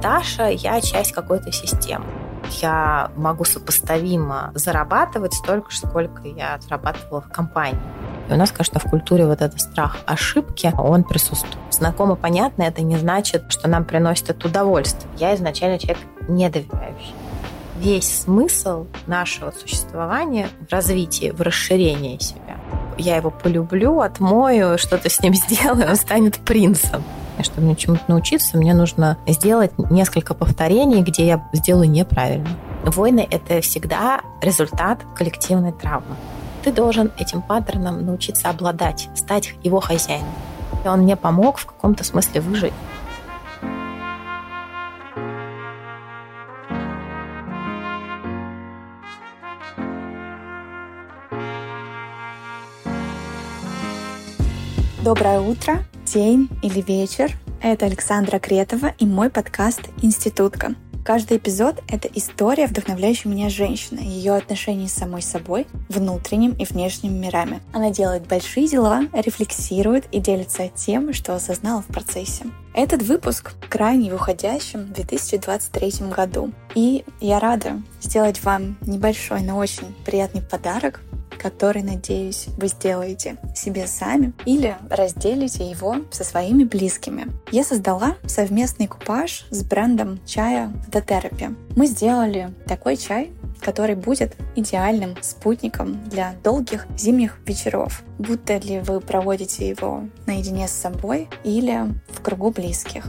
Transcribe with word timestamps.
Даша, 0.00 0.48
я 0.48 0.80
часть 0.80 1.12
какой-то 1.12 1.50
системы. 1.50 2.06
Я 2.60 3.10
могу 3.16 3.44
сопоставимо 3.44 4.52
зарабатывать 4.54 5.34
столько, 5.34 5.74
сколько 5.74 6.22
я 6.26 6.58
зарабатывала 6.60 7.20
в 7.20 7.28
компании. 7.28 7.80
И 8.28 8.32
у 8.32 8.36
нас, 8.36 8.52
конечно, 8.52 8.78
в 8.78 8.84
культуре 8.84 9.26
вот 9.26 9.42
этот 9.42 9.60
страх 9.60 9.98
ошибки, 10.06 10.72
он 10.78 11.02
присутствует. 11.02 11.58
Знакомо, 11.70 12.14
понятно, 12.14 12.62
это 12.62 12.82
не 12.82 12.96
значит, 12.96 13.44
что 13.48 13.68
нам 13.68 13.84
приносит 13.84 14.30
это 14.30 14.48
удовольствие. 14.48 15.10
Я 15.18 15.34
изначально 15.34 15.78
человек 15.78 15.98
недоверяющий. 16.28 17.14
Весь 17.78 18.22
смысл 18.22 18.86
нашего 19.06 19.50
существования 19.50 20.48
в 20.66 20.72
развитии, 20.72 21.30
в 21.30 21.40
расширении 21.40 22.18
себя. 22.18 22.47
Я 22.98 23.16
его 23.16 23.30
полюблю, 23.30 24.00
отмою, 24.00 24.76
что-то 24.78 25.08
с 25.08 25.20
ним 25.20 25.34
сделаю, 25.48 25.88
он 25.88 25.96
станет 25.96 26.38
принцем. 26.38 27.02
И 27.38 27.42
чтобы 27.42 27.62
мне 27.66 27.76
чему-то 27.76 28.02
научиться, 28.08 28.58
мне 28.58 28.74
нужно 28.74 29.16
сделать 29.26 29.72
несколько 29.90 30.34
повторений, 30.34 31.02
где 31.02 31.26
я 31.26 31.48
сделаю 31.52 31.88
неправильно. 31.88 32.48
Войны— 32.84 33.26
это 33.30 33.60
всегда 33.60 34.20
результат 34.42 35.00
коллективной 35.16 35.72
травмы 35.72 36.16
ты 36.68 36.74
должен 36.74 37.10
этим 37.16 37.40
паттерном 37.40 38.04
научиться 38.04 38.50
обладать, 38.50 39.08
стать 39.14 39.54
его 39.62 39.80
хозяином. 39.80 40.28
И 40.84 40.88
он 40.88 41.00
мне 41.00 41.16
помог 41.16 41.56
в 41.56 41.64
каком-то 41.64 42.04
смысле 42.04 42.42
выжить. 42.42 42.74
Доброе 55.08 55.40
утро, 55.40 55.84
день 56.04 56.50
или 56.62 56.82
вечер. 56.82 57.34
Это 57.62 57.86
Александра 57.86 58.38
Кретова 58.38 58.92
и 58.98 59.06
мой 59.06 59.30
подкаст 59.30 59.80
«Институтка». 60.02 60.74
Каждый 61.02 61.38
эпизод— 61.38 61.82
это 61.88 62.08
история, 62.12 62.66
вдохновляющая 62.66 63.32
меня 63.32 63.48
женщины, 63.48 64.00
ее 64.00 64.34
отношения 64.34 64.86
с 64.86 64.92
самой 64.92 65.22
собой, 65.22 65.66
внутренним 65.88 66.52
и 66.52 66.66
внешним 66.66 67.18
мирами. 67.18 67.62
Она 67.72 67.88
делает 67.90 68.26
большие 68.26 68.68
дела, 68.68 69.04
рефлексирует 69.14 70.04
и 70.12 70.20
делится 70.20 70.68
тем, 70.68 71.14
что 71.14 71.34
осознала 71.34 71.80
в 71.80 71.86
процессе. 71.86 72.44
Этот 72.74 73.02
выпуск 73.02 73.54
крайне 73.70 74.10
в 74.84 74.92
2023 74.92 76.08
году. 76.14 76.52
И 76.74 77.06
я 77.22 77.40
рада 77.40 77.80
сделать 78.02 78.44
вам 78.44 78.76
небольшой, 78.82 79.40
но 79.40 79.56
очень 79.56 79.94
приятный 80.04 80.42
подарок 80.42 81.00
который, 81.38 81.82
надеюсь, 81.82 82.46
вы 82.56 82.68
сделаете 82.68 83.36
себе 83.54 83.86
сами 83.86 84.32
или 84.44 84.76
разделите 84.90 85.68
его 85.68 85.96
со 86.10 86.24
своими 86.24 86.64
близкими. 86.64 87.26
Я 87.50 87.64
создала 87.64 88.16
совместный 88.26 88.86
купаж 88.86 89.46
с 89.50 89.62
брендом 89.62 90.20
чая 90.26 90.72
Therapy. 90.90 91.56
Мы 91.76 91.86
сделали 91.86 92.52
такой 92.66 92.96
чай, 92.96 93.30
который 93.60 93.94
будет 93.94 94.36
идеальным 94.56 95.16
спутником 95.20 96.08
для 96.08 96.34
долгих 96.44 96.86
зимних 96.96 97.38
вечеров, 97.46 98.02
будто 98.18 98.56
ли 98.58 98.80
вы 98.80 99.00
проводите 99.00 99.68
его 99.68 100.04
наедине 100.26 100.68
с 100.68 100.72
собой 100.72 101.28
или 101.44 101.88
в 102.08 102.20
кругу 102.20 102.50
близких. 102.50 103.06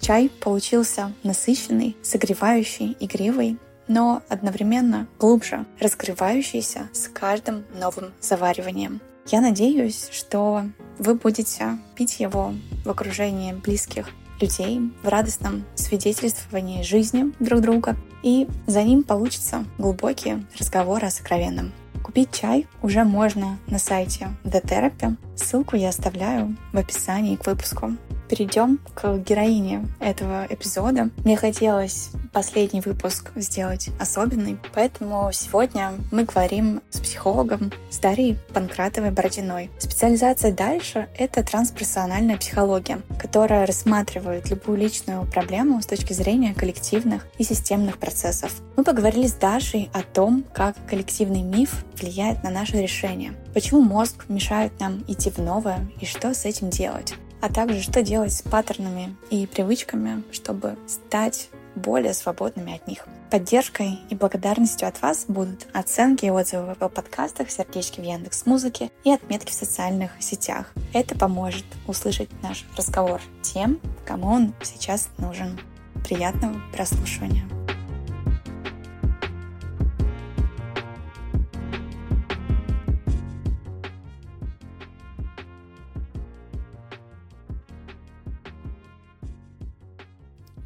Чай 0.00 0.30
получился 0.40 1.12
насыщенный, 1.24 1.96
согревающий, 2.02 2.96
игривый 3.00 3.58
но 3.88 4.22
одновременно 4.28 5.08
глубже, 5.18 5.66
раскрывающийся 5.80 6.88
с 6.92 7.08
каждым 7.08 7.64
новым 7.74 8.12
завариванием. 8.20 9.00
Я 9.26 9.40
надеюсь, 9.40 10.08
что 10.10 10.62
вы 10.98 11.14
будете 11.14 11.78
пить 11.94 12.20
его 12.20 12.54
в 12.84 12.90
окружении 12.90 13.52
близких 13.52 14.08
людей, 14.40 14.80
в 15.02 15.08
радостном 15.08 15.64
свидетельствовании 15.74 16.82
жизни 16.82 17.32
друг 17.40 17.60
друга, 17.60 17.96
и 18.22 18.48
за 18.66 18.82
ним 18.82 19.02
получится 19.02 19.64
глубокий 19.78 20.46
разговор 20.58 21.04
о 21.04 21.10
сокровенном. 21.10 21.72
Купить 22.02 22.32
чай 22.32 22.66
уже 22.82 23.04
можно 23.04 23.58
на 23.66 23.78
сайте 23.78 24.28
The 24.44 24.62
Therapy. 24.64 25.16
Ссылку 25.38 25.76
я 25.76 25.90
оставляю 25.90 26.56
в 26.72 26.76
описании 26.76 27.36
к 27.36 27.46
выпуску 27.46 27.92
перейдем 28.28 28.78
к 28.94 29.18
героине 29.18 29.88
этого 30.00 30.46
эпизода. 30.48 31.10
Мне 31.24 31.36
хотелось 31.36 32.10
последний 32.32 32.80
выпуск 32.80 33.30
сделать 33.36 33.88
особенный, 33.98 34.58
поэтому 34.74 35.30
сегодня 35.32 35.94
мы 36.12 36.24
говорим 36.24 36.82
с 36.90 37.00
психологом, 37.00 37.72
с 37.90 37.98
Дарьей 37.98 38.38
Панкратовой-Бородиной. 38.52 39.70
Специализация 39.78 40.52
дальше— 40.52 41.08
это 41.18 41.42
трансперсональная 41.42 42.36
психология, 42.36 43.00
которая 43.18 43.66
рассматривает 43.66 44.50
любую 44.50 44.78
личную 44.78 45.26
проблему 45.26 45.80
с 45.80 45.86
точки 45.86 46.12
зрения 46.12 46.54
коллективных 46.54 47.26
и 47.38 47.44
системных 47.44 47.98
процессов. 47.98 48.52
Мы 48.76 48.84
поговорили 48.84 49.26
с 49.26 49.32
Дашей 49.32 49.90
о 49.92 50.02
том, 50.02 50.44
как 50.52 50.76
коллективный 50.86 51.42
миф 51.42 51.84
влияет 51.98 52.44
на 52.44 52.50
наше 52.50 52.80
решение, 52.80 53.32
почему 53.54 53.80
мозг 53.80 54.26
мешает 54.28 54.78
нам 54.78 55.02
идти 55.08 55.27
в 55.36 55.42
новое 55.42 55.86
и 56.00 56.06
что 56.06 56.34
с 56.34 56.44
этим 56.44 56.70
делать 56.70 57.14
а 57.40 57.48
также 57.48 57.82
что 57.82 58.02
делать 58.02 58.32
с 58.32 58.42
паттернами 58.42 59.16
и 59.30 59.46
привычками, 59.46 60.22
чтобы 60.32 60.76
стать 60.86 61.50
более 61.74 62.14
свободными 62.14 62.74
от 62.74 62.86
них. 62.88 63.06
Поддержкой 63.30 63.98
и 64.10 64.14
благодарностью 64.14 64.88
от 64.88 65.00
вас 65.02 65.26
будут 65.28 65.66
оценки 65.72 66.24
и 66.24 66.30
отзывы 66.30 66.74
в 66.78 66.88
подкастах, 66.88 67.50
сердечки 67.50 68.00
в 68.00 68.04
Яндекс 68.04 68.46
Музыке 68.46 68.90
и 69.04 69.12
отметки 69.12 69.50
в 69.50 69.54
социальных 69.54 70.12
сетях. 70.18 70.72
Это 70.92 71.16
поможет 71.16 71.66
услышать 71.86 72.30
наш 72.42 72.64
разговор 72.76 73.20
тем, 73.42 73.80
кому 74.06 74.28
он 74.28 74.54
сейчас 74.62 75.08
нужен. 75.18 75.60
Приятного 76.04 76.60
прослушивания! 76.72 77.57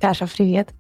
Саша, 0.03 0.27
привет. 0.27 0.71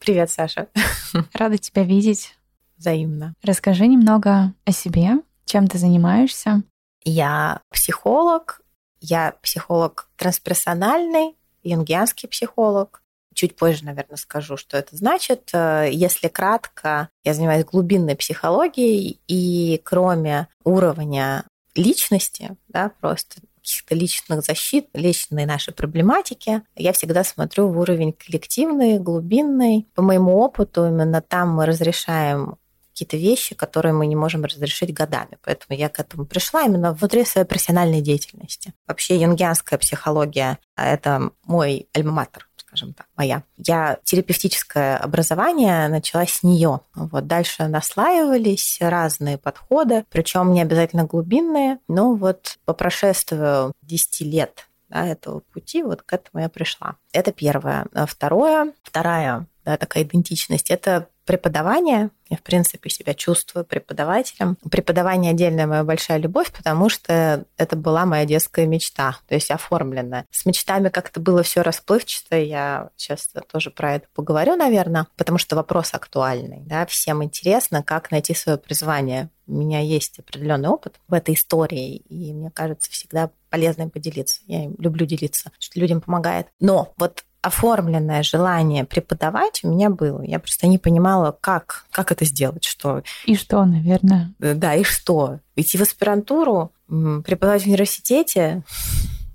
Привет, 0.00 0.28
Саша. 0.28 0.66
Рада 1.34 1.56
тебя 1.56 1.84
видеть. 1.84 2.36
Взаимно. 2.76 3.32
Расскажи 3.40 3.86
немного 3.86 4.54
о 4.64 4.72
себе, 4.72 5.20
чем 5.44 5.68
ты 5.68 5.78
занимаешься. 5.78 6.64
Я 7.04 7.60
психолог, 7.70 8.60
я 9.00 9.36
психолог 9.40 10.10
трансперсональный, 10.16 11.36
юнгианский 11.62 12.28
психолог. 12.28 13.04
Чуть 13.34 13.54
позже, 13.54 13.84
наверное, 13.84 14.16
скажу, 14.16 14.56
что 14.56 14.76
это 14.76 14.96
значит. 14.96 15.52
Если 15.52 16.26
кратко, 16.26 17.08
я 17.22 17.34
занимаюсь 17.34 17.64
глубинной 17.64 18.16
психологией, 18.16 19.20
и 19.28 19.80
кроме 19.84 20.48
уровня 20.64 21.44
личности, 21.76 22.56
да, 22.66 22.90
просто 23.00 23.42
каких-то 23.66 23.94
личных 23.96 24.42
защит, 24.42 24.88
личной 24.94 25.44
нашей 25.44 25.74
проблематики, 25.74 26.62
я 26.76 26.92
всегда 26.92 27.24
смотрю 27.24 27.68
в 27.68 27.78
уровень 27.78 28.12
коллективный, 28.12 29.00
глубинный. 29.00 29.88
По 29.94 30.02
моему 30.02 30.38
опыту, 30.38 30.86
именно 30.86 31.20
там 31.20 31.50
мы 31.50 31.66
разрешаем 31.66 32.56
какие-то 32.96 33.18
вещи, 33.18 33.54
которые 33.54 33.92
мы 33.92 34.06
не 34.06 34.16
можем 34.16 34.42
разрешить 34.44 34.94
годами. 34.94 35.36
Поэтому 35.44 35.78
я 35.78 35.90
к 35.90 36.00
этому 36.00 36.24
пришла 36.24 36.62
именно 36.62 36.94
внутри 36.94 37.26
своей 37.26 37.46
профессиональной 37.46 38.00
деятельности. 38.00 38.72
Вообще 38.86 39.20
юнгианская 39.20 39.78
психология– 39.78 40.58
это 40.76 41.30
мой 41.44 41.88
альма-матер 41.94 42.48
скажем 42.56 42.94
так, 42.94 43.06
моя. 43.16 43.42
Я 43.56 43.98
терапевтическое 44.02 44.98
образование 44.98 45.88
начала 45.88 46.26
с 46.26 46.42
нее. 46.42 46.80
Вот 46.94 47.26
дальше 47.26 47.68
наслаивались 47.68 48.78
разные 48.80 49.38
подходы, 49.38 50.04
причем 50.10 50.52
не 50.52 50.60
обязательно 50.60 51.04
глубинные. 51.04 51.78
Но 51.88 52.14
вот 52.14 52.58
по 52.64 52.74
прошествию 52.74 53.72
10 53.82 54.20
лет 54.22 54.68
да, 54.88 55.06
этого 55.06 55.40
пути, 55.40 55.82
вот 55.84 56.02
к 56.02 56.12
этому 56.12 56.42
я 56.42 56.48
пришла. 56.48 56.96
Это 57.12 57.32
первое. 57.32 57.86
А 57.94 58.04
второе, 58.04 58.72
вторая 58.82 59.46
да, 59.64 59.76
такая 59.76 60.04
идентичность, 60.04 60.70
это 60.70 61.08
преподавание. 61.26 62.10
Я, 62.28 62.36
в 62.36 62.42
принципе, 62.42 62.88
себя 62.88 63.14
чувствую 63.14 63.64
преподавателем. 63.64 64.56
Преподавание 64.70 65.30
отдельная 65.30 65.66
моя 65.66 65.84
большая 65.84 66.18
любовь, 66.18 66.50
потому 66.52 66.88
что 66.88 67.44
это 67.56 67.76
была 67.76 68.06
моя 68.06 68.24
детская 68.24 68.66
мечта, 68.66 69.18
то 69.28 69.34
есть 69.34 69.50
оформленная. 69.50 70.24
С 70.30 70.46
мечтами 70.46 70.88
как-то 70.88 71.20
было 71.20 71.42
все 71.42 71.62
расплывчато, 71.62 72.36
я 72.36 72.90
сейчас 72.96 73.28
тоже 73.52 73.70
про 73.70 73.96
это 73.96 74.08
поговорю, 74.14 74.56
наверное, 74.56 75.06
потому 75.16 75.38
что 75.38 75.54
вопрос 75.54 75.94
актуальный. 75.94 76.62
Да? 76.62 76.86
Всем 76.86 77.22
интересно, 77.22 77.82
как 77.82 78.10
найти 78.10 78.34
свое 78.34 78.58
призвание. 78.58 79.30
У 79.46 79.52
меня 79.52 79.80
есть 79.80 80.18
определенный 80.18 80.68
опыт 80.68 80.98
в 81.06 81.14
этой 81.14 81.34
истории, 81.34 81.96
и 81.96 82.32
мне 82.32 82.50
кажется, 82.50 82.90
всегда 82.90 83.30
полезно 83.50 83.82
им 83.82 83.90
поделиться. 83.90 84.40
Я 84.46 84.68
люблю 84.78 85.06
делиться, 85.06 85.52
что 85.60 85.78
людям 85.78 86.00
помогает. 86.00 86.48
Но 86.58 86.92
вот 86.96 87.24
оформленное 87.46 88.24
желание 88.24 88.84
преподавать 88.84 89.60
у 89.62 89.68
меня 89.68 89.88
было. 89.88 90.20
Я 90.22 90.40
просто 90.40 90.66
не 90.66 90.78
понимала, 90.78 91.36
как, 91.40 91.86
как 91.92 92.10
это 92.10 92.24
сделать, 92.24 92.64
что... 92.64 93.02
И 93.24 93.36
что, 93.36 93.64
наверное. 93.64 94.34
Да, 94.38 94.74
и 94.74 94.82
что. 94.82 95.38
Идти 95.54 95.78
в 95.78 95.82
аспирантуру, 95.82 96.72
преподавать 96.88 97.62
в 97.62 97.66
университете, 97.66 98.64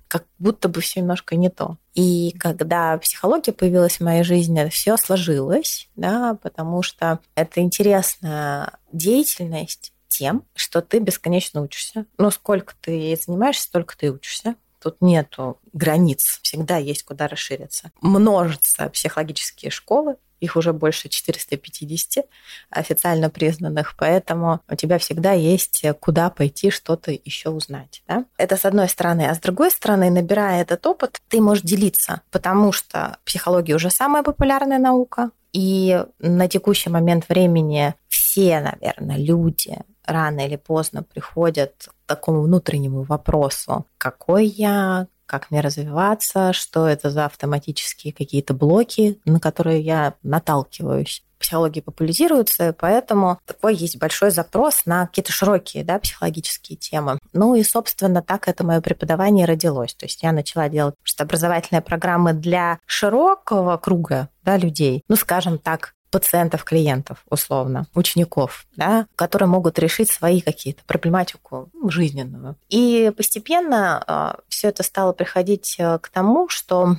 как 0.09 0.25
будто 0.39 0.67
бы 0.67 0.81
все 0.81 0.99
немножко 0.99 1.37
не 1.37 1.49
то. 1.49 1.77
И 1.93 2.35
когда 2.37 2.97
психология 2.97 3.53
появилась 3.53 3.97
в 3.97 4.03
моей 4.03 4.23
жизни, 4.23 4.67
все 4.67 4.97
сложилось, 4.97 5.87
да, 5.95 6.37
потому 6.41 6.83
что 6.83 7.19
это 7.35 7.61
интересная 7.61 8.73
деятельность 8.91 9.93
тем, 10.09 10.43
что 10.53 10.81
ты 10.81 10.99
бесконечно 10.99 11.61
учишься. 11.61 12.05
Ну, 12.17 12.29
сколько 12.29 12.73
ты 12.81 13.17
занимаешься, 13.25 13.63
столько 13.63 13.97
ты 13.97 14.11
учишься. 14.11 14.55
Тут 14.81 14.97
нету 14.99 15.59
границ, 15.73 16.39
всегда 16.41 16.77
есть 16.77 17.03
куда 17.03 17.27
расшириться. 17.27 17.91
Множатся 18.01 18.89
психологические 18.89 19.69
школы, 19.69 20.15
их 20.39 20.55
уже 20.55 20.73
больше 20.73 21.07
450 21.07 22.25
официально 22.71 23.29
признанных, 23.29 23.95
поэтому 23.95 24.61
у 24.67 24.75
тебя 24.75 24.97
всегда 24.97 25.33
есть 25.33 25.85
куда 25.99 26.31
пойти 26.31 26.71
что-то 26.71 27.11
еще 27.11 27.49
узнать. 27.49 28.01
Да? 28.07 28.25
Это 28.37 28.57
с 28.57 28.65
одной 28.65 28.89
стороны. 28.89 29.29
А 29.29 29.35
с 29.35 29.39
другой 29.39 29.69
стороны, 29.69 30.09
набирая 30.09 30.63
этот 30.63 30.85
опыт, 30.87 31.21
ты 31.29 31.39
можешь 31.41 31.63
делиться, 31.63 32.21
потому 32.31 32.71
что 32.71 33.17
психология 33.23 33.75
уже 33.75 33.91
самая 33.91 34.23
популярная 34.23 34.79
наука, 34.79 35.29
и 35.53 36.03
на 36.19 36.47
текущий 36.47 36.89
момент 36.89 37.29
времени 37.29 37.93
все, 38.07 38.61
наверное, 38.61 39.17
люди 39.17 39.77
рано 40.05 40.45
или 40.45 40.55
поздно 40.55 41.03
приходят 41.03 41.87
к 41.87 42.07
такому 42.07 42.41
внутреннему 42.41 43.03
вопросу, 43.03 43.85
какой 43.97 44.45
я, 44.45 45.07
как 45.25 45.49
мне 45.49 45.61
развиваться, 45.61 46.51
что 46.51 46.87
это 46.87 47.09
за 47.09 47.25
автоматические 47.25 48.11
какие-то 48.11 48.53
блоки, 48.53 49.19
на 49.23 49.39
которые 49.39 49.79
я 49.79 50.15
наталкиваюсь. 50.23 51.23
Психологии 51.39 51.79
популяризируется, 51.79 52.75
поэтому 52.77 53.39
такой 53.45 53.73
есть 53.75 53.97
большой 53.97 54.29
запрос 54.29 54.85
на 54.85 55.07
какие-то 55.07 55.31
широкие 55.31 55.83
да, 55.83 55.97
психологические 55.99 56.77
темы. 56.77 57.17
Ну 57.33 57.55
и, 57.55 57.63
собственно, 57.63 58.21
так 58.21 58.47
это 58.47 58.63
мое 58.63 58.81
преподавание 58.81 59.45
родилось. 59.45 59.95
То 59.95 60.05
есть 60.05 60.21
я 60.21 60.33
начала 60.33 60.69
делать 60.69 60.95
образовательные 61.17 61.81
программы 61.81 62.33
для 62.33 62.79
широкого 62.85 63.77
круга 63.77 64.29
да, 64.43 64.57
людей, 64.57 65.01
ну, 65.07 65.15
скажем 65.15 65.57
так, 65.57 65.95
пациентов, 66.11 66.63
клиентов, 66.63 67.23
условно, 67.29 67.87
учеников, 67.95 68.67
да, 68.75 69.07
которые 69.15 69.47
могут 69.47 69.79
решить 69.79 70.11
свои 70.11 70.41
какие-то 70.41 70.83
проблематику 70.85 71.69
жизненную. 71.87 72.55
И 72.69 73.11
постепенно 73.15 74.03
а, 74.05 74.39
все 74.47 74.67
это 74.67 74.83
стало 74.83 75.13
приходить 75.13 75.75
э, 75.79 75.97
к 75.99 76.09
тому, 76.09 76.49
что 76.49 76.97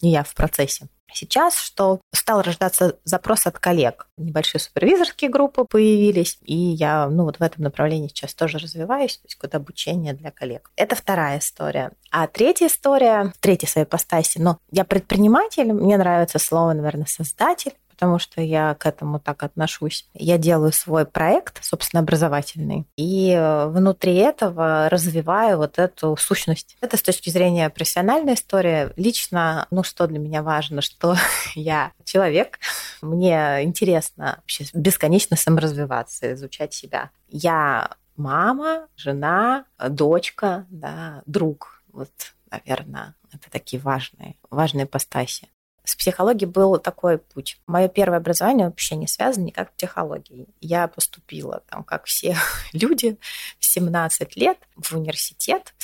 я 0.00 0.24
в 0.24 0.34
процессе 0.34 0.88
сейчас, 1.12 1.56
что 1.56 2.00
стал 2.12 2.42
рождаться 2.42 2.98
запрос 3.04 3.46
от 3.46 3.58
коллег. 3.58 4.06
Небольшие 4.16 4.60
супервизорские 4.60 5.30
группы 5.30 5.64
появились, 5.64 6.38
и 6.42 6.54
я 6.54 7.08
ну, 7.08 7.24
вот 7.24 7.38
в 7.38 7.42
этом 7.42 7.64
направлении 7.64 8.08
сейчас 8.08 8.34
тоже 8.34 8.58
развиваюсь, 8.58 9.18
то 9.18 9.26
есть 9.26 9.36
куда 9.36 9.58
обучение 9.58 10.14
для 10.14 10.30
коллег. 10.30 10.70
Это 10.76 10.96
вторая 10.96 11.38
история. 11.38 11.92
А 12.10 12.26
третья 12.26 12.66
история, 12.66 13.32
третья 13.40 13.66
своей 13.66 13.86
постаси, 13.86 14.40
но 14.40 14.58
я 14.70 14.84
предприниматель, 14.84 15.72
мне 15.72 15.96
нравится 15.96 16.38
слово, 16.38 16.72
наверное, 16.72 17.06
создатель, 17.06 17.72
потому 18.00 18.18
что 18.18 18.40
я 18.40 18.74
к 18.76 18.86
этому 18.86 19.20
так 19.20 19.42
отношусь. 19.42 20.08
Я 20.14 20.38
делаю 20.38 20.72
свой 20.72 21.04
проект, 21.04 21.62
собственно, 21.62 22.00
образовательный, 22.00 22.86
и 22.96 23.30
э, 23.30 23.66
внутри 23.66 24.14
этого 24.14 24.88
развиваю 24.88 25.58
вот 25.58 25.78
эту 25.78 26.16
сущность. 26.16 26.78
Это 26.80 26.96
с 26.96 27.02
точки 27.02 27.28
зрения 27.28 27.68
профессиональной 27.68 28.34
истории. 28.34 28.88
Лично, 28.96 29.66
ну, 29.70 29.82
что 29.82 30.06
для 30.06 30.18
меня 30.18 30.42
важно, 30.42 30.80
что 30.80 31.14
я 31.54 31.92
человек, 32.04 32.58
мне 33.02 33.64
интересно 33.64 34.36
вообще 34.38 34.64
бесконечно 34.72 35.36
саморазвиваться, 35.36 36.32
изучать 36.32 36.72
себя. 36.72 37.10
Я 37.28 37.90
мама, 38.16 38.88
жена, 38.96 39.66
дочка, 39.90 40.64
да, 40.70 41.22
друг. 41.26 41.82
Вот, 41.92 42.10
наверное, 42.50 43.14
это 43.30 43.50
такие 43.50 43.82
важные, 43.82 44.36
важные 44.48 44.86
постаси. 44.86 45.50
С 45.90 45.96
психологией 45.96 46.48
был 46.48 46.78
такой 46.78 47.18
путь. 47.18 47.58
Мое 47.66 47.88
первое 47.88 48.18
образование 48.18 48.66
вообще 48.66 48.94
не 48.94 49.08
связано 49.08 49.42
никак 49.42 49.70
с 49.70 49.72
психологией. 49.76 50.46
Я 50.60 50.86
поступила, 50.86 51.64
там, 51.68 51.82
как 51.82 52.04
все 52.04 52.36
люди, 52.72 53.18
в 53.58 53.64
17 53.64 54.36
лет 54.36 54.56
в 54.76 54.92
университет. 54.92 55.74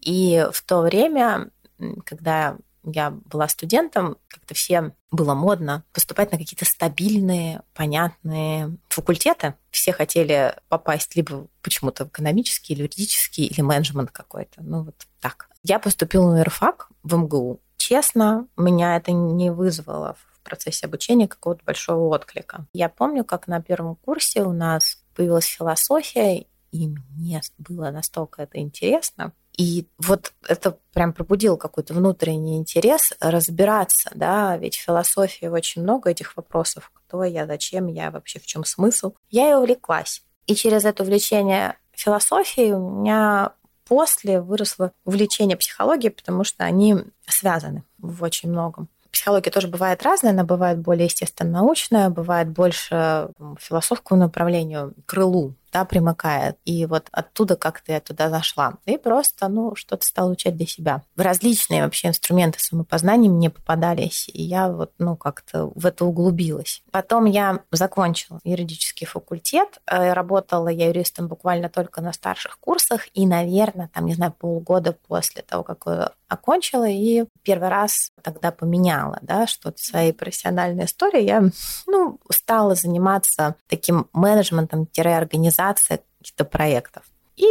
И 0.00 0.44
в 0.52 0.60
то 0.62 0.80
время, 0.80 1.50
когда 2.04 2.56
я 2.82 3.10
была 3.10 3.46
студентом, 3.46 4.16
как-то 4.26 4.54
всем 4.54 4.92
было 5.12 5.34
модно 5.34 5.84
поступать 5.92 6.32
на 6.32 6.38
какие-то 6.38 6.64
стабильные, 6.64 7.62
понятные 7.74 8.76
факультеты. 8.88 9.54
Все 9.70 9.92
хотели 9.92 10.56
попасть 10.68 11.14
либо 11.14 11.46
почему-то 11.62 12.06
в 12.06 12.08
экономический, 12.08 12.72
или 12.72 12.80
юридический, 12.80 13.46
или 13.46 13.60
менеджмент 13.60 14.10
какой-то. 14.10 14.64
Ну 14.64 14.82
вот 14.82 14.96
так. 15.20 15.48
Я 15.62 15.78
поступила 15.78 16.32
на 16.32 16.40
юрфак 16.40 16.88
в 17.04 17.14
МГУ 17.14 17.60
честно, 17.84 18.48
меня 18.56 18.96
это 18.96 19.12
не 19.12 19.50
вызвало 19.50 20.16
в 20.18 20.40
процессе 20.42 20.86
обучения 20.86 21.28
какого-то 21.28 21.62
большого 21.64 22.14
отклика. 22.14 22.66
Я 22.72 22.88
помню, 22.88 23.24
как 23.24 23.46
на 23.46 23.60
первом 23.60 23.96
курсе 23.96 24.42
у 24.42 24.52
нас 24.52 25.02
появилась 25.14 25.46
философия, 25.46 26.46
и 26.72 26.88
мне 26.88 27.42
было 27.58 27.90
настолько 27.90 28.42
это 28.42 28.58
интересно. 28.58 29.32
И 29.56 29.86
вот 29.98 30.32
это 30.48 30.78
прям 30.92 31.12
пробудило 31.12 31.56
какой-то 31.56 31.94
внутренний 31.94 32.56
интерес 32.56 33.12
разбираться, 33.20 34.10
да, 34.14 34.56
ведь 34.56 34.76
в 34.76 34.82
философии 34.82 35.46
очень 35.46 35.82
много 35.82 36.10
этих 36.10 36.36
вопросов, 36.36 36.90
кто 36.92 37.22
я, 37.22 37.46
зачем 37.46 37.86
я, 37.86 38.10
вообще 38.10 38.40
в 38.40 38.46
чем 38.46 38.64
смысл. 38.64 39.12
Я 39.30 39.50
и 39.50 39.54
увлеклась. 39.54 40.22
И 40.46 40.54
через 40.54 40.84
это 40.84 41.02
увлечение 41.02 41.76
философией 41.92 42.72
у 42.72 43.00
меня 43.00 43.52
после 43.86 44.40
выросло 44.40 44.92
увлечение 45.04 45.56
психологией, 45.56 46.12
потому 46.12 46.44
что 46.44 46.64
они 46.64 46.96
связаны 47.26 47.84
в 47.98 48.22
очень 48.22 48.50
многом. 48.50 48.88
Психология 49.10 49.50
тоже 49.50 49.68
бывает 49.68 50.02
разная, 50.02 50.32
она 50.32 50.42
бывает 50.42 50.80
более 50.80 51.04
естественно-научная, 51.04 52.08
бывает 52.10 52.48
больше 52.48 53.30
философскому 53.60 54.18
направлению, 54.20 54.92
крылу, 55.06 55.54
да, 55.74 55.84
примыкает. 55.84 56.56
И 56.64 56.86
вот 56.86 57.08
оттуда 57.10 57.56
как-то 57.56 57.92
я 57.92 58.00
туда 58.00 58.30
зашла. 58.30 58.74
И 58.86 58.96
просто, 58.96 59.48
ну, 59.48 59.74
что-то 59.74 60.06
стала 60.06 60.30
учать 60.30 60.56
для 60.56 60.66
себя. 60.66 61.02
Различные 61.16 61.82
вообще 61.82 62.08
инструменты 62.08 62.60
самопознания 62.60 63.28
мне 63.28 63.50
попадались, 63.50 64.30
и 64.32 64.40
я 64.40 64.68
вот, 64.68 64.92
ну, 64.98 65.16
как-то 65.16 65.72
в 65.74 65.84
это 65.84 66.04
углубилась. 66.04 66.82
Потом 66.92 67.24
я 67.24 67.58
закончила 67.72 68.38
юридический 68.44 69.06
факультет. 69.06 69.80
Э, 69.86 70.12
работала 70.12 70.68
я 70.68 70.86
юристом 70.86 71.26
буквально 71.26 71.68
только 71.68 72.00
на 72.00 72.12
старших 72.12 72.60
курсах, 72.60 73.08
и, 73.12 73.26
наверное, 73.26 73.90
там, 73.92 74.06
не 74.06 74.14
знаю, 74.14 74.32
полгода 74.32 74.96
после 75.08 75.42
того, 75.42 75.64
как 75.64 76.14
окончила, 76.28 76.88
и 76.88 77.24
первый 77.42 77.68
раз 77.68 78.10
тогда 78.22 78.50
поменяла, 78.50 79.18
да, 79.22 79.46
что-то 79.46 79.76
в 79.78 79.84
своей 79.84 80.12
профессиональной 80.12 80.84
истории. 80.84 81.22
Я, 81.22 81.42
ну, 81.86 82.18
стала 82.30 82.74
заниматься 82.74 83.56
таким 83.68 84.08
менеджментом-организацией 84.12 85.63
реализация 85.64 86.00
каких-то 86.18 86.44
проектов. 86.44 87.04
И, 87.36 87.46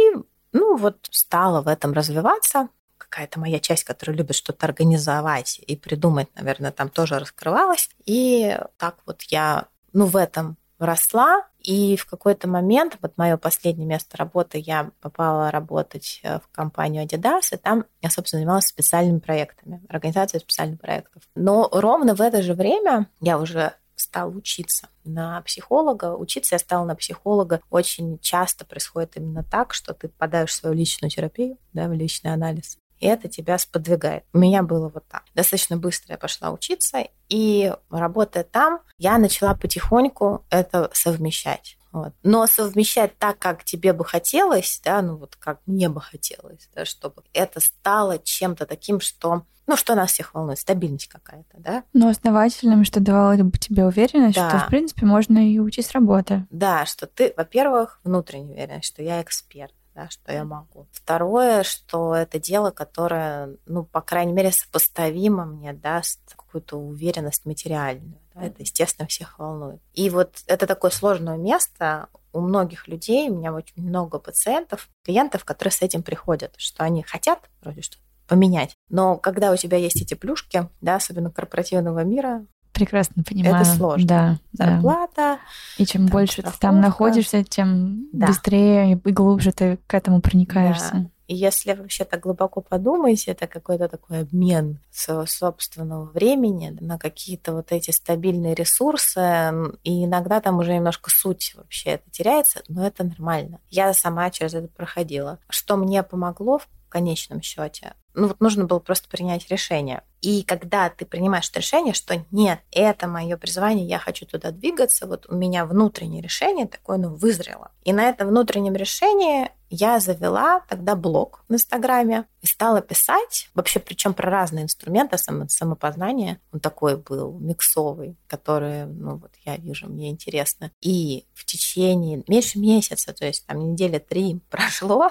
ну, 0.52 0.76
вот 0.76 1.08
стала 1.10 1.62
в 1.62 1.68
этом 1.68 1.92
развиваться. 1.92 2.68
Какая-то 2.98 3.38
моя 3.40 3.60
часть, 3.60 3.84
которая 3.84 4.16
любит 4.16 4.36
что-то 4.36 4.66
организовать 4.66 5.60
и 5.66 5.76
придумать, 5.76 6.28
наверное, 6.34 6.72
там 6.72 6.88
тоже 6.88 7.18
раскрывалась. 7.18 7.90
И 8.06 8.58
так 8.78 8.96
вот 9.06 9.22
я, 9.22 9.66
ну, 9.92 10.06
в 10.06 10.16
этом 10.16 10.56
росла, 10.78 11.46
и 11.60 11.96
в 11.96 12.06
какой-то 12.06 12.48
момент, 12.48 12.98
вот 13.00 13.16
мое 13.16 13.36
последнее 13.36 13.86
место 13.86 14.16
работы, 14.16 14.58
я 14.58 14.90
попала 15.00 15.50
работать 15.50 16.20
э, 16.22 16.38
в 16.38 16.48
компанию 16.52 17.04
Adidas, 17.04 17.54
и 17.54 17.56
там 17.56 17.86
я, 18.02 18.10
собственно, 18.10 18.40
занималась 18.40 18.66
специальными 18.66 19.18
проектами, 19.18 19.80
организацией 19.88 20.40
специальных 20.40 20.80
проектов. 20.80 21.22
Но 21.34 21.68
ровно 21.72 22.14
в 22.14 22.20
это 22.20 22.42
же 22.42 22.54
время 22.54 23.06
я 23.20 23.38
уже 23.38 23.72
стал 23.96 24.36
учиться 24.36 24.88
на 25.04 25.40
психолога. 25.42 26.14
Учиться 26.16 26.54
я 26.54 26.58
стала 26.58 26.84
на 26.84 26.94
психолога. 26.94 27.60
Очень 27.70 28.18
часто 28.18 28.64
происходит 28.64 29.16
именно 29.16 29.44
так, 29.44 29.74
что 29.74 29.94
ты 29.94 30.08
попадаешь 30.08 30.50
в 30.50 30.54
свою 30.54 30.74
личную 30.74 31.10
терапию, 31.10 31.58
да, 31.72 31.88
в 31.88 31.92
личный 31.92 32.32
анализ. 32.32 32.78
И 32.98 33.06
это 33.06 33.28
тебя 33.28 33.58
сподвигает. 33.58 34.24
У 34.32 34.38
меня 34.38 34.62
было 34.62 34.88
вот 34.88 35.06
так. 35.08 35.24
Достаточно 35.34 35.76
быстро 35.76 36.12
я 36.12 36.18
пошла 36.18 36.50
учиться, 36.50 37.06
и 37.28 37.72
работая 37.90 38.44
там, 38.44 38.80
я 38.98 39.18
начала 39.18 39.54
потихоньку 39.54 40.44
это 40.48 40.90
совмещать. 40.92 41.76
Вот. 41.94 42.12
Но 42.24 42.44
совмещать 42.48 43.16
так, 43.18 43.38
как 43.38 43.62
тебе 43.62 43.92
бы 43.92 44.04
хотелось, 44.04 44.80
да, 44.84 45.00
ну 45.00 45.16
вот 45.16 45.36
как 45.36 45.60
мне 45.64 45.88
бы 45.88 46.00
хотелось, 46.00 46.68
да, 46.74 46.84
чтобы 46.84 47.22
это 47.32 47.60
стало 47.60 48.18
чем-то 48.18 48.66
таким, 48.66 48.98
что 48.98 49.44
ну, 49.68 49.76
что 49.76 49.94
нас 49.94 50.12
всех 50.12 50.34
волнует, 50.34 50.58
стабильность 50.58 51.06
какая-то, 51.06 51.56
да? 51.58 51.84
Но 51.94 52.08
основательным, 52.08 52.84
что 52.84 53.00
давало 53.00 53.36
бы 53.36 53.56
тебе 53.56 53.86
уверенность, 53.86 54.34
да. 54.34 54.50
что, 54.50 54.58
в 54.58 54.68
принципе, 54.68 55.06
можно 55.06 55.38
и 55.38 55.58
уйти 55.58 55.80
с 55.82 55.92
работы. 55.92 56.46
Да, 56.50 56.84
что 56.84 57.06
ты, 57.06 57.32
во-первых, 57.34 58.00
внутренне 58.04 58.52
уверен, 58.52 58.82
что 58.82 59.02
я 59.02 59.22
эксперт, 59.22 59.72
да, 59.94 60.08
что 60.10 60.32
я 60.32 60.44
могу. 60.44 60.86
Второе, 60.92 61.62
что 61.62 62.14
это 62.14 62.38
дело, 62.40 62.70
которое, 62.70 63.56
ну, 63.66 63.84
по 63.84 64.00
крайней 64.00 64.32
мере, 64.32 64.52
сопоставимо 64.52 65.44
мне 65.44 65.72
даст 65.72 66.20
какую-то 66.34 66.76
уверенность 66.76 67.46
материальную. 67.46 68.18
Да, 68.34 68.42
это, 68.42 68.62
естественно, 68.62 69.06
всех 69.06 69.38
волнует. 69.38 69.80
И 69.92 70.10
вот 70.10 70.42
это 70.46 70.66
такое 70.66 70.90
сложное 70.90 71.36
место 71.36 72.08
у 72.32 72.40
многих 72.40 72.88
людей, 72.88 73.30
у 73.30 73.36
меня 73.36 73.52
очень 73.54 73.82
много 73.82 74.18
пациентов, 74.18 74.88
клиентов, 75.04 75.44
которые 75.44 75.72
с 75.72 75.82
этим 75.82 76.02
приходят, 76.02 76.54
что 76.58 76.82
они 76.82 77.02
хотят 77.02 77.48
вроде 77.62 77.82
что 77.82 77.98
поменять. 78.26 78.74
Но 78.88 79.16
когда 79.16 79.52
у 79.52 79.56
тебя 79.56 79.76
есть 79.76 80.00
эти 80.00 80.14
плюшки, 80.14 80.68
да, 80.80 80.96
особенно 80.96 81.30
корпоративного 81.30 82.04
мира, 82.04 82.46
прекрасно 82.74 83.22
понимаю. 83.22 83.62
Это 83.62 83.64
сложно. 83.64 84.06
Да, 84.06 84.38
Зарплата. 84.52 85.12
Да. 85.16 85.38
И 85.78 85.86
чем 85.86 86.06
больше 86.06 86.40
страховка. 86.42 86.58
ты 86.58 86.60
там 86.60 86.80
находишься, 86.80 87.44
тем 87.44 88.08
да. 88.12 88.26
быстрее 88.26 88.92
и 88.92 89.12
глубже 89.12 89.52
ты 89.52 89.78
к 89.86 89.94
этому 89.94 90.20
проникаешься. 90.20 90.90
Да. 90.92 91.06
И 91.26 91.34
если 91.34 91.72
вообще 91.72 92.04
так 92.04 92.20
глубоко 92.20 92.60
подумать, 92.60 93.26
это 93.28 93.46
какой-то 93.46 93.88
такой 93.88 94.20
обмен 94.20 94.78
своего 94.92 95.24
собственного 95.24 96.04
времени 96.04 96.76
на 96.80 96.98
какие-то 96.98 97.54
вот 97.54 97.72
эти 97.72 97.92
стабильные 97.92 98.54
ресурсы. 98.54 99.50
И 99.84 100.04
иногда 100.04 100.40
там 100.40 100.58
уже 100.58 100.74
немножко 100.74 101.10
суть 101.10 101.54
вообще 101.56 101.90
это 101.90 102.10
теряется, 102.10 102.62
но 102.68 102.86
это 102.86 103.04
нормально. 103.04 103.60
Я 103.70 103.94
сама 103.94 104.30
через 104.30 104.52
это 104.52 104.68
проходила. 104.68 105.38
Что 105.48 105.76
мне 105.76 106.02
помогло 106.02 106.58
в 106.58 106.68
конечном 106.90 107.40
счете? 107.40 107.94
Ну 108.14 108.28
вот 108.28 108.40
нужно 108.40 108.64
было 108.64 108.78
просто 108.78 109.08
принять 109.08 109.48
решение. 109.48 110.02
И 110.20 110.42
когда 110.42 110.88
ты 110.88 111.04
принимаешь 111.04 111.50
решение, 111.54 111.92
что 111.92 112.24
нет, 112.30 112.60
это 112.70 113.08
мое 113.08 113.36
призвание, 113.36 113.86
я 113.86 113.98
хочу 113.98 114.24
туда 114.24 114.52
двигаться, 114.52 115.06
вот 115.06 115.26
у 115.28 115.34
меня 115.34 115.66
внутреннее 115.66 116.22
решение 116.22 116.66
такое, 116.66 116.96
ну, 116.96 117.14
вызрело. 117.14 117.72
И 117.84 117.92
на 117.92 118.08
этом 118.08 118.28
внутреннем 118.28 118.74
решении 118.74 119.50
я 119.74 120.00
завела 120.00 120.60
тогда 120.68 120.94
блог 120.94 121.44
в 121.48 121.54
Инстаграме 121.54 122.26
и 122.42 122.46
стала 122.46 122.80
писать, 122.80 123.48
вообще 123.54 123.80
причем 123.80 124.14
про 124.14 124.30
разные 124.30 124.64
инструменты 124.64 125.18
само, 125.18 125.48
самопознания. 125.48 126.40
Он 126.52 126.60
такой 126.60 126.96
был 126.96 127.38
миксовый, 127.38 128.16
который, 128.26 128.86
ну 128.86 129.16
вот 129.16 129.32
я 129.44 129.56
вижу, 129.56 129.88
мне 129.88 130.10
интересно. 130.10 130.70
И 130.80 131.26
в 131.34 131.44
течение 131.44 132.22
меньше 132.28 132.58
месяца, 132.58 133.12
то 133.12 133.24
есть 133.26 133.46
там 133.46 133.72
недели 133.72 133.98
три 133.98 134.40
прошло, 134.50 135.10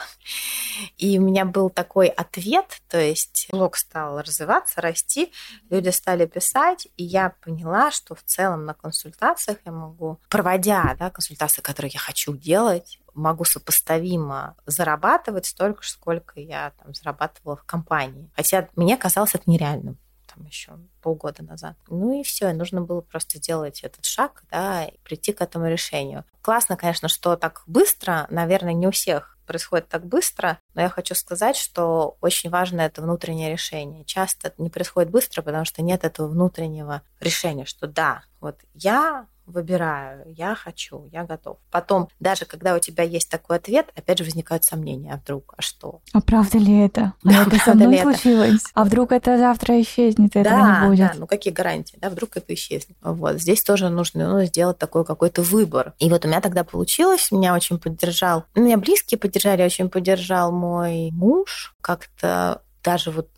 и 0.97 1.19
у 1.19 1.21
меня 1.21 1.45
был 1.45 1.69
такой 1.69 2.07
ответ, 2.07 2.81
то 2.87 2.99
есть 2.99 3.47
блог 3.51 3.75
стал 3.75 4.19
развиваться, 4.19 4.81
расти, 4.81 5.31
люди 5.69 5.89
стали 5.89 6.25
писать, 6.25 6.87
и 6.97 7.03
я 7.03 7.33
поняла, 7.43 7.91
что 7.91 8.15
в 8.15 8.23
целом 8.23 8.65
на 8.65 8.73
консультациях 8.73 9.57
я 9.65 9.71
могу, 9.71 10.19
проводя 10.29 10.95
да, 10.97 11.09
консультации, 11.09 11.61
которые 11.61 11.91
я 11.93 11.99
хочу 11.99 12.35
делать, 12.35 12.99
могу 13.13 13.45
сопоставимо 13.45 14.55
зарабатывать 14.65 15.45
столько, 15.45 15.83
сколько 15.83 16.39
я 16.39 16.71
там 16.81 16.93
зарабатывала 16.93 17.55
в 17.55 17.63
компании. 17.63 18.31
Хотя 18.35 18.69
мне 18.75 18.97
казалось 18.97 19.35
это 19.35 19.49
нереальным 19.49 19.97
там 20.33 20.45
еще 20.45 20.71
полгода 21.01 21.43
назад. 21.43 21.75
Ну 21.87 22.19
и 22.19 22.23
все, 22.23 22.51
нужно 22.53 22.81
было 22.81 23.01
просто 23.01 23.37
сделать 23.37 23.81
этот 23.81 24.05
шаг, 24.05 24.43
да, 24.49 24.85
и 24.85 24.97
прийти 24.99 25.33
к 25.33 25.41
этому 25.41 25.67
решению. 25.67 26.25
Классно, 26.41 26.75
конечно, 26.75 27.07
что 27.07 27.35
так 27.35 27.63
быстро, 27.67 28.27
наверное, 28.29 28.73
не 28.73 28.87
у 28.87 28.91
всех 28.91 29.37
происходит 29.45 29.89
так 29.89 30.05
быстро, 30.05 30.59
но 30.73 30.81
я 30.81 30.89
хочу 30.89 31.15
сказать, 31.15 31.57
что 31.57 32.17
очень 32.21 32.49
важно 32.49 32.81
это 32.81 33.01
внутреннее 33.01 33.51
решение. 33.51 34.05
Часто 34.05 34.47
это 34.47 34.61
не 34.61 34.69
происходит 34.69 35.11
быстро, 35.11 35.41
потому 35.41 35.65
что 35.65 35.81
нет 35.81 36.05
этого 36.05 36.27
внутреннего 36.27 37.01
решения, 37.19 37.65
что 37.65 37.87
да, 37.87 38.23
вот 38.39 38.59
я 38.73 39.27
выбираю, 39.45 40.23
я 40.35 40.55
хочу, 40.55 41.09
я 41.11 41.23
готов. 41.23 41.57
Потом, 41.71 42.07
даже 42.19 42.45
когда 42.45 42.75
у 42.75 42.79
тебя 42.79 43.03
есть 43.03 43.29
такой 43.29 43.57
ответ, 43.57 43.87
опять 43.95 44.17
же 44.17 44.23
возникают 44.23 44.63
сомнения, 44.63 45.13
а 45.13 45.17
вдруг, 45.17 45.53
а 45.57 45.61
что? 45.61 46.01
А 46.13 46.21
правда 46.21 46.57
ли 46.57 46.79
это? 46.79 47.13
А 47.23 47.29
да, 47.29 47.43
это 47.43 47.57
со 47.57 47.73
мной 47.73 47.99
случилось? 47.99 48.61
Это? 48.61 48.71
А 48.73 48.83
вдруг 48.85 49.11
это 49.11 49.37
завтра 49.37 49.79
исчезнет, 49.81 50.35
этого 50.35 50.55
да, 50.55 50.81
не 50.81 50.87
будет? 50.87 51.07
Да, 51.07 51.13
ну 51.17 51.27
какие 51.27 51.53
гарантии, 51.53 51.97
да, 51.99 52.09
вдруг 52.09 52.37
это 52.37 52.53
исчезнет. 52.53 52.97
Вот, 53.01 53.39
здесь 53.41 53.61
тоже 53.63 53.89
нужно 53.89 54.27
ну, 54.29 54.45
сделать 54.45 54.77
такой 54.77 55.05
какой-то 55.05 55.41
выбор. 55.41 55.93
И 55.99 56.09
вот 56.09 56.25
у 56.25 56.27
меня 56.27 56.41
тогда 56.41 56.63
получилось, 56.63 57.31
меня 57.31 57.53
очень 57.53 57.79
поддержал, 57.79 58.45
меня 58.55 58.77
близкие 58.77 59.17
поддержали, 59.17 59.63
очень 59.63 59.89
поддержал 59.89 60.51
мой 60.51 61.11
муж, 61.11 61.75
как-то 61.81 62.61
даже 62.83 63.11
вот 63.11 63.29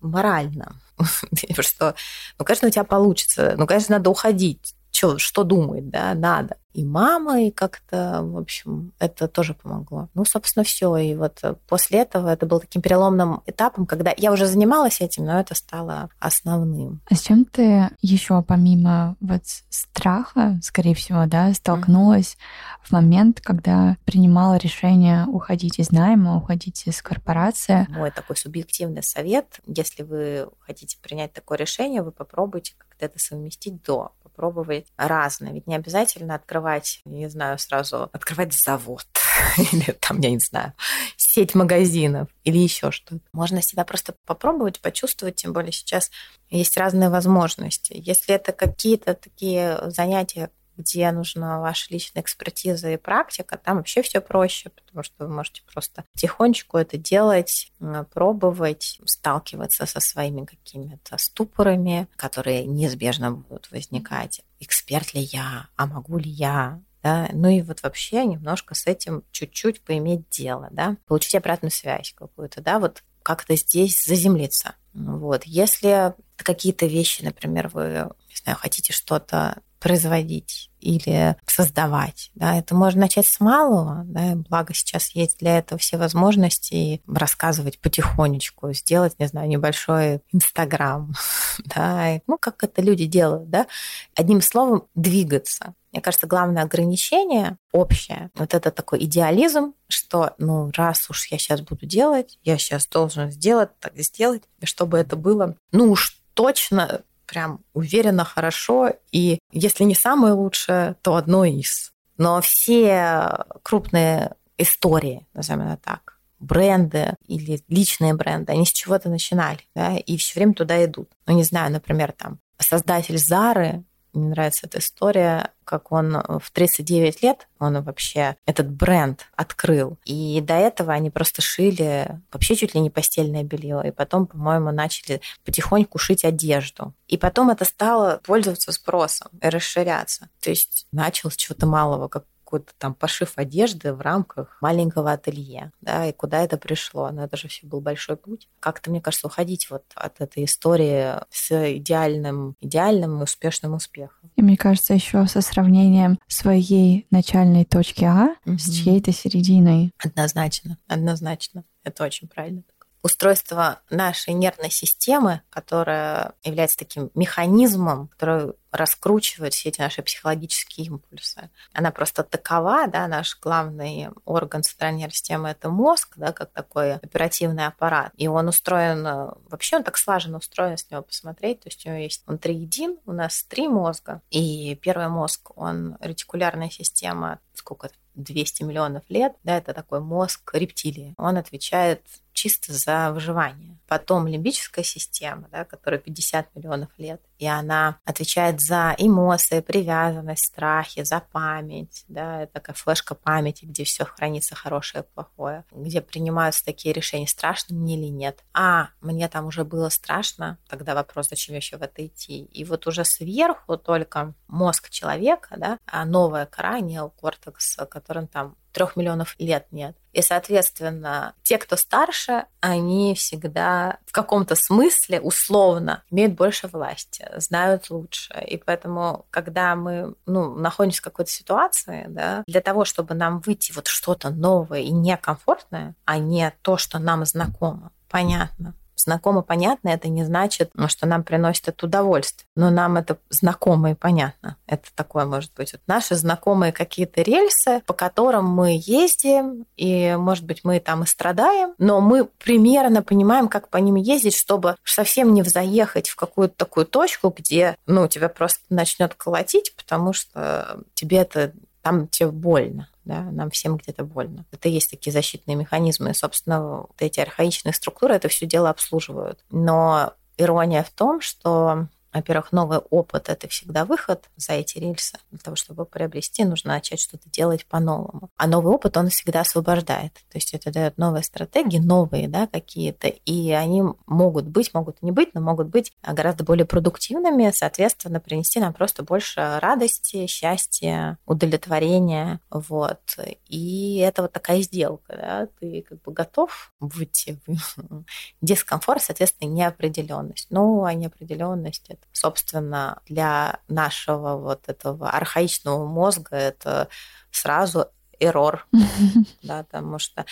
морально, 0.00 0.76
что, 1.60 1.94
ну, 2.38 2.44
конечно, 2.44 2.68
у 2.68 2.70
тебя 2.70 2.84
получится, 2.84 3.54
ну, 3.56 3.66
конечно, 3.66 3.96
надо 3.96 4.10
уходить, 4.10 4.74
что, 4.90 5.18
что 5.18 5.44
думает, 5.44 5.90
да, 5.90 6.14
надо. 6.14 6.56
И 6.78 6.84
мама, 6.84 7.42
и 7.42 7.50
как-то, 7.50 8.20
в 8.22 8.38
общем, 8.38 8.92
это 9.00 9.26
тоже 9.26 9.52
помогло. 9.52 10.08
Ну, 10.14 10.24
собственно, 10.24 10.62
все. 10.62 10.96
И 10.96 11.16
вот 11.16 11.42
после 11.66 11.98
этого 11.98 12.28
это 12.28 12.46
был 12.46 12.60
таким 12.60 12.82
переломным 12.82 13.42
этапом, 13.46 13.84
когда 13.84 14.14
я 14.16 14.30
уже 14.30 14.46
занималась 14.46 15.00
этим, 15.00 15.24
но 15.24 15.40
это 15.40 15.56
стало 15.56 16.08
основным. 16.20 17.00
А 17.10 17.16
с 17.16 17.22
чем 17.22 17.44
ты 17.44 17.90
еще 18.00 18.42
помимо 18.42 19.16
вот 19.18 19.42
страха, 19.70 20.60
скорее 20.62 20.94
всего, 20.94 21.26
да, 21.26 21.52
столкнулась 21.52 22.34
mm-hmm. 22.36 22.86
в 22.86 22.92
момент, 22.92 23.40
когда 23.40 23.96
принимала 24.04 24.56
решение 24.56 25.26
уходить 25.26 25.80
из 25.80 25.90
найма, 25.90 26.36
уходить 26.36 26.86
из 26.86 27.02
корпорации? 27.02 27.88
Мой 27.90 28.12
такой 28.12 28.36
субъективный 28.36 29.02
совет, 29.02 29.58
если 29.66 30.04
вы 30.04 30.48
хотите 30.60 30.96
принять 31.02 31.32
такое 31.32 31.58
решение, 31.58 32.02
вы 32.02 32.12
попробуйте 32.12 32.74
как-то 32.78 33.04
это 33.06 33.18
совместить 33.18 33.82
до 33.82 34.12
пробовать 34.38 34.86
разное. 34.96 35.52
Ведь 35.52 35.66
не 35.66 35.74
обязательно 35.74 36.36
открывать, 36.36 36.67
не 37.04 37.28
знаю, 37.28 37.58
сразу 37.58 38.10
открывать 38.12 38.52
завод 38.52 39.06
или 39.58 39.92
там, 39.92 40.20
я 40.20 40.30
не 40.30 40.38
знаю, 40.38 40.72
сеть 41.16 41.54
магазинов 41.54 42.28
или 42.44 42.58
еще 42.58 42.90
что-то. 42.90 43.22
Можно 43.32 43.62
себя 43.62 43.84
просто 43.84 44.14
попробовать, 44.26 44.80
почувствовать, 44.80 45.36
тем 45.36 45.52
более 45.52 45.72
сейчас 45.72 46.10
есть 46.50 46.76
разные 46.76 47.10
возможности. 47.10 47.92
Если 47.94 48.34
это 48.34 48.52
какие-то 48.52 49.14
такие 49.14 49.90
занятия, 49.90 50.50
где 50.78 51.10
нужна 51.10 51.60
ваша 51.60 51.92
личная 51.92 52.22
экспертиза 52.22 52.90
и 52.90 52.96
практика, 52.96 53.58
там 53.58 53.78
вообще 53.78 54.00
все 54.00 54.20
проще, 54.20 54.70
потому 54.70 55.02
что 55.02 55.26
вы 55.26 55.28
можете 55.28 55.62
просто 55.70 56.04
тихонечку 56.16 56.78
это 56.78 56.96
делать, 56.96 57.72
пробовать, 58.14 59.00
сталкиваться 59.04 59.86
со 59.86 60.00
своими 60.00 60.44
какими-то 60.44 61.18
ступорами, 61.18 62.06
которые 62.16 62.64
неизбежно 62.64 63.32
будут 63.32 63.70
возникать. 63.72 64.42
Эксперт 64.60 65.14
ли 65.14 65.20
я, 65.20 65.68
а 65.76 65.86
могу 65.86 66.18
ли 66.18 66.30
я, 66.30 66.80
да, 67.02 67.28
ну 67.32 67.48
и 67.48 67.62
вот 67.62 67.82
вообще 67.82 68.24
немножко 68.24 68.74
с 68.74 68.86
этим 68.86 69.22
чуть-чуть 69.30 69.82
поиметь 69.82 70.28
дело, 70.30 70.68
да, 70.72 70.96
получить 71.06 71.34
обратную 71.34 71.70
связь 71.70 72.12
какую-то, 72.16 72.60
да, 72.60 72.78
вот 72.78 73.02
как-то 73.22 73.56
здесь 73.56 74.04
заземлиться. 74.04 74.74
Вот. 74.94 75.44
Если 75.44 76.14
какие-то 76.36 76.86
вещи, 76.86 77.22
например, 77.22 77.68
вы, 77.68 78.10
не 78.28 78.36
знаю, 78.36 78.58
хотите 78.58 78.92
что-то 78.92 79.60
производить 79.78 80.70
или 80.80 81.36
создавать. 81.46 82.30
Да, 82.34 82.56
это 82.56 82.74
можно 82.74 83.02
начать 83.02 83.26
с 83.26 83.40
малого, 83.40 84.02
да, 84.04 84.34
благо 84.48 84.74
сейчас 84.74 85.10
есть 85.10 85.38
для 85.38 85.58
этого 85.58 85.78
все 85.78 85.96
возможности 85.96 87.02
рассказывать 87.06 87.78
потихонечку, 87.80 88.72
сделать, 88.72 89.18
не 89.18 89.26
знаю, 89.26 89.48
небольшой 89.48 90.20
Инстаграм, 90.32 91.12
да, 91.64 92.20
ну, 92.26 92.38
как 92.38 92.62
это 92.62 92.82
люди 92.82 93.06
делают, 93.06 93.50
да, 93.50 93.66
одним 94.14 94.40
словом, 94.40 94.86
двигаться. 94.94 95.74
Мне 95.90 96.02
кажется, 96.02 96.26
главное 96.26 96.62
ограничение 96.62 97.56
общее, 97.72 98.30
вот 98.34 98.54
это 98.54 98.70
такой 98.70 99.02
идеализм, 99.04 99.72
что, 99.88 100.34
ну, 100.38 100.70
раз 100.74 101.08
уж 101.08 101.26
я 101.26 101.38
сейчас 101.38 101.62
буду 101.62 101.86
делать, 101.86 102.38
я 102.44 102.58
сейчас 102.58 102.86
должен 102.86 103.30
сделать, 103.30 103.70
так 103.80 103.96
сделать, 103.96 104.42
чтобы 104.62 104.98
это 104.98 105.16
было, 105.16 105.56
ну 105.72 105.90
уж 105.90 106.18
точно 106.34 107.02
прям 107.28 107.60
уверенно, 107.74 108.24
хорошо. 108.24 108.92
И 109.12 109.38
если 109.52 109.84
не 109.84 109.94
самое 109.94 110.32
лучшее, 110.32 110.96
то 111.02 111.14
одно 111.14 111.44
из. 111.44 111.92
Но 112.16 112.40
все 112.40 113.44
крупные 113.62 114.34
истории, 114.56 115.26
назовем 115.34 115.68
это 115.68 115.76
так, 115.82 116.18
бренды 116.40 117.14
или 117.26 117.62
личные 117.68 118.14
бренды, 118.14 118.52
они 118.52 118.66
с 118.66 118.72
чего-то 118.72 119.08
начинали, 119.08 119.60
да, 119.74 119.96
и 119.96 120.16
все 120.16 120.34
время 120.34 120.54
туда 120.54 120.84
идут. 120.84 121.10
Ну, 121.26 121.34
не 121.34 121.44
знаю, 121.44 121.70
например, 121.72 122.12
там, 122.12 122.40
создатель 122.58 123.18
Зары 123.18 123.84
мне 124.12 124.30
нравится 124.30 124.66
эта 124.66 124.78
история, 124.78 125.52
как 125.64 125.92
он 125.92 126.16
в 126.42 126.50
39 126.50 127.22
лет, 127.22 127.48
он 127.58 127.82
вообще 127.82 128.36
этот 128.46 128.70
бренд 128.70 129.26
открыл. 129.36 129.98
И 130.04 130.40
до 130.40 130.54
этого 130.54 130.92
они 130.92 131.10
просто 131.10 131.42
шили 131.42 132.20
вообще 132.32 132.56
чуть 132.56 132.74
ли 132.74 132.80
не 132.80 132.90
постельное 132.90 133.42
белье. 133.42 133.82
И 133.86 133.90
потом, 133.90 134.26
по-моему, 134.26 134.70
начали 134.72 135.20
потихоньку 135.44 135.98
шить 135.98 136.24
одежду. 136.24 136.94
И 137.06 137.18
потом 137.18 137.50
это 137.50 137.64
стало 137.64 138.20
пользоваться 138.24 138.72
спросом 138.72 139.28
и 139.42 139.48
расширяться. 139.48 140.30
То 140.40 140.50
есть 140.50 140.86
начал 140.92 141.30
с 141.30 141.36
чего-то 141.36 141.66
малого, 141.66 142.08
как 142.08 142.24
какой-то 142.48 142.72
там 142.78 142.94
пошив 142.94 143.34
одежды 143.36 143.92
в 143.92 144.00
рамках 144.00 144.56
маленького 144.62 145.12
ателье, 145.12 145.70
да, 145.82 146.06
и 146.06 146.12
куда 146.14 146.42
это 146.42 146.56
пришло. 146.56 147.10
Но 147.10 147.24
это 147.24 147.36
же 147.36 147.46
все 147.48 147.66
был 147.66 147.82
большой 147.82 148.16
путь. 148.16 148.48
Как-то, 148.58 148.90
мне 148.90 149.02
кажется, 149.02 149.26
уходить 149.26 149.68
вот 149.68 149.84
от 149.94 150.22
этой 150.22 150.44
истории 150.44 151.12
с 151.30 151.76
идеальным, 151.76 152.56
идеальным 152.60 153.20
и 153.20 153.24
успешным 153.24 153.74
успехом. 153.74 154.30
И 154.36 154.40
мне 154.40 154.56
кажется, 154.56 154.94
еще 154.94 155.26
со 155.26 155.42
сравнением 155.42 156.18
своей 156.26 157.06
начальной 157.10 157.66
точки 157.66 158.04
А 158.04 158.34
угу. 158.46 158.56
с 158.56 158.70
чьей-то 158.70 159.12
серединой. 159.12 159.92
Однозначно, 159.98 160.78
однозначно. 160.86 161.64
Это 161.84 162.04
очень 162.04 162.28
правильно 162.28 162.62
устройство 163.08 163.80
нашей 163.88 164.34
нервной 164.34 164.70
системы, 164.70 165.40
которая 165.50 166.34
является 166.44 166.78
таким 166.78 167.10
механизмом, 167.14 168.08
который 168.08 168.52
раскручивает 168.70 169.54
все 169.54 169.70
эти 169.70 169.80
наши 169.80 170.02
психологические 170.02 170.88
импульсы. 170.88 171.48
Она 171.72 171.90
просто 171.90 172.22
такова, 172.22 172.86
да, 172.86 173.08
наш 173.08 173.38
главный 173.40 174.10
орган 174.26 174.62
центральной 174.62 175.00
нервной 175.00 175.14
системы– 175.14 175.48
это 175.50 175.70
мозг, 175.70 176.12
да, 176.16 176.32
как 176.32 176.50
такой 176.50 176.94
оперативный 176.94 177.66
аппарат. 177.66 178.12
И 178.16 178.28
он 178.28 178.48
устроен, 178.48 179.04
вообще 179.48 179.76
он 179.76 179.84
так 179.84 179.96
слаженно 179.96 180.36
устроен, 180.36 180.76
с 180.76 180.90
него 180.90 181.00
посмотреть, 181.00 181.60
то 181.60 181.68
есть 181.70 181.86
у 181.86 181.88
него 181.88 181.98
есть, 181.98 182.22
он 182.26 182.36
триедин, 182.36 182.98
у 183.06 183.12
нас 183.12 183.42
три 183.42 183.68
мозга, 183.68 184.20
и 184.28 184.78
первый 184.82 185.08
мозг, 185.08 185.50
он 185.56 185.96
ретикулярная 186.00 186.68
система, 186.68 187.38
сколько 187.54 187.86
это, 187.86 187.96
200 188.18 188.64
миллионов 188.64 189.04
лет, 189.08 189.36
да, 189.44 189.56
это 189.56 189.72
такой 189.72 190.00
мозг 190.00 190.50
рептилии. 190.52 191.14
Он 191.16 191.36
отвечает 191.36 192.02
чисто 192.38 192.72
за 192.72 193.10
выживание. 193.12 193.76
Потом 193.88 194.28
лимбическая 194.28 194.84
система, 194.84 195.48
да, 195.50 195.64
которая 195.64 195.98
50 195.98 196.54
миллионов 196.54 196.90
лет, 196.98 197.20
и 197.38 197.46
она 197.46 197.98
отвечает 198.04 198.60
за 198.60 198.94
эмоции, 198.98 199.60
привязанность, 199.60 200.44
страхи, 200.44 201.02
за 201.02 201.20
память, 201.32 202.04
да, 202.06 202.42
это 202.42 202.52
такая 202.52 202.76
флешка 202.76 203.14
памяти, 203.14 203.64
где 203.64 203.84
все 203.84 204.04
хранится 204.04 204.54
хорошее 204.54 205.02
и 205.02 205.14
плохое, 205.14 205.64
где 205.72 206.00
принимаются 206.00 206.64
такие 206.64 206.92
решения, 206.92 207.26
страшно 207.26 207.74
мне 207.74 207.96
или 207.96 208.06
нет. 208.06 208.44
А, 208.52 208.90
мне 209.00 209.26
там 209.28 209.46
уже 209.46 209.64
было 209.64 209.88
страшно, 209.88 210.58
тогда 210.68 210.94
вопрос, 210.94 211.30
зачем 211.30 211.56
еще 211.56 211.76
в 211.76 211.82
это 211.82 212.06
идти. 212.06 212.44
И 212.44 212.64
вот 212.64 212.86
уже 212.86 213.04
сверху 213.04 213.78
только 213.78 214.34
мозг 214.46 214.90
человека, 214.90 215.56
да, 215.56 215.78
а 215.86 216.04
новая 216.04 216.46
кора, 216.46 216.80
неокортекс, 216.80 217.76
которым 217.90 218.28
там 218.28 218.54
трех 218.78 218.94
миллионов 218.94 219.34
лет 219.40 219.66
нет. 219.72 219.96
И, 220.12 220.22
соответственно, 220.22 221.34
те, 221.42 221.58
кто 221.58 221.76
старше, 221.76 222.44
они 222.60 223.16
всегда 223.16 223.98
в 224.06 224.12
каком-то 224.12 224.54
смысле 224.54 225.20
условно 225.20 226.04
имеют 226.12 226.34
больше 226.34 226.68
власти, 226.68 227.28
знают 227.36 227.90
лучше. 227.90 228.32
И 228.46 228.56
поэтому, 228.56 229.26
когда 229.30 229.74
мы 229.74 230.14
ну, 230.26 230.54
находимся 230.54 231.00
в 231.00 231.04
какой-то 231.04 231.30
ситуации, 231.32 232.06
да, 232.08 232.44
для 232.46 232.60
того, 232.60 232.84
чтобы 232.84 233.14
нам 233.14 233.40
выйти 233.40 233.72
вот 233.72 233.88
что-то 233.88 234.30
новое 234.30 234.80
и 234.80 234.90
некомфортное, 234.90 235.96
а 236.04 236.18
не 236.18 236.52
то, 236.62 236.76
что 236.76 237.00
нам 237.00 237.24
знакомо, 237.24 237.90
понятно, 238.08 238.74
знакомо, 239.08 239.42
понятно, 239.42 239.88
это 239.88 240.08
не 240.08 240.24
значит, 240.24 240.70
ну, 240.74 240.88
что 240.88 241.06
нам 241.06 241.24
приносит 241.24 241.68
это 241.68 241.86
удовольствие. 241.86 242.46
Но 242.56 242.70
нам 242.70 242.98
это 242.98 243.18
знакомо 243.30 243.92
и 243.92 243.94
понятно. 243.94 244.56
Это 244.66 244.88
такое 244.94 245.24
может 245.24 245.52
быть. 245.54 245.72
Вот 245.72 245.80
наши 245.86 246.14
знакомые 246.14 246.72
какие-то 246.72 247.22
рельсы, 247.22 247.80
по 247.86 247.94
которым 247.94 248.44
мы 248.44 248.78
ездим, 248.78 249.64
и, 249.76 250.14
может 250.18 250.44
быть, 250.44 250.60
мы 250.62 250.78
там 250.78 251.04
и 251.04 251.06
страдаем, 251.06 251.74
но 251.78 252.02
мы 252.02 252.26
примерно 252.26 253.02
понимаем, 253.02 253.48
как 253.48 253.70
по 253.70 253.78
ним 253.78 253.94
ездить, 253.94 254.36
чтобы 254.36 254.76
совсем 254.84 255.32
не 255.32 255.42
заехать 255.42 256.10
в 256.10 256.16
какую-то 256.16 256.54
такую 256.54 256.84
точку, 256.84 257.34
где, 257.34 257.76
ну, 257.86 258.08
тебя 258.08 258.28
просто 258.28 258.60
начнет 258.68 259.14
колотить, 259.14 259.74
потому 259.74 260.12
что 260.12 260.80
тебе 260.94 261.18
это 261.18 261.52
там 261.82 262.08
тебе 262.08 262.30
больно 262.30 262.88
да, 263.08 263.22
нам 263.22 263.50
всем 263.50 263.78
где-то 263.78 264.04
больно. 264.04 264.44
Это 264.52 264.68
есть 264.68 264.90
такие 264.90 265.10
защитные 265.10 265.56
механизмы, 265.56 266.10
и, 266.10 266.14
собственно, 266.14 266.82
вот 266.82 266.96
эти 266.98 267.20
архаичные 267.20 267.72
структуры 267.72 268.14
это 268.14 268.28
все 268.28 268.44
дело 268.44 268.68
обслуживают. 268.68 269.42
Но 269.50 270.12
ирония 270.36 270.82
в 270.82 270.90
том, 270.90 271.22
что 271.22 271.88
во-первых, 272.12 272.52
новый 272.52 272.78
опыт– 272.78 273.28
это 273.28 273.48
всегда 273.48 273.84
выход 273.84 274.28
за 274.36 274.54
эти 274.54 274.78
рельсы. 274.78 275.18
Для 275.30 275.40
того, 275.40 275.56
чтобы 275.56 275.84
приобрести, 275.84 276.44
нужно 276.44 276.72
начать 276.72 277.00
что-то 277.00 277.28
делать 277.30 277.66
по-новому. 277.66 278.30
А 278.36 278.46
новый 278.46 278.74
опыт, 278.74 278.96
он 278.96 279.08
всегда 279.08 279.40
освобождает. 279.40 280.14
То 280.30 280.38
есть 280.38 280.54
это 280.54 280.72
дает 280.72 280.96
новые 280.96 281.22
стратегии, 281.22 281.78
новые 281.78 282.28
да, 282.28 282.46
какие-то, 282.46 283.08
и 283.08 283.50
они 283.52 283.82
могут 284.06 284.46
быть, 284.46 284.72
могут 284.72 285.02
не 285.02 285.12
быть, 285.12 285.34
но 285.34 285.40
могут 285.40 285.68
быть 285.68 285.92
гораздо 286.02 286.44
более 286.44 286.64
продуктивными, 286.64 287.50
соответственно, 287.54 288.20
принести 288.20 288.58
нам 288.58 288.72
просто 288.72 289.02
больше 289.02 289.58
радости, 289.60 290.26
счастья, 290.26 291.18
удовлетворения. 291.26 292.40
Вот. 292.50 293.18
И 293.46 293.98
это 293.98 294.22
вот 294.22 294.32
такая 294.32 294.62
сделка. 294.62 295.16
Да? 295.16 295.48
Ты 295.60 295.84
как 295.88 296.00
бы 296.02 296.12
готов 296.12 296.72
выйти 296.80 297.38
в 297.46 298.04
дискомфорт, 298.40 299.02
соответственно, 299.02 299.50
неопределенность. 299.50 300.46
Ну, 300.50 300.84
а 300.84 300.94
неопределенность 300.94 301.90
собственно, 302.12 303.00
для 303.06 303.60
нашего 303.68 304.36
вот 304.36 304.68
этого 304.68 305.10
архаичного 305.10 305.86
мозга 305.86 306.36
это 306.36 306.88
сразу 307.30 307.90
эррор, 308.20 308.66
да, 309.42 309.64
потому 309.64 309.98
что, 309.98 310.26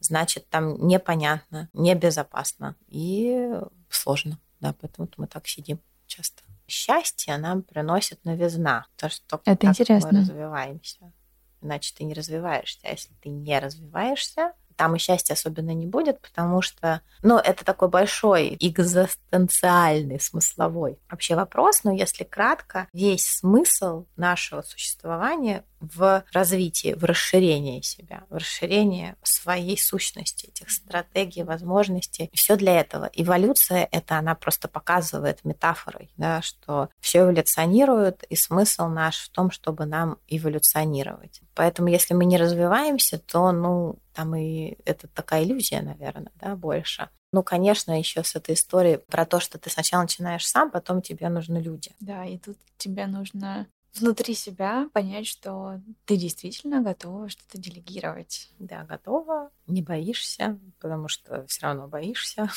значит, 0.00 0.48
там 0.48 0.86
непонятно, 0.86 1.68
небезопасно 1.72 2.76
и 2.88 3.50
сложно, 3.88 4.38
да, 4.60 4.74
поэтому 4.80 5.08
мы 5.16 5.26
так 5.26 5.46
сидим 5.48 5.80
часто. 6.06 6.42
Счастье 6.68 7.36
нам 7.36 7.62
приносит 7.62 8.24
новизна, 8.24 8.86
то, 8.96 9.08
что 9.08 9.40
Это 9.44 9.66
интересно. 9.66 10.10
мы 10.12 10.20
развиваемся. 10.20 11.12
Иначе 11.60 11.94
ты 11.96 12.04
не 12.04 12.14
развиваешься. 12.14 12.80
А 12.84 12.90
если 12.90 13.12
ты 13.20 13.28
не 13.28 13.58
развиваешься, 13.58 14.52
там 14.82 14.96
и 14.96 14.98
счастья 14.98 15.34
особенно 15.34 15.70
не 15.70 15.86
будет, 15.86 16.20
потому 16.20 16.60
что, 16.60 17.02
ну, 17.22 17.38
это 17.38 17.64
такой 17.64 17.86
большой 17.86 18.56
экзистенциальный, 18.58 20.18
смысловой 20.18 20.98
вообще 21.08 21.36
вопрос, 21.36 21.84
но 21.84 21.92
если 21.92 22.24
кратко, 22.24 22.88
весь 22.92 23.28
смысл 23.28 24.06
нашего 24.16 24.62
существования 24.62 25.62
в 25.82 26.24
развитии, 26.32 26.94
в 26.94 27.04
расширении 27.04 27.80
себя, 27.80 28.24
в 28.30 28.36
расширении 28.36 29.16
своей 29.22 29.76
сущности, 29.76 30.46
этих 30.46 30.70
стратегий, 30.70 31.42
возможностей. 31.42 32.30
Все 32.32 32.56
для 32.56 32.80
этого. 32.80 33.10
Эволюция 33.12 33.88
это 33.90 34.16
она 34.16 34.34
просто 34.34 34.68
показывает 34.68 35.44
метафорой, 35.44 36.10
да, 36.16 36.40
что 36.40 36.88
все 37.00 37.20
эволюционирует, 37.20 38.22
и 38.24 38.36
смысл 38.36 38.86
наш 38.86 39.18
в 39.18 39.30
том, 39.30 39.50
чтобы 39.50 39.86
нам 39.86 40.18
эволюционировать. 40.28 41.40
Поэтому 41.54 41.88
если 41.88 42.14
мы 42.14 42.24
не 42.24 42.38
развиваемся, 42.38 43.18
то, 43.18 43.52
ну, 43.52 43.96
там 44.14 44.34
и 44.36 44.76
это 44.84 45.08
такая 45.08 45.44
иллюзия, 45.44 45.82
наверное, 45.82 46.32
да, 46.36 46.54
больше. 46.54 47.08
Ну, 47.32 47.42
конечно, 47.42 47.98
еще 47.98 48.22
с 48.22 48.36
этой 48.36 48.54
историей 48.54 48.98
про 48.98 49.24
то, 49.24 49.40
что 49.40 49.58
ты 49.58 49.70
сначала 49.70 50.02
начинаешь 50.02 50.46
сам, 50.46 50.70
потом 50.70 51.00
тебе 51.00 51.28
нужны 51.30 51.58
люди. 51.58 51.92
Да, 51.98 52.24
и 52.26 52.36
тут 52.36 52.58
тебе 52.76 53.06
нужно 53.06 53.66
внутри 53.94 54.34
себя 54.34 54.88
понять, 54.92 55.26
что 55.26 55.80
ты 56.06 56.16
действительно 56.16 56.82
готова 56.82 57.28
что-то 57.28 57.58
делегировать. 57.58 58.50
Да, 58.58 58.84
готова, 58.84 59.50
не 59.66 59.82
боишься, 59.82 60.58
потому 60.80 61.08
что 61.08 61.46
все 61.46 61.66
равно 61.66 61.88
боишься. 61.88 62.50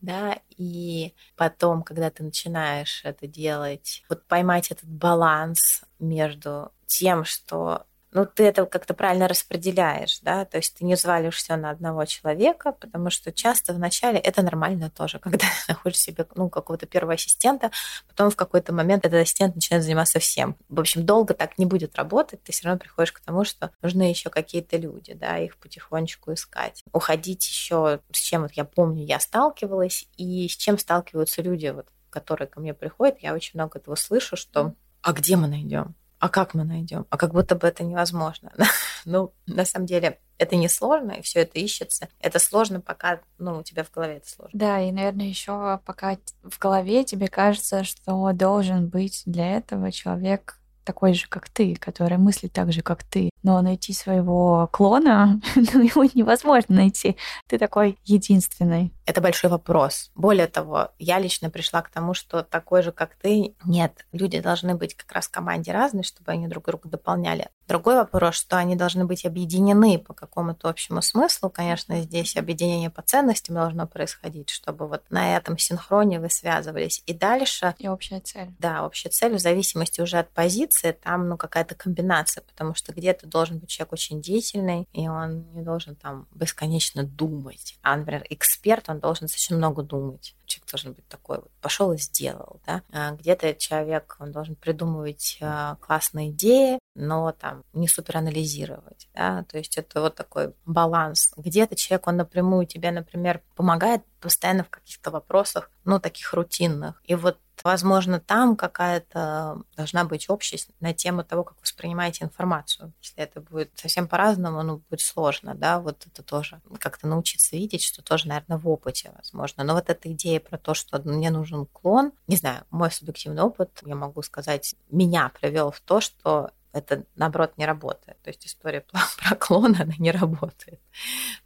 Да, 0.00 0.38
и 0.56 1.12
потом, 1.34 1.82
когда 1.82 2.08
ты 2.10 2.22
начинаешь 2.22 3.04
это 3.04 3.26
делать, 3.26 4.04
вот 4.08 4.24
поймать 4.26 4.70
этот 4.70 4.88
баланс 4.88 5.82
между 5.98 6.70
тем, 6.86 7.24
что 7.24 7.84
ну, 8.12 8.26
ты 8.26 8.44
это 8.44 8.66
как-то 8.66 8.94
правильно 8.94 9.28
распределяешь, 9.28 10.20
да, 10.20 10.44
то 10.44 10.56
есть 10.56 10.76
ты 10.76 10.84
не 10.84 10.94
взвалишь 10.94 11.36
все 11.36 11.56
на 11.56 11.70
одного 11.70 12.04
человека, 12.06 12.72
потому 12.72 13.10
что 13.10 13.32
часто 13.32 13.72
вначале 13.72 14.18
это 14.18 14.42
нормально 14.42 14.90
тоже, 14.90 15.18
когда 15.22 15.46
находишь 15.68 15.98
себе, 15.98 16.26
ну, 16.34 16.48
какого-то 16.48 16.86
первого 16.86 17.14
ассистента, 17.14 17.70
потом 18.06 18.30
в 18.30 18.36
какой-то 18.36 18.72
момент 18.72 19.04
этот 19.04 19.22
ассистент 19.22 19.54
начинает 19.54 19.84
заниматься 19.84 20.18
всем. 20.18 20.56
В 20.68 20.80
общем, 20.80 21.04
долго 21.04 21.34
так 21.34 21.58
не 21.58 21.66
будет 21.66 21.96
работать, 21.96 22.42
ты 22.42 22.52
все 22.52 22.66
равно 22.66 22.78
приходишь 22.78 23.12
к 23.12 23.20
тому, 23.20 23.44
что 23.44 23.70
нужны 23.82 24.02
еще 24.02 24.30
какие-то 24.30 24.76
люди, 24.76 25.14
да, 25.14 25.38
их 25.38 25.56
потихонечку 25.56 26.32
искать. 26.32 26.84
Уходить 26.92 27.46
еще, 27.46 28.00
с 28.10 28.18
чем 28.18 28.42
вот 28.42 28.52
я 28.52 28.64
помню, 28.64 29.04
я 29.04 29.20
сталкивалась, 29.20 30.08
и 30.16 30.48
с 30.48 30.56
чем 30.56 30.78
сталкиваются 30.78 31.42
люди, 31.42 31.68
вот, 31.68 31.86
которые 32.10 32.48
ко 32.48 32.60
мне 32.60 32.74
приходят, 32.74 33.18
я 33.20 33.34
очень 33.34 33.52
много 33.54 33.78
этого 33.78 33.94
слышу, 33.94 34.36
что 34.36 34.74
а 35.02 35.12
где 35.12 35.36
мы 35.36 35.46
найдем? 35.46 35.94
А 36.18 36.28
как 36.28 36.54
мы 36.54 36.64
найдем? 36.64 37.06
А 37.10 37.16
как 37.16 37.32
будто 37.32 37.54
бы 37.54 37.66
это 37.68 37.84
невозможно. 37.84 38.52
ну, 39.04 39.32
на 39.46 39.64
самом 39.64 39.86
деле, 39.86 40.18
это 40.38 40.56
не 40.56 40.68
сложно, 40.68 41.12
и 41.12 41.22
все 41.22 41.40
это 41.40 41.58
ищется. 41.58 42.08
Это 42.20 42.38
сложно, 42.38 42.80
пока 42.80 43.20
ну, 43.38 43.58
у 43.58 43.62
тебя 43.62 43.84
в 43.84 43.90
голове 43.90 44.16
это 44.16 44.28
сложно. 44.28 44.58
Да, 44.58 44.80
и, 44.80 44.90
наверное, 44.90 45.26
еще 45.26 45.80
пока 45.84 46.16
в 46.42 46.58
голове 46.58 47.04
тебе 47.04 47.28
кажется, 47.28 47.84
что 47.84 48.32
должен 48.32 48.88
быть 48.88 49.22
для 49.26 49.56
этого 49.56 49.92
человек 49.92 50.57
такой 50.88 51.12
же, 51.12 51.26
как 51.28 51.50
ты, 51.50 51.76
который 51.76 52.16
мыслит 52.16 52.54
так 52.54 52.72
же, 52.72 52.80
как 52.80 53.04
ты, 53.04 53.28
но 53.42 53.60
найти 53.60 53.92
своего 53.92 54.70
клона, 54.72 55.38
ну, 55.54 55.82
его 55.82 56.04
невозможно 56.14 56.76
найти. 56.76 57.18
Ты 57.46 57.58
такой 57.58 57.98
единственный. 58.06 58.90
Это 59.04 59.20
большой 59.20 59.50
вопрос. 59.50 60.10
Более 60.14 60.46
того, 60.46 60.90
я 60.98 61.18
лично 61.18 61.50
пришла 61.50 61.82
к 61.82 61.90
тому, 61.90 62.14
что 62.14 62.42
такой 62.42 62.82
же, 62.82 62.92
как 62.92 63.16
ты, 63.16 63.54
нет. 63.64 64.06
Люди 64.12 64.40
должны 64.40 64.74
быть 64.74 64.94
как 64.94 65.12
раз 65.12 65.28
в 65.28 65.30
команде 65.30 65.72
разные, 65.72 66.04
чтобы 66.04 66.32
они 66.32 66.46
друг 66.48 66.64
друга 66.64 66.88
дополняли. 66.88 67.48
Другой 67.66 67.96
вопрос, 67.96 68.34
что 68.36 68.56
они 68.56 68.76
должны 68.76 69.04
быть 69.04 69.26
объединены 69.26 69.98
по 69.98 70.14
какому-то 70.14 70.68
общему 70.68 71.02
смыслу. 71.02 71.50
Конечно, 71.50 72.00
здесь 72.00 72.36
объединение 72.36 72.88
по 72.88 73.02
ценностям 73.02 73.56
должно 73.56 73.86
происходить, 73.86 74.48
чтобы 74.48 74.88
вот 74.88 75.02
на 75.10 75.36
этом 75.36 75.58
синхроне 75.58 76.20
вы 76.20 76.30
связывались. 76.30 77.02
И 77.06 77.12
дальше... 77.12 77.74
И 77.78 77.88
общая 77.88 78.20
цель. 78.20 78.54
Да, 78.58 78.86
общая 78.86 79.10
цель 79.10 79.34
в 79.34 79.38
зависимости 79.38 80.00
уже 80.00 80.18
от 80.18 80.30
позиции, 80.30 80.77
там, 81.00 81.28
ну, 81.28 81.36
какая-то 81.36 81.74
комбинация, 81.74 82.42
потому 82.42 82.74
что 82.74 82.92
где-то 82.92 83.26
должен 83.26 83.58
быть 83.58 83.68
человек 83.68 83.92
очень 83.92 84.20
деятельный, 84.20 84.88
и 84.92 85.08
он 85.08 85.50
не 85.52 85.62
должен 85.62 85.96
там 85.96 86.26
бесконечно 86.34 87.04
думать. 87.04 87.78
А, 87.82 87.96
например, 87.96 88.24
эксперт, 88.30 88.88
он 88.88 89.00
должен 89.00 89.24
очень 89.24 89.56
много 89.56 89.82
думать 89.82 90.34
должен 90.70 90.92
быть 90.92 91.06
такой 91.08 91.38
вот, 91.38 91.50
пошел 91.60 91.92
и 91.92 91.98
сделал, 91.98 92.60
да. 92.66 92.82
А 92.92 93.12
где-то 93.12 93.54
человек, 93.54 94.16
он 94.20 94.32
должен 94.32 94.54
придумывать 94.54 95.38
а, 95.40 95.76
классные 95.76 96.30
идеи, 96.30 96.78
но 96.94 97.32
там 97.32 97.62
не 97.72 97.88
супер 97.88 98.18
анализировать, 98.18 99.08
да, 99.14 99.44
то 99.44 99.58
есть 99.58 99.76
это 99.78 100.00
вот 100.00 100.14
такой 100.14 100.54
баланс. 100.66 101.32
Где-то 101.36 101.76
человек, 101.76 102.06
он 102.06 102.16
напрямую 102.16 102.66
тебе, 102.66 102.90
например, 102.90 103.42
помогает 103.54 104.02
постоянно 104.20 104.64
в 104.64 104.70
каких-то 104.70 105.10
вопросах, 105.10 105.70
ну, 105.84 106.00
таких 106.00 106.32
рутинных. 106.32 107.00
И 107.04 107.14
вот 107.14 107.38
Возможно, 107.64 108.20
там 108.20 108.56
какая-то 108.56 109.62
должна 109.76 110.04
быть 110.04 110.28
общесть 110.28 110.68
на 110.80 110.94
тему 110.94 111.24
того, 111.24 111.44
как 111.44 111.60
воспринимаете 111.60 112.24
информацию. 112.24 112.92
Если 113.00 113.22
это 113.22 113.40
будет 113.40 113.70
совсем 113.74 114.08
по-разному, 114.08 114.62
ну, 114.62 114.82
будет 114.88 115.00
сложно, 115.00 115.54
да, 115.54 115.80
вот 115.80 116.06
это 116.06 116.22
тоже 116.22 116.60
как-то 116.78 117.06
научиться 117.06 117.56
видеть, 117.56 117.82
что 117.82 118.02
тоже, 118.02 118.28
наверное, 118.28 118.58
в 118.58 118.68
опыте 118.68 119.12
возможно. 119.16 119.64
Но 119.64 119.74
вот 119.74 119.90
эта 119.90 120.12
идея 120.12 120.40
про 120.40 120.57
то, 120.58 120.74
что 120.74 121.00
мне 121.04 121.30
нужен 121.30 121.66
клон, 121.66 122.12
не 122.26 122.36
знаю, 122.36 122.64
мой 122.70 122.90
субъективный 122.90 123.42
опыт, 123.42 123.82
я 123.84 123.94
могу 123.94 124.22
сказать, 124.22 124.74
меня 124.90 125.30
привел 125.40 125.70
в 125.70 125.80
то, 125.80 126.00
что 126.00 126.50
это, 126.72 127.04
наоборот, 127.16 127.54
не 127.56 127.66
работает. 127.66 128.20
То 128.22 128.30
есть 128.30 128.46
история 128.46 128.84
про 129.18 129.36
клон, 129.36 129.76
она 129.78 129.94
не 129.98 130.10
работает. 130.10 130.80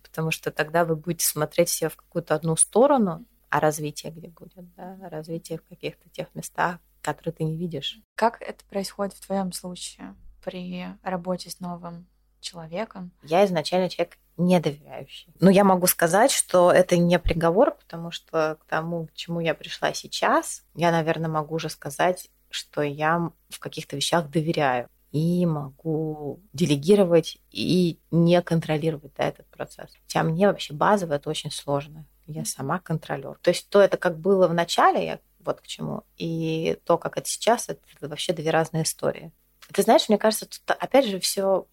Потому 0.02 0.30
что 0.30 0.50
тогда 0.50 0.84
вы 0.84 0.96
будете 0.96 1.26
смотреть 1.26 1.68
все 1.68 1.88
в 1.88 1.96
какую-то 1.96 2.34
одну 2.34 2.56
сторону, 2.56 3.24
а 3.48 3.60
развитие 3.60 4.12
где 4.12 4.28
будет, 4.28 4.74
да, 4.74 4.96
развитие 5.10 5.58
в 5.58 5.68
каких-то 5.68 6.08
тех 6.10 6.34
местах, 6.34 6.78
которые 7.02 7.34
ты 7.34 7.44
не 7.44 7.56
видишь. 7.56 8.00
Как 8.14 8.40
это 8.40 8.64
происходит 8.64 9.14
в 9.14 9.26
твоем 9.26 9.52
случае 9.52 10.14
при 10.44 10.86
работе 11.02 11.50
с 11.50 11.60
новым 11.60 12.06
человеком? 12.42 13.10
Я 13.22 13.44
изначально 13.46 13.88
человек 13.88 14.18
недоверяющий. 14.36 15.32
Но 15.40 15.50
я 15.50 15.64
могу 15.64 15.86
сказать, 15.86 16.30
что 16.30 16.72
это 16.72 16.96
не 16.96 17.18
приговор, 17.18 17.76
потому 17.76 18.10
что 18.10 18.58
к 18.60 18.64
тому, 18.68 19.06
к 19.06 19.14
чему 19.14 19.40
я 19.40 19.54
пришла 19.54 19.92
сейчас, 19.92 20.64
я, 20.74 20.90
наверное, 20.90 21.30
могу 21.30 21.54
уже 21.54 21.68
сказать, 21.68 22.30
что 22.50 22.82
я 22.82 23.30
в 23.48 23.58
каких-то 23.58 23.96
вещах 23.96 24.28
доверяю 24.28 24.88
и 25.10 25.44
могу 25.46 26.40
делегировать 26.52 27.38
и 27.50 27.98
не 28.10 28.40
контролировать 28.42 29.12
да, 29.16 29.24
этот 29.24 29.46
процесс. 29.46 29.90
Хотя 30.02 30.22
мне 30.22 30.46
вообще 30.46 30.74
базово 30.74 31.14
это 31.14 31.28
очень 31.30 31.50
сложно 31.50 32.06
я 32.26 32.44
сама 32.44 32.78
контролер. 32.78 33.38
То 33.42 33.50
есть 33.50 33.68
то 33.68 33.80
это 33.80 33.96
как 33.96 34.18
было 34.18 34.48
в 34.48 34.54
начале, 34.54 35.04
я 35.04 35.18
вот 35.40 35.60
к 35.60 35.66
чему, 35.66 36.04
и 36.16 36.78
то, 36.84 36.98
как 36.98 37.18
это 37.18 37.28
сейчас, 37.28 37.68
это 37.68 37.80
вообще 38.00 38.32
две 38.32 38.50
разные 38.50 38.84
истории. 38.84 39.32
Ты 39.72 39.82
знаешь, 39.82 40.08
мне 40.08 40.18
кажется, 40.18 40.46
тут 40.46 40.76
опять 40.78 41.06
же 41.06 41.18
все 41.20 41.66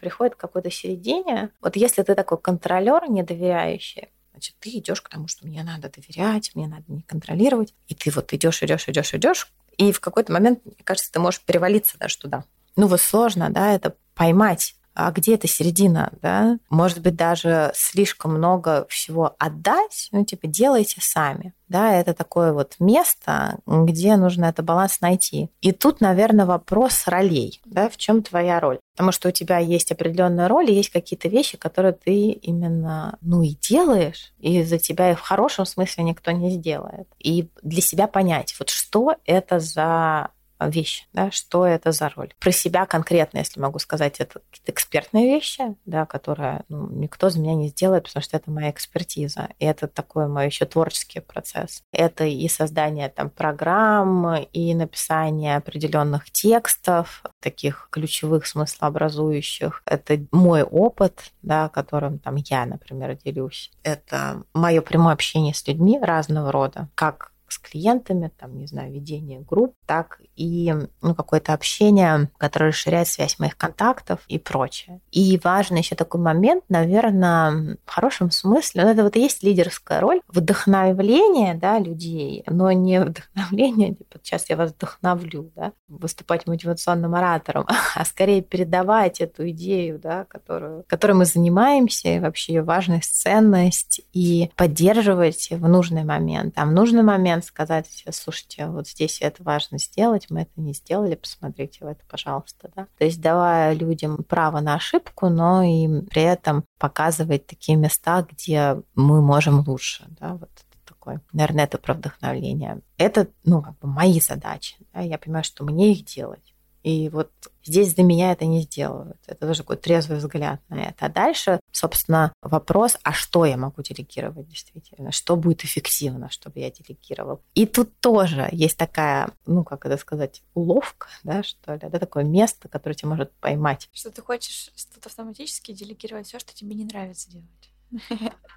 приходит 0.00 0.34
к 0.34 0.40
какой-то 0.40 0.70
середине. 0.70 1.50
Вот 1.60 1.76
если 1.76 2.02
ты 2.02 2.14
такой 2.14 2.38
контролер, 2.38 3.08
недоверяющий, 3.08 4.08
значит, 4.32 4.54
ты 4.60 4.70
идешь 4.70 5.00
к 5.00 5.08
тому, 5.08 5.28
что 5.28 5.46
мне 5.46 5.62
надо 5.62 5.90
доверять, 5.90 6.52
мне 6.54 6.66
надо 6.66 6.84
не 6.88 7.02
контролировать, 7.02 7.74
и 7.88 7.94
ты 7.94 8.10
вот 8.10 8.32
идешь, 8.32 8.62
идешь, 8.62 8.88
идешь, 8.88 9.14
идешь, 9.14 9.52
и 9.76 9.92
в 9.92 10.00
какой-то 10.00 10.32
момент, 10.32 10.64
мне 10.64 10.74
кажется, 10.84 11.12
ты 11.12 11.20
можешь 11.20 11.40
перевалиться 11.40 11.98
даже 11.98 12.18
туда. 12.18 12.44
Ну 12.76 12.86
вот 12.86 13.00
сложно, 13.00 13.50
да, 13.50 13.72
это 13.72 13.96
поймать 14.14 14.75
а 14.96 15.12
где 15.12 15.34
эта 15.34 15.46
середина, 15.46 16.10
да? 16.22 16.58
Может 16.70 17.00
быть, 17.00 17.14
даже 17.16 17.70
слишком 17.74 18.34
много 18.34 18.86
всего 18.88 19.36
отдать, 19.38 20.08
ну, 20.10 20.24
типа, 20.24 20.46
делайте 20.46 21.00
сами. 21.00 21.52
Да, 21.68 21.92
это 21.92 22.14
такое 22.14 22.52
вот 22.52 22.76
место, 22.78 23.58
где 23.66 24.16
нужно 24.16 24.46
этот 24.46 24.64
баланс 24.64 25.00
найти. 25.00 25.50
И 25.60 25.72
тут, 25.72 26.00
наверное, 26.00 26.46
вопрос 26.46 27.06
ролей, 27.06 27.60
да, 27.64 27.88
в 27.88 27.96
чем 27.96 28.22
твоя 28.22 28.60
роль. 28.60 28.78
Потому 28.94 29.12
что 29.12 29.28
у 29.28 29.32
тебя 29.32 29.58
есть 29.58 29.92
определенная 29.92 30.48
роль, 30.48 30.70
и 30.70 30.74
есть 30.74 30.90
какие-то 30.90 31.28
вещи, 31.28 31.58
которые 31.58 31.92
ты 31.92 32.30
именно, 32.30 33.18
ну, 33.20 33.42
и 33.42 33.54
делаешь, 33.60 34.32
и 34.38 34.62
за 34.62 34.78
тебя 34.78 35.10
их 35.10 35.18
в 35.18 35.22
хорошем 35.22 35.66
смысле 35.66 36.04
никто 36.04 36.30
не 36.30 36.50
сделает. 36.52 37.08
И 37.18 37.50
для 37.62 37.82
себя 37.82 38.06
понять, 38.06 38.54
вот 38.58 38.70
что 38.70 39.16
это 39.26 39.58
за 39.58 40.30
вещи, 40.60 41.04
да, 41.12 41.30
что 41.30 41.66
это 41.66 41.92
за 41.92 42.08
роль. 42.08 42.32
Про 42.38 42.52
себя 42.52 42.86
конкретно, 42.86 43.38
если 43.38 43.60
могу 43.60 43.78
сказать, 43.78 44.20
это 44.20 44.40
какие-то 44.50 44.72
экспертные 44.72 45.26
вещи, 45.26 45.76
да, 45.84 46.06
которые 46.06 46.64
ну, 46.68 46.88
никто 46.90 47.30
за 47.30 47.40
меня 47.40 47.54
не 47.54 47.68
сделает, 47.68 48.04
потому 48.04 48.22
что 48.22 48.36
это 48.36 48.50
моя 48.50 48.70
экспертиза. 48.70 49.48
И 49.58 49.64
это 49.64 49.86
такой 49.86 50.28
мой 50.28 50.46
еще 50.46 50.64
творческий 50.64 51.20
процесс. 51.20 51.82
Это 51.92 52.24
и 52.24 52.48
создание 52.48 53.08
там 53.08 53.30
программ, 53.30 54.36
и 54.52 54.74
написание 54.74 55.56
определенных 55.56 56.30
текстов, 56.30 57.22
таких 57.40 57.88
ключевых 57.90 58.46
смыслообразующих. 58.46 59.82
Это 59.86 60.18
мой 60.32 60.62
опыт, 60.62 61.32
да, 61.42 61.68
которым 61.68 62.18
там 62.18 62.36
я, 62.36 62.66
например, 62.66 63.16
делюсь. 63.16 63.70
Это 63.82 64.42
мое 64.54 64.80
прямое 64.80 65.12
общение 65.12 65.54
с 65.54 65.66
людьми 65.66 65.98
разного 66.00 66.52
рода, 66.52 66.88
как 66.94 67.32
с 67.48 67.58
клиентами, 67.58 68.30
там, 68.38 68.58
не 68.58 68.66
знаю, 68.66 68.92
ведение 68.92 69.40
групп, 69.40 69.74
так 69.86 70.20
и 70.36 70.74
ну, 71.02 71.14
какое-то 71.14 71.52
общение, 71.52 72.30
которое 72.38 72.68
расширяет 72.68 73.08
связь 73.08 73.38
моих 73.38 73.56
контактов 73.56 74.20
и 74.28 74.38
прочее. 74.38 75.00
И 75.10 75.40
важный 75.42 75.78
еще 75.78 75.94
такой 75.94 76.20
момент, 76.20 76.64
наверное, 76.68 77.76
в 77.84 77.90
хорошем 77.90 78.30
смысле, 78.30 78.84
ну, 78.84 78.90
это 78.90 79.02
вот 79.02 79.16
и 79.16 79.20
есть 79.20 79.42
лидерская 79.42 80.00
роль, 80.00 80.20
вдохновление 80.28 81.54
да, 81.54 81.78
людей, 81.78 82.44
но 82.46 82.70
не 82.72 83.00
вдохновление, 83.00 83.94
типа, 83.94 84.18
сейчас 84.22 84.48
я 84.50 84.56
вас 84.56 84.72
вдохновлю, 84.72 85.50
да, 85.54 85.72
выступать 85.88 86.46
мотивационным 86.46 87.14
оратором, 87.14 87.66
а 87.94 88.04
скорее 88.04 88.42
передавать 88.42 89.20
эту 89.20 89.48
идею, 89.50 89.98
да, 89.98 90.24
которую, 90.24 90.84
которой 90.86 91.12
мы 91.12 91.24
занимаемся, 91.24 92.08
и 92.08 92.20
вообще 92.20 92.54
ее 92.54 92.62
важность, 92.62 93.14
ценность, 93.14 94.00
и 94.12 94.50
поддерживать 94.56 95.48
в 95.50 95.68
нужный 95.68 96.04
момент. 96.04 96.54
А 96.56 96.64
в 96.66 96.72
нужный 96.72 97.02
момент 97.02 97.44
сказать, 97.46 98.04
слушайте, 98.10 98.66
вот 98.66 98.88
здесь 98.88 99.20
это 99.20 99.42
важно 99.42 99.78
сделать, 99.78 100.26
мы 100.30 100.42
это 100.42 100.52
не 100.56 100.72
сделали, 100.72 101.14
посмотрите 101.14 101.84
в 101.84 101.88
это, 101.88 102.02
пожалуйста. 102.08 102.70
Да? 102.74 102.86
То 102.98 103.04
есть 103.04 103.20
давая 103.20 103.72
людям 103.72 104.24
право 104.24 104.60
на 104.60 104.74
ошибку, 104.74 105.28
но 105.28 105.62
и 105.62 106.02
при 106.06 106.22
этом 106.22 106.64
показывать 106.78 107.46
такие 107.46 107.76
места, 107.76 108.26
где 108.30 108.82
мы 108.94 109.22
можем 109.22 109.64
лучше. 109.66 110.04
Да? 110.20 110.34
Вот 110.34 110.50
такое. 110.84 111.20
Наверное, 111.32 111.64
это 111.64 111.78
про 111.78 111.94
вдохновление. 111.94 112.80
Это, 112.98 113.28
ну, 113.44 113.62
как 113.62 113.78
бы 113.78 113.88
мои 113.88 114.20
задачи. 114.20 114.76
Да? 114.92 115.00
Я 115.00 115.18
понимаю, 115.18 115.44
что 115.44 115.64
мне 115.64 115.92
их 115.92 116.04
делать. 116.04 116.54
И 116.86 117.08
вот 117.08 117.32
здесь 117.64 117.96
за 117.96 118.04
меня 118.04 118.30
это 118.30 118.44
не 118.44 118.60
сделают. 118.60 119.18
Это 119.26 119.48
тоже 119.48 119.62
такой 119.62 119.76
трезвый 119.76 120.18
взгляд 120.18 120.60
на 120.68 120.84
это. 120.84 121.06
А 121.06 121.08
дальше, 121.08 121.58
собственно, 121.72 122.32
вопрос, 122.40 122.96
а 123.02 123.12
что 123.12 123.44
я 123.44 123.56
могу 123.56 123.82
делегировать 123.82 124.46
действительно? 124.46 125.10
Что 125.10 125.34
будет 125.34 125.64
эффективно, 125.64 126.30
чтобы 126.30 126.60
я 126.60 126.70
делегировал? 126.70 127.40
И 127.54 127.66
тут 127.66 127.98
тоже 127.98 128.48
есть 128.52 128.76
такая, 128.76 129.32
ну, 129.46 129.64
как 129.64 129.84
это 129.84 129.96
сказать, 129.96 130.44
уловка, 130.54 131.08
да, 131.24 131.42
что 131.42 131.74
ли, 131.74 131.80
да, 131.80 131.98
такое 131.98 132.22
место, 132.22 132.68
которое 132.68 132.94
тебя 132.94 133.08
может 133.08 133.32
поймать. 133.32 133.88
Что 133.92 134.12
ты 134.12 134.22
хочешь 134.22 134.70
тут 134.94 135.06
автоматически 135.06 135.72
делегировать 135.72 136.28
все, 136.28 136.38
что 136.38 136.54
тебе 136.54 136.76
не 136.76 136.84
нравится 136.84 137.28
делать. 137.28 137.48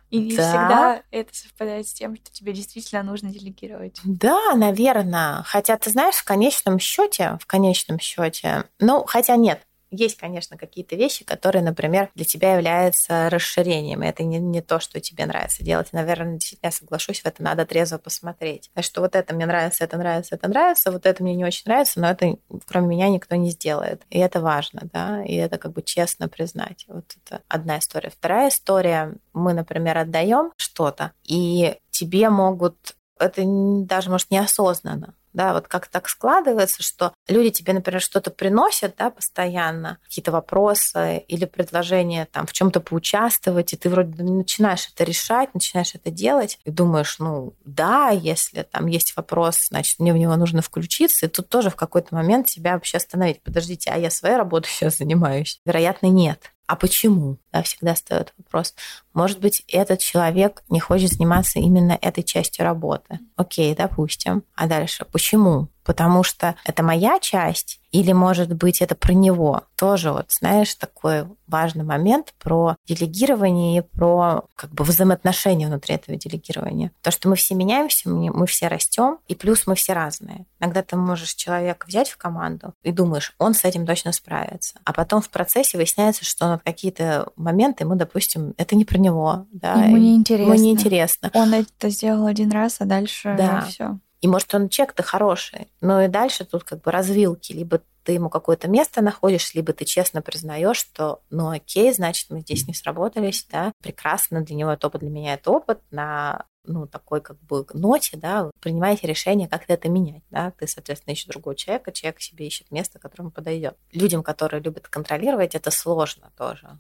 И 0.10 0.18
не 0.18 0.36
да. 0.36 0.44
всегда 0.44 1.04
это 1.12 1.36
совпадает 1.36 1.88
с 1.88 1.94
тем, 1.94 2.16
что 2.16 2.32
тебе 2.32 2.52
действительно 2.54 3.04
нужно 3.04 3.30
делегировать. 3.30 4.00
Да, 4.04 4.56
наверное. 4.56 5.44
Хотя, 5.44 5.78
ты 5.78 5.92
знаешь, 5.92 6.16
в 6.16 6.24
конечном 6.24 6.80
счете, 6.80 7.38
в 7.40 7.46
конечном 7.46 8.00
счете, 8.00 8.66
ну, 8.80 9.04
хотя 9.06 9.36
нет, 9.36 9.62
есть, 9.92 10.18
конечно, 10.18 10.58
какие-то 10.58 10.96
вещи, 10.96 11.26
которые, 11.26 11.64
например, 11.64 12.10
для 12.16 12.26
тебя 12.26 12.56
являются 12.56 13.30
расширением. 13.30 14.02
это 14.02 14.24
не, 14.24 14.40
не 14.40 14.62
то, 14.62 14.80
что 14.80 15.00
тебе 15.00 15.26
нравится 15.26 15.64
делать. 15.64 15.92
наверное, 15.94 16.34
действительно, 16.34 16.68
я 16.68 16.72
соглашусь, 16.72 17.22
в 17.22 17.26
это 17.26 17.42
надо 17.42 17.66
трезво 17.66 17.98
посмотреть. 17.98 18.72
Что 18.80 19.02
вот 19.02 19.16
это 19.16 19.34
мне 19.34 19.46
нравится, 19.46 19.84
это 19.84 19.98
нравится, 19.98 20.36
это 20.36 20.48
нравится, 20.48 20.92
вот 20.92 21.06
это 21.06 21.24
мне 21.24 21.36
не 21.36 21.46
очень 21.46 21.64
нравится, 21.66 22.00
но 22.00 22.10
это 22.10 22.36
кроме 22.68 22.88
меня 22.88 23.10
никто 23.10 23.36
не 23.36 23.52
сделает. 23.52 24.04
И 24.10 24.20
это 24.20 24.42
важно, 24.42 24.82
да, 24.94 25.24
и 25.24 25.36
это 25.36 25.58
как 25.58 25.74
бы 25.74 25.82
честно 25.82 26.28
признать. 26.28 26.86
Вот 26.88 27.06
это 27.26 27.42
одна 27.48 27.80
история. 27.80 28.10
Вторая 28.10 28.50
история, 28.50 29.16
мы, 29.34 29.54
например, 29.54 29.98
отдаем 29.98 30.52
что-то, 30.58 31.14
и 31.24 31.78
тебе 31.90 32.30
могут 32.30 32.96
это 33.20 33.44
даже, 33.46 34.10
может, 34.10 34.32
неосознанно, 34.32 35.14
да, 35.34 35.54
вот 35.54 35.68
как 35.68 35.88
так 35.88 36.10
складывается, 36.10 36.84
что 36.84 37.14
люди 37.28 37.52
тебе, 37.52 37.74
например, 37.74 38.02
что-то 38.02 38.32
приносят, 38.32 38.96
да, 38.98 39.10
постоянно, 39.10 39.98
какие-то 40.04 40.32
вопросы 40.32 41.24
или 41.28 41.46
предложения 41.46 42.28
там 42.32 42.46
в 42.46 42.54
чем-то 42.54 42.80
поучаствовать, 42.80 43.74
и 43.74 43.78
ты 43.78 43.90
вроде 43.90 44.24
начинаешь 44.24 44.90
это 44.94 45.04
решать, 45.04 45.54
начинаешь 45.54 45.96
это 45.96 46.12
делать, 46.12 46.60
и 46.66 46.72
думаешь, 46.72 47.20
ну, 47.20 47.54
да, 47.66 48.10
если 48.10 48.64
там 48.64 48.88
есть 48.88 49.16
вопрос, 49.16 49.68
значит, 49.68 50.00
мне 50.00 50.14
в 50.14 50.18
него 50.18 50.36
нужно 50.36 50.62
включиться, 50.62 51.26
и 51.26 51.30
тут 51.30 51.50
тоже 51.50 51.70
в 51.70 51.76
какой-то 51.76 52.16
момент 52.16 52.50
себя 52.50 52.74
вообще 52.74 52.98
остановить. 52.98 53.42
Подождите, 53.42 53.92
а 53.92 53.98
я 53.98 54.10
своей 54.10 54.36
работой 54.36 54.68
сейчас 54.72 54.98
занимаюсь? 54.98 55.60
Вероятно, 55.66 56.08
нет 56.08 56.52
а 56.70 56.76
почему? 56.76 57.38
Да, 57.52 57.64
всегда 57.64 57.96
встает 57.96 58.32
вопрос. 58.38 58.76
Может 59.16 59.40
быть, 59.40 59.64
этот 59.68 60.02
человек 60.02 60.62
не 60.70 60.80
хочет 60.80 61.10
заниматься 61.10 61.58
именно 61.58 61.98
этой 62.00 62.22
частью 62.22 62.64
работы. 62.64 63.18
Окей, 63.36 63.74
допустим. 63.74 64.44
А 64.54 64.68
дальше, 64.68 65.04
почему? 65.12 65.70
Потому 65.84 66.24
что 66.24 66.56
это 66.66 66.84
моя 66.84 67.20
часть, 67.20 67.80
или, 67.92 68.12
может 68.12 68.54
быть, 68.54 68.82
это 68.82 68.96
про 68.96 69.14
него. 69.14 69.64
Тоже 69.76 70.12
вот, 70.12 70.32
знаешь, 70.32 70.76
такой 70.76 71.26
важный 71.48 71.84
момент 71.84 72.34
про 72.38 72.76
делегирование 72.86 73.80
и 73.80 73.82
про 73.82 74.44
как 74.56 74.72
бы 74.72 74.84
взаимоотношения 74.84 75.68
внутри 75.68 75.96
этого 75.96 76.18
делегирования. 76.18 76.92
То, 77.02 77.10
что 77.10 77.30
мы 77.30 77.36
все 77.36 77.56
меняемся, 77.56 78.10
мы 78.10 78.46
все 78.46 78.68
растем, 78.68 79.18
и 79.28 79.34
плюс 79.34 79.66
мы 79.66 79.76
все 79.76 79.94
разные. 79.94 80.46
Иногда 80.60 80.84
ты 80.84 80.96
можешь 80.96 81.34
человека 81.34 81.88
взять 81.88 82.10
в 82.10 82.18
команду 82.18 82.74
и 82.84 82.92
думаешь, 82.92 83.34
он 83.40 83.54
с 83.54 83.64
этим 83.64 83.88
точно 83.88 84.12
справится. 84.12 84.80
А 84.84 84.94
потом 84.94 85.22
в 85.22 85.30
процессе 85.30 85.78
выясняется, 85.78 86.24
что 86.26 86.48
на 86.48 86.60
какие-то 86.60 87.30
моменты 87.36 87.86
мы, 87.86 87.96
допустим, 87.96 88.54
это 88.58 88.76
не 88.76 88.86
про 88.86 89.00
него. 89.00 89.48
Да, 89.52 89.74
ему 89.86 89.98
неинтересно. 89.98 90.54
Ему 90.54 90.64
неинтересно. 90.64 91.32
Он 91.34 91.54
это 91.54 91.90
сделал 91.90 92.28
один 92.28 92.52
раз, 92.52 92.78
а 92.80 92.86
дальше 92.86 93.34
да. 93.38 93.62
все. 93.62 93.98
И 94.22 94.28
может 94.28 94.54
он 94.54 94.70
чек-то 94.70 95.04
хороший, 95.04 95.70
но 95.82 96.02
и 96.02 96.08
дальше 96.08 96.46
тут 96.46 96.64
как 96.64 96.82
бы 96.82 96.92
развилки. 96.92 97.54
Либо 97.54 97.82
ты 98.04 98.14
ему 98.14 98.30
какое-то 98.30 98.68
место 98.68 99.02
находишь, 99.02 99.54
либо 99.54 99.72
ты 99.74 99.86
честно 99.86 100.22
признаешь, 100.22 100.78
что 100.78 101.22
ну 101.30 101.50
окей, 101.50 101.94
значит, 101.94 102.30
мы 102.30 102.42
здесь 102.42 102.68
не 102.68 102.74
сработались, 102.74 103.46
да, 103.52 103.72
прекрасно, 103.82 104.42
для 104.42 104.56
него 104.56 104.72
это 104.72 104.88
опыт, 104.88 105.02
для 105.02 105.10
меня 105.10 105.34
это 105.36 105.52
опыт, 105.52 105.80
на 105.92 106.46
ну, 106.66 106.86
такой 106.88 107.22
как 107.22 107.40
бы 107.42 107.66
ноте, 107.74 108.18
да, 108.18 108.52
принимаете 108.60 109.08
решение, 109.08 109.48
как 109.48 109.64
это 109.68 109.90
менять, 109.90 110.24
да, 110.30 110.52
ты, 110.52 110.68
соответственно, 110.68 111.14
ищешь 111.14 111.26
другого 111.26 111.56
человека, 111.56 111.92
человек 111.92 112.22
себе 112.22 112.48
ищет 112.48 112.72
место, 112.72 113.00
которому 113.00 113.32
подойдет. 113.32 113.76
Людям, 113.92 114.24
которые 114.24 114.62
любят 114.62 114.88
контролировать, 114.88 115.56
это 115.56 115.72
сложно 115.72 116.32
тоже, 116.38 116.78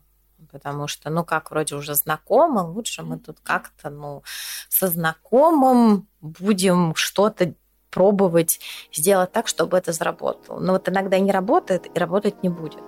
потому 0.51 0.87
что, 0.87 1.09
ну, 1.09 1.23
как 1.23 1.51
вроде 1.51 1.75
уже 1.75 1.95
знакомы, 1.95 2.61
лучше 2.61 3.03
мы 3.03 3.17
тут 3.17 3.37
как-то, 3.41 3.89
ну, 3.89 4.23
со 4.69 4.87
знакомым 4.87 6.07
будем 6.21 6.95
что-то 6.95 7.53
пробовать 7.91 8.59
сделать 8.93 9.31
так, 9.31 9.47
чтобы 9.47 9.77
это 9.77 9.91
заработало. 9.91 10.59
Но 10.59 10.73
вот 10.73 10.87
иногда 10.89 11.19
не 11.19 11.31
работает 11.31 11.87
и 11.93 11.99
работать 11.99 12.43
не 12.43 12.49
будет. 12.49 12.83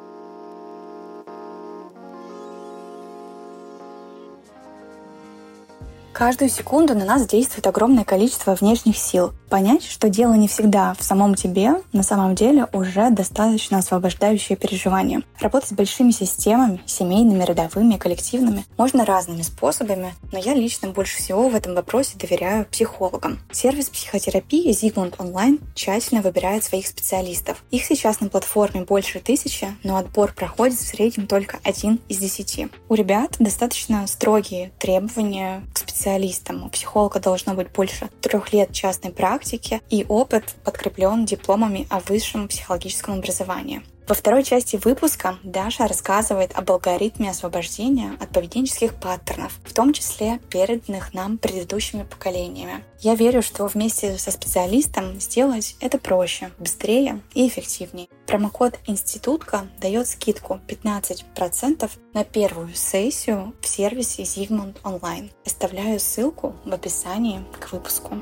Каждую 6.14 6.50
секунду 6.50 6.94
на 6.94 7.06
нас 7.06 7.26
действует 7.26 7.66
огромное 7.66 8.04
количество 8.04 8.54
внешних 8.54 8.98
сил. 8.98 9.34
Понять, 9.52 9.84
что 9.84 10.08
дело 10.08 10.36
не 10.36 10.48
всегда 10.48 10.94
в 10.98 11.04
самом 11.04 11.36
тебе, 11.36 11.74
на 11.92 12.04
самом 12.04 12.36
деле 12.36 12.68
уже 12.72 13.10
достаточно 13.10 13.80
освобождающее 13.80 14.58
переживание. 14.58 15.24
Работать 15.42 15.68
с 15.68 15.74
большими 15.74 16.12
системами, 16.12 16.80
семейными, 16.86 17.44
рядовыми, 17.44 17.98
коллективными, 17.98 18.64
можно 18.78 19.04
разными 19.04 19.42
способами, 19.42 20.14
но 20.32 20.40
я 20.40 20.54
лично 20.54 20.92
больше 20.92 21.18
всего 21.18 21.50
в 21.50 21.56
этом 21.56 21.76
вопросе 21.76 22.18
доверяю 22.18 22.64
психологам. 22.64 23.40
Сервис 23.52 23.90
психотерапии 23.90 24.72
Zigmund 24.72 25.18
Online 25.18 25.60
тщательно 25.76 26.22
выбирает 26.22 26.64
своих 26.64 26.88
специалистов. 26.88 27.62
Их 27.72 27.84
сейчас 27.84 28.22
на 28.22 28.30
платформе 28.30 28.86
больше 28.86 29.20
тысячи, 29.20 29.68
но 29.84 29.98
отбор 29.98 30.32
проходит 30.32 30.80
в 30.80 30.88
среднем 30.88 31.28
только 31.28 31.60
один 31.66 32.00
из 32.08 32.20
десяти. 32.20 32.70
У 32.88 32.94
ребят 32.94 33.36
достаточно 33.38 34.08
строгие 34.08 34.72
требования 34.80 35.64
к 35.74 35.80
специалистам. 35.80 36.64
У 36.64 36.70
психолога 36.70 37.20
должно 37.20 37.54
быть 37.54 37.70
больше 37.74 38.08
трех 38.22 38.54
лет 38.54 38.72
частной 38.72 39.12
практики, 39.12 39.41
и 39.90 40.06
опыт 40.08 40.56
подкреплен 40.64 41.26
дипломами 41.26 41.88
о 41.90 42.00
высшем 42.00 42.48
психологическом 42.48 43.16
образовании. 43.16 43.82
Во 44.12 44.16
второй 44.16 44.44
части 44.44 44.76
выпуска 44.84 45.38
Даша 45.42 45.88
рассказывает 45.88 46.52
об 46.54 46.70
алгоритме 46.70 47.30
освобождения 47.30 48.18
от 48.20 48.30
поведенческих 48.32 48.96
паттернов, 48.96 49.58
в 49.64 49.74
том 49.74 49.94
числе 49.94 50.40
переданных 50.50 51.14
нам 51.14 51.38
предыдущими 51.38 52.04
поколениями. 52.04 52.84
Я 53.00 53.16
верю, 53.16 53.42
что 53.42 53.68
вместе 53.68 54.18
со 54.18 54.32
специалистом 54.32 55.18
сделать 55.22 55.78
это 55.80 55.98
проще, 55.98 56.52
быстрее 56.60 57.22
и 57.34 57.48
эффективнее. 57.48 58.10
Промокод 58.28 58.80
«Институтка» 58.86 59.68
дает 59.80 60.10
скидку 60.10 60.60
15% 60.68 61.90
на 62.14 62.24
первую 62.26 62.74
сессию 62.76 63.54
в 63.62 63.68
сервисе 63.68 64.24
Zigmund 64.24 64.82
Online. 64.84 65.32
Оставляю 65.46 66.02
ссылку 66.02 66.54
в 66.66 66.74
описании 66.74 67.46
к 67.62 67.72
выпуску. 67.72 68.22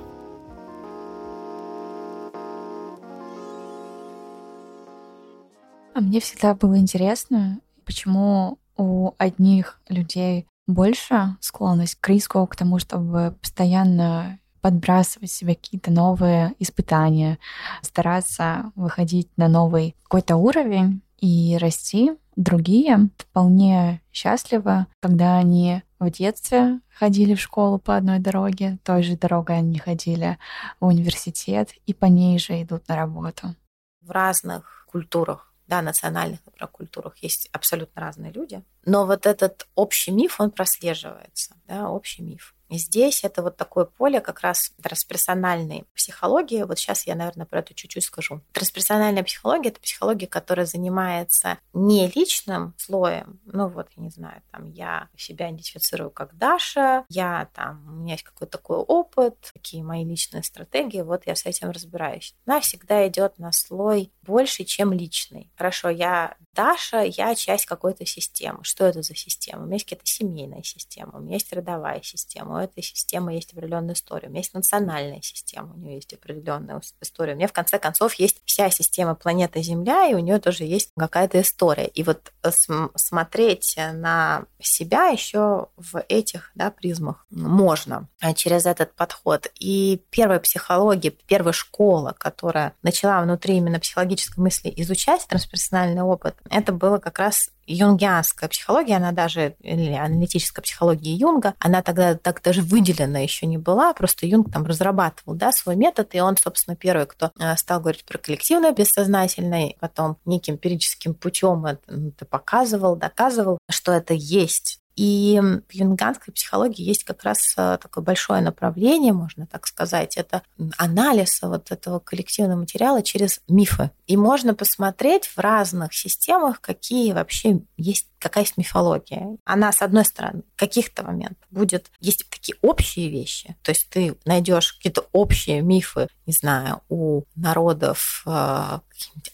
А 5.99 6.01
мне 6.01 6.21
всегда 6.21 6.55
было 6.55 6.77
интересно, 6.77 7.59
почему 7.83 8.57
у 8.77 9.11
одних 9.17 9.81
людей 9.89 10.47
больше 10.65 11.35
склонность 11.41 11.95
к 11.95 12.07
риску, 12.07 12.47
к 12.47 12.55
тому, 12.55 12.79
чтобы 12.79 13.35
постоянно 13.41 14.39
подбрасывать 14.61 15.29
себе 15.29 15.55
какие-то 15.55 15.91
новые 15.91 16.53
испытания, 16.57 17.37
стараться 17.81 18.71
выходить 18.75 19.27
на 19.35 19.49
новый 19.49 19.93
какой-то 20.03 20.37
уровень 20.37 21.01
и 21.17 21.57
расти. 21.59 22.13
Другие 22.37 23.09
вполне 23.17 24.01
счастливы, 24.13 24.85
когда 25.01 25.35
они 25.35 25.83
в 25.99 26.09
детстве 26.09 26.79
ходили 26.97 27.35
в 27.35 27.41
школу 27.41 27.77
по 27.77 27.97
одной 27.97 28.19
дороге, 28.19 28.79
той 28.85 29.03
же 29.03 29.17
дорогой 29.17 29.57
они 29.57 29.79
ходили 29.79 30.37
в 30.79 30.85
университет 30.85 31.71
и 31.85 31.93
по 31.93 32.05
ней 32.05 32.39
же 32.39 32.61
идут 32.61 32.87
на 32.87 32.95
работу. 32.95 33.53
В 33.99 34.11
разных 34.11 34.87
культурах 34.89 35.48
да, 35.69 35.81
национальных, 35.81 36.39
например, 36.45 36.67
культурах 36.67 37.17
есть 37.17 37.47
абсолютно 37.51 38.01
разные 38.01 38.31
люди, 38.31 38.63
но 38.85 39.05
вот 39.05 39.25
этот 39.25 39.67
общий 39.75 40.11
миф, 40.11 40.39
он 40.39 40.51
прослеживается, 40.51 41.55
да, 41.67 41.89
общий 41.89 42.23
миф. 42.23 42.55
И 42.69 42.77
здесь 42.77 43.23
это 43.23 43.41
вот 43.41 43.57
такое 43.57 43.85
поле 43.85 44.21
как 44.21 44.41
раз 44.41 44.71
трансперсональной 44.81 45.85
психологии. 45.95 46.61
Вот 46.61 46.77
сейчас 46.77 47.07
я, 47.07 47.15
наверное, 47.15 47.47
про 47.47 47.59
это 47.59 47.73
чуть-чуть 47.73 48.03
скажу. 48.03 48.41
Трансперсональная 48.51 49.23
психология– 49.23 49.69
это 49.71 49.79
психология, 49.79 50.27
которая 50.27 50.67
занимается 50.67 51.57
не 51.73 52.07
личным 52.09 52.75
слоем. 52.77 53.39
Ну 53.45 53.67
вот, 53.69 53.87
я 53.95 54.03
не 54.03 54.11
знаю, 54.11 54.43
там 54.51 54.65
я 54.67 55.09
себя 55.17 55.49
идентифицирую 55.49 56.11
как 56.11 56.37
Даша, 56.37 57.05
я 57.09 57.49
там, 57.55 57.83
у 57.87 57.91
меня 58.01 58.13
есть 58.13 58.23
какой-то 58.23 58.57
такой 58.57 58.77
опыт, 58.77 59.49
какие 59.53 59.81
мои 59.81 60.05
личные 60.05 60.43
стратегии, 60.43 61.01
вот 61.01 61.25
я 61.25 61.35
с 61.35 61.47
этим 61.47 61.71
разбираюсь. 61.71 62.35
Она 62.45 62.59
всегда 62.61 63.07
идет 63.07 63.39
на 63.39 63.51
слой 63.51 64.11
больше, 64.29 64.63
чем 64.63 64.93
личный. 64.93 65.51
Хорошо, 65.57 65.89
я 65.89 66.35
Даша, 66.53 67.01
я 67.03 67.35
часть 67.35 67.65
какой-то 67.65 68.05
системы. 68.05 68.59
Что 68.63 68.85
это 68.85 69.01
за 69.01 69.15
система? 69.15 69.63
У 69.63 69.65
меня 69.65 69.75
есть 69.75 69.85
какая-то 69.85 70.05
семейная 70.05 70.61
система, 70.63 71.17
у 71.17 71.19
меня 71.21 71.35
есть 71.35 71.53
родовая 71.53 72.01
система, 72.03 72.55
у 72.55 72.57
этой 72.57 72.83
системы 72.83 73.33
есть 73.33 73.53
определенная 73.53 73.93
история, 73.93 74.27
у 74.27 74.31
меня 74.31 74.41
есть 74.41 74.53
национальная 74.53 75.21
система, 75.21 75.73
у 75.73 75.77
нее 75.77 75.95
есть 75.95 76.13
определенная 76.13 76.81
история. 77.01 77.33
У 77.33 77.35
меня, 77.37 77.47
в 77.47 77.53
конце 77.53 77.79
концов, 77.79 78.15
есть 78.15 78.41
вся 78.45 78.69
система 78.69 79.15
планеты 79.15 79.61
Земля, 79.61 80.07
и 80.07 80.13
у 80.13 80.19
нее 80.19 80.39
тоже 80.39 80.65
есть 80.65 80.91
какая-то 80.97 81.39
история. 81.39 81.87
И 81.87 82.03
вот 82.03 82.33
э, 82.43 82.51
смотреть 82.95 83.75
на 83.93 84.45
себя 84.59 85.07
еще 85.07 85.67
в 85.77 86.03
этих 86.09 86.51
да, 86.55 86.71
призмах 86.71 87.25
можно 87.29 88.07
а, 88.21 88.33
через 88.33 88.65
этот 88.65 88.93
подход. 88.95 89.51
И 89.59 90.01
первая 90.09 90.39
психология, 90.39 91.11
первая 91.11 91.53
школа, 91.53 92.13
которая 92.17 92.73
начала 92.83 93.21
внутри 93.21 93.55
именно 93.55 93.79
психологической 94.19 94.43
мысли 94.43 94.73
изучать 94.77 95.25
трансперсональный 95.27 96.01
опыт, 96.01 96.35
это 96.49 96.71
было 96.71 96.97
как 96.97 97.19
раз 97.19 97.49
юнгианская 97.65 98.49
психология, 98.49 98.95
она 98.95 99.11
даже, 99.11 99.55
или 99.61 99.93
аналитическая 99.93 100.61
психология 100.61 101.13
Юнга, 101.13 101.53
она 101.59 101.81
тогда 101.81 102.15
так 102.15 102.41
даже 102.41 102.61
выделена 102.61 103.19
еще 103.19 103.45
не 103.45 103.57
была, 103.57 103.93
просто 103.93 104.25
Юнг 104.25 104.51
там 104.51 104.65
разрабатывал 104.65 105.35
да, 105.35 105.51
свой 105.51 105.75
метод, 105.75 106.15
и 106.15 106.19
он, 106.19 106.35
собственно, 106.35 106.75
первый, 106.75 107.05
кто 107.05 107.31
э, 107.39 107.55
стал 107.57 107.79
говорить 107.79 108.05
про 108.05 108.17
коллективное 108.17 108.71
бессознательное, 108.71 109.75
потом 109.79 110.17
неким 110.25 110.55
эмпирическим 110.55 111.13
путем 111.13 111.65
это, 111.65 111.81
это 111.93 112.25
показывал, 112.25 112.95
доказывал, 112.95 113.59
что 113.69 113.91
это 113.91 114.13
есть 114.13 114.79
и 114.99 115.39
в 115.39 115.73
юнгганской 115.73 116.33
психологии 116.33 116.83
есть 116.83 117.05
как 117.05 117.23
раз 117.23 117.53
э, 117.55 117.77
такое 117.81 118.03
большое 118.03 118.41
направление, 118.41 119.13
можно 119.13 119.47
так 119.47 119.65
сказать, 119.65 120.17
это 120.17 120.41
анализ 120.77 121.41
вот 121.41 121.71
этого 121.71 121.99
коллективного 121.99 122.59
материала 122.59 123.01
через 123.01 123.39
мифы. 123.47 123.91
И 124.07 124.17
можно 124.17 124.53
посмотреть 124.53 125.25
в 125.25 125.37
разных 125.39 125.93
системах, 125.93 126.59
какие 126.59 127.13
вообще 127.13 127.61
есть 127.77 128.07
какая 128.19 128.43
есть 128.43 128.57
мифология. 128.57 129.37
Она, 129.45 129.71
с 129.71 129.81
одной 129.81 130.03
стороны, 130.03 130.43
каких-то 130.59 131.03
моментов. 131.03 131.47
Будет... 131.51 131.89
Есть 132.01 132.29
такие 132.29 132.57
общие 132.61 133.09
вещи, 133.09 133.55
то 133.61 133.71
есть 133.71 133.89
ты 133.89 134.17
найдешь 134.25 134.73
какие-то 134.73 135.07
общие 135.13 135.61
мифы, 135.61 136.09
не 136.25 136.33
знаю, 136.33 136.81
у 136.89 137.23
народов 137.35 138.23
э, 138.25 138.79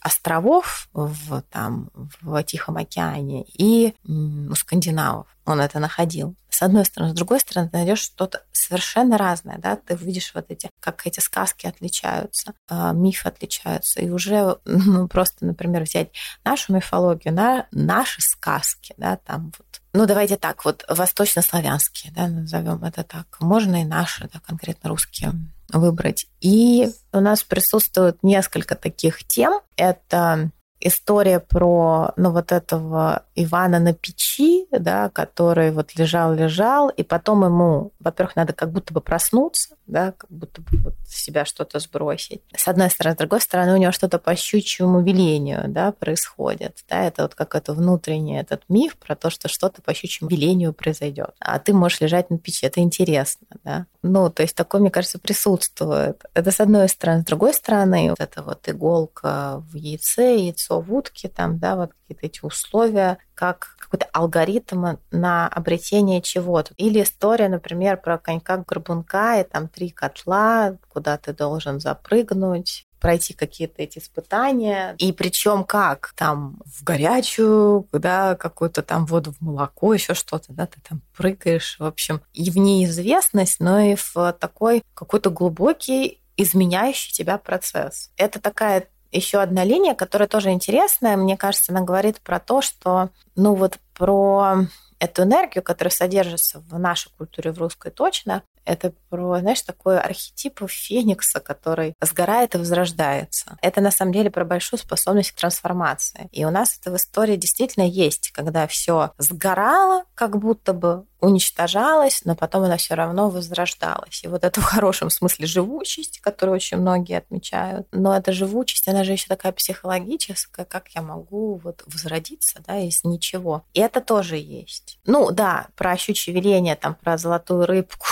островов 0.00 0.88
в, 0.92 1.42
там, 1.50 1.90
в 1.94 2.42
Тихом 2.44 2.76
океане 2.76 3.44
и 3.52 3.94
у 4.06 4.54
скандинавов. 4.54 5.26
Он 5.44 5.60
это 5.60 5.80
находил. 5.80 6.36
С 6.48 6.62
одной 6.62 6.84
стороны. 6.84 7.12
С 7.12 7.16
другой 7.16 7.40
стороны, 7.40 7.68
ты 7.68 7.76
найдешь 7.76 8.00
что-то 8.00 8.42
совершенно 8.52 9.18
разное, 9.18 9.58
да, 9.58 9.76
ты 9.76 9.94
видишь 9.94 10.32
вот 10.34 10.46
эти, 10.48 10.70
как 10.80 11.06
эти 11.06 11.20
сказки 11.20 11.66
отличаются, 11.66 12.54
э, 12.70 12.92
мифы 12.94 13.28
отличаются, 13.28 14.00
и 14.00 14.08
уже 14.08 14.56
ну, 14.64 15.06
просто, 15.06 15.44
например, 15.44 15.82
взять 15.82 16.12
нашу 16.44 16.72
мифологию, 16.72 17.34
на 17.34 17.66
наши 17.70 18.22
сказки, 18.22 18.94
да, 18.96 19.18
там 19.18 19.52
ну, 19.96 20.06
давайте 20.06 20.36
так, 20.36 20.64
вот 20.64 20.84
восточнославянские, 20.88 22.12
да, 22.14 22.28
назовем 22.28 22.84
это 22.84 23.02
так. 23.02 23.26
Можно 23.40 23.82
и 23.82 23.84
наши, 23.84 24.28
да, 24.32 24.40
конкретно 24.46 24.90
русские 24.90 25.32
выбрать. 25.72 26.26
И 26.40 26.90
у 27.12 27.20
нас 27.20 27.42
присутствует 27.42 28.22
несколько 28.22 28.74
таких 28.74 29.24
тем. 29.24 29.60
Это 29.76 30.50
история 30.80 31.40
про, 31.40 32.12
ну, 32.16 32.30
вот 32.30 32.52
этого 32.52 33.24
Ивана 33.34 33.78
на 33.78 33.94
печи, 33.94 34.66
да, 34.70 35.08
который 35.08 35.70
вот 35.70 35.94
лежал-лежал, 35.94 36.90
и 36.90 37.02
потом 37.02 37.44
ему, 37.44 37.92
во-первых, 37.98 38.36
надо 38.36 38.52
как 38.52 38.72
будто 38.72 38.92
бы 38.92 39.00
проснуться, 39.00 39.75
да, 39.86 40.12
как 40.12 40.30
будто 40.30 40.60
бы 40.62 40.78
вот 40.78 40.94
себя 41.06 41.44
что-то 41.44 41.78
сбросить. 41.78 42.42
С 42.54 42.68
одной 42.68 42.90
стороны. 42.90 43.14
С 43.14 43.18
другой 43.18 43.40
стороны, 43.40 43.74
у 43.74 43.76
него 43.76 43.92
что-то 43.92 44.18
по 44.18 44.34
щучьему 44.34 45.02
велению, 45.02 45.64
да, 45.68 45.92
происходит, 45.92 46.84
да, 46.88 47.04
это 47.04 47.22
вот 47.22 47.34
как 47.34 47.54
это 47.54 47.72
внутренний 47.72 48.38
этот 48.38 48.62
миф 48.68 48.96
про 48.96 49.14
то, 49.16 49.30
что 49.30 49.48
что-то 49.48 49.82
по 49.82 49.94
щучьему 49.94 50.30
велению 50.30 50.72
произойдет, 50.72 51.34
а 51.40 51.58
ты 51.58 51.72
можешь 51.72 52.00
лежать 52.00 52.30
на 52.30 52.38
печи, 52.38 52.66
это 52.66 52.80
интересно, 52.80 53.46
да. 53.64 53.86
Ну, 54.02 54.30
то 54.30 54.42
есть 54.42 54.54
такое, 54.54 54.80
мне 54.80 54.90
кажется, 54.90 55.18
присутствует. 55.18 56.22
Это 56.32 56.52
с 56.52 56.60
одной 56.60 56.88
стороны. 56.88 57.22
С 57.22 57.24
другой 57.24 57.54
стороны, 57.54 58.10
вот 58.10 58.20
эта 58.20 58.42
вот 58.42 58.68
иголка 58.68 59.64
в 59.72 59.74
яйце, 59.74 60.36
яйцо 60.36 60.80
в 60.80 60.94
утке, 60.94 61.28
там, 61.28 61.58
да, 61.58 61.74
вот 61.74 61.90
какие-то 61.92 62.26
эти 62.26 62.44
условия, 62.44 63.18
как 63.36 63.76
какой-то 63.78 64.06
алгоритм 64.12 64.96
на 65.12 65.46
обретение 65.46 66.20
чего-то. 66.20 66.74
Или 66.76 67.02
история, 67.02 67.48
например, 67.48 67.98
про 67.98 68.18
конька-горбунка, 68.18 69.40
и 69.40 69.44
там 69.44 69.68
три 69.68 69.90
котла, 69.90 70.76
куда 70.88 71.16
ты 71.18 71.32
должен 71.32 71.78
запрыгнуть, 71.78 72.86
пройти 72.98 73.34
какие-то 73.34 73.82
эти 73.82 73.98
испытания. 73.98 74.96
И 74.98 75.12
причем 75.12 75.64
как? 75.64 76.12
Там 76.16 76.60
в 76.64 76.82
горячую, 76.82 77.86
да, 77.92 78.34
какую-то 78.34 78.82
там 78.82 79.06
воду 79.06 79.32
в 79.32 79.40
молоко, 79.40 79.94
еще 79.94 80.14
что-то, 80.14 80.52
да, 80.52 80.66
ты 80.66 80.80
там 80.80 81.02
прыгаешь, 81.16 81.76
в 81.78 81.84
общем, 81.84 82.22
и 82.32 82.50
в 82.50 82.56
неизвестность, 82.56 83.60
но 83.60 83.78
и 83.78 83.94
в 83.94 84.32
такой 84.40 84.82
какой-то 84.94 85.30
глубокий 85.30 86.20
изменяющий 86.36 87.12
тебя 87.12 87.38
процесс. 87.38 88.10
Это 88.16 88.40
такая 88.40 88.88
еще 89.16 89.40
одна 89.40 89.64
линия, 89.64 89.94
которая 89.94 90.28
тоже 90.28 90.50
интересная. 90.50 91.16
Мне 91.16 91.36
кажется, 91.36 91.72
она 91.72 91.80
говорит 91.80 92.20
про 92.20 92.38
то, 92.38 92.62
что, 92.62 93.10
ну 93.34 93.54
вот 93.54 93.78
про 93.94 94.66
эту 94.98 95.22
энергию, 95.22 95.62
которая 95.62 95.92
содержится 95.92 96.60
в 96.60 96.78
нашей 96.78 97.10
культуре, 97.16 97.52
в 97.52 97.58
русской 97.58 97.90
точно, 97.90 98.42
это 98.66 98.92
про, 99.08 99.38
знаешь, 99.38 99.62
такой 99.62 99.98
архетип 99.98 100.60
феникса, 100.68 101.40
который 101.40 101.94
сгорает 102.00 102.54
и 102.54 102.58
возрождается. 102.58 103.56
Это 103.62 103.80
на 103.80 103.90
самом 103.90 104.12
деле 104.12 104.30
про 104.30 104.44
большую 104.44 104.80
способность 104.80 105.30
к 105.30 105.36
трансформации. 105.36 106.28
И 106.32 106.44
у 106.44 106.50
нас 106.50 106.76
это 106.78 106.90
в 106.90 106.96
истории 106.96 107.36
действительно 107.36 107.84
есть, 107.84 108.32
когда 108.32 108.66
все 108.66 109.12
сгорало, 109.18 110.04
как 110.14 110.38
будто 110.38 110.72
бы 110.72 111.06
уничтожалась, 111.20 112.22
но 112.24 112.34
потом 112.34 112.64
она 112.64 112.76
все 112.76 112.94
равно 112.94 113.30
возрождалась. 113.30 114.22
И 114.22 114.28
вот 114.28 114.44
это 114.44 114.60
в 114.60 114.64
хорошем 114.64 115.10
смысле 115.10 115.46
живучесть, 115.46 116.20
которую 116.20 116.56
очень 116.56 116.76
многие 116.78 117.18
отмечают. 117.18 117.86
Но 117.92 118.16
эта 118.16 118.32
живучесть, 118.32 118.86
она 118.88 119.02
же 119.04 119.12
еще 119.12 119.26
такая 119.28 119.52
психологическая, 119.52 120.66
как 120.66 120.88
я 120.88 121.02
могу 121.02 121.56
вот 121.56 121.82
возродиться 121.86 122.62
да, 122.66 122.78
из 122.78 123.02
ничего. 123.04 123.64
И 123.72 123.80
это 123.80 124.00
тоже 124.00 124.36
есть. 124.36 124.85
Ну 125.04 125.30
да, 125.30 125.68
про 125.76 125.96
щучье 125.96 126.34
веление, 126.34 126.76
там, 126.76 126.94
про 126.94 127.16
золотую 127.16 127.66
рыбку, 127.66 128.06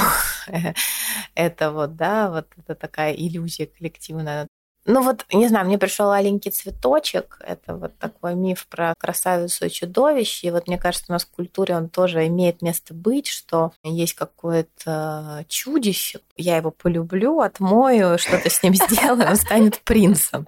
это 1.34 1.72
вот, 1.72 1.96
да, 1.96 2.30
вот 2.30 2.46
это 2.56 2.74
такая 2.74 3.12
иллюзия 3.12 3.66
коллективная. 3.66 4.46
Ну 4.86 5.02
вот, 5.02 5.24
не 5.32 5.48
знаю, 5.48 5.66
мне 5.66 5.78
пришел 5.78 6.10
аленький 6.10 6.50
цветочек. 6.50 7.38
Это 7.40 7.74
вот 7.74 7.96
такой 7.98 8.34
миф 8.34 8.66
про 8.66 8.92
красавицу 8.98 9.66
и 9.66 9.70
чудовище. 9.70 10.48
И 10.48 10.50
вот 10.50 10.68
мне 10.68 10.76
кажется, 10.76 11.06
у 11.08 11.12
нас 11.12 11.24
в 11.24 11.30
культуре 11.30 11.74
он 11.74 11.88
тоже 11.88 12.26
имеет 12.26 12.60
место 12.60 12.92
быть, 12.92 13.26
что 13.26 13.72
есть 13.82 14.12
какое-то 14.12 15.46
чудище. 15.48 16.20
Я 16.36 16.58
его 16.58 16.70
полюблю, 16.70 17.40
отмою, 17.40 18.18
что-то 18.18 18.50
с 18.50 18.62
ним 18.62 18.74
сделаю, 18.74 19.30
он 19.30 19.36
станет 19.36 19.80
принцем. 19.80 20.46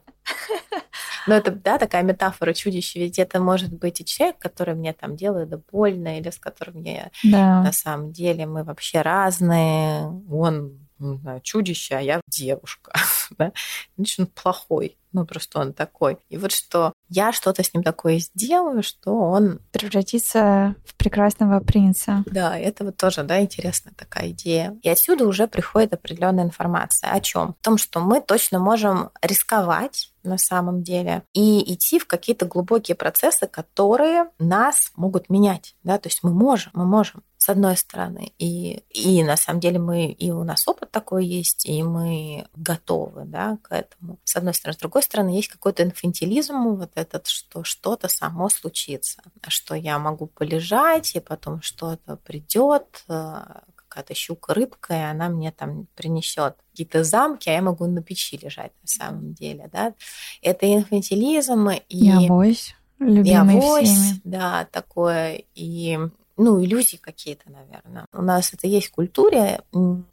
Но 1.27 1.35
это, 1.35 1.51
да, 1.51 1.79
такая 1.79 2.03
метафора 2.03 2.53
чудища, 2.53 2.99
ведь 2.99 3.19
это 3.19 3.41
может 3.41 3.73
быть 3.73 4.01
и 4.01 4.05
человек, 4.05 4.39
который 4.39 4.75
мне 4.75 4.93
там 4.93 5.17
делает 5.17 5.51
больно, 5.71 6.19
или 6.19 6.31
с 6.31 6.39
которым 6.39 6.83
я 6.83 7.11
да. 7.25 7.63
на 7.63 7.73
самом 7.73 8.13
деле 8.13 8.47
мы 8.47 8.63
вообще 8.63 9.03
разные. 9.03 10.07
Он 10.31 10.79
не 10.99 11.19
знаю, 11.19 11.41
чудище, 11.41 11.97
а 11.97 12.01
я 12.01 12.21
девушка. 12.29 12.93
да? 13.39 13.53
Значит, 13.97 14.21
он 14.21 14.27
плохой. 14.27 14.97
Ну, 15.13 15.27
просто 15.27 15.61
он 15.61 15.73
такой. 15.73 16.19
И 16.29 16.37
вот 16.37 16.53
что 16.53 16.93
я 17.09 17.33
что-то 17.33 17.63
с 17.63 17.73
ним 17.73 17.83
такое 17.83 18.19
сделаю, 18.19 18.83
что 18.83 19.17
он... 19.17 19.61
Превратится 19.73 20.75
в 20.85 20.95
прекрасного 20.97 21.61
принца. 21.61 22.25
Да, 22.27 22.59
это 22.59 22.85
вот 22.85 22.97
тоже, 22.97 23.23
да, 23.23 23.41
интересная 23.41 23.95
такая 23.95 24.31
идея. 24.31 24.77
И 24.83 24.89
отсюда 24.89 25.27
уже 25.27 25.47
приходит 25.47 25.95
определенная 25.95 26.45
информация. 26.45 27.11
О 27.11 27.21
чем? 27.21 27.51
О 27.51 27.55
том, 27.63 27.79
что 27.79 28.01
мы 28.01 28.21
точно 28.21 28.59
можем 28.59 29.11
рисковать 29.23 30.13
на 30.23 30.39
самом 30.39 30.83
деле 30.83 31.23
и 31.33 31.75
идти 31.75 31.99
в 31.99 32.07
какие-то 32.07 32.47
глубокие 32.47 32.97
процессы, 32.97 33.47
которые 33.47 34.27
нас 34.39 34.91
могут 34.97 35.31
менять. 35.31 35.77
Да? 35.85 35.99
То 35.99 36.09
есть 36.09 36.23
мы 36.23 36.33
можем, 36.33 36.73
мы 36.75 36.85
можем 36.85 37.23
с 37.47 37.49
одной 37.49 37.77
стороны. 37.77 38.33
И, 38.39 38.83
и 38.91 39.23
на 39.23 39.37
самом 39.37 39.61
деле 39.61 39.79
мы, 39.79 40.07
и 40.07 40.33
у 40.33 40.43
нас 40.43 40.67
опыт 40.67 40.91
такой 40.91 41.25
есть, 41.25 41.65
и 41.65 41.81
мы 41.81 42.49
готовы 42.57 43.25
да, 43.25 43.59
к 43.63 43.73
этому. 43.73 44.19
С 44.25 44.35
одной 44.35 44.53
стороны. 44.53 44.75
С 44.75 44.81
другой 44.81 45.05
стороны, 45.05 45.29
есть 45.29 45.47
какой-то 45.47 45.85
инфантилизм 45.85 46.75
вот 46.75 46.91
этот, 46.97 47.29
что 47.29 47.63
что-то 47.63 48.09
само 48.09 48.49
случится, 48.49 49.23
что 49.47 49.77
я 49.77 50.01
могу 50.01 50.27
полежать, 50.27 51.15
и 51.15 51.21
потом 51.21 51.63
что-то 51.63 52.17
придет, 52.17 53.05
э, 53.09 53.45
какая-то 53.77 54.15
щука, 54.15 54.53
рыбка, 54.53 54.95
и 54.95 55.11
она 55.13 55.29
мне 55.29 55.53
там 55.53 55.87
принесет 55.95 56.57
какие-то 56.73 57.05
замки, 57.05 57.49
а 57.49 57.53
я 57.53 57.63
могу 57.63 57.87
на 57.87 58.03
печи 58.03 58.37
лежать 58.43 58.73
на 58.83 58.89
самом 58.89 59.35
деле, 59.35 59.71
да. 59.73 59.95
Это 60.43 60.67
инфантилизм 60.67 61.71
и... 61.71 61.81
И 61.91 62.11
авось, 62.11 62.75
любимый 62.99 63.31
и 63.31 63.35
авось, 63.35 63.89
всеми. 63.89 64.21
да, 64.25 64.67
такое, 64.73 65.45
и 65.55 66.01
ну, 66.37 66.63
иллюзии 66.63 66.97
какие-то, 66.97 67.51
наверное. 67.51 68.07
У 68.13 68.23
нас 68.23 68.53
это 68.53 68.67
есть 68.67 68.89
в 68.89 68.93
культуре, 68.93 69.61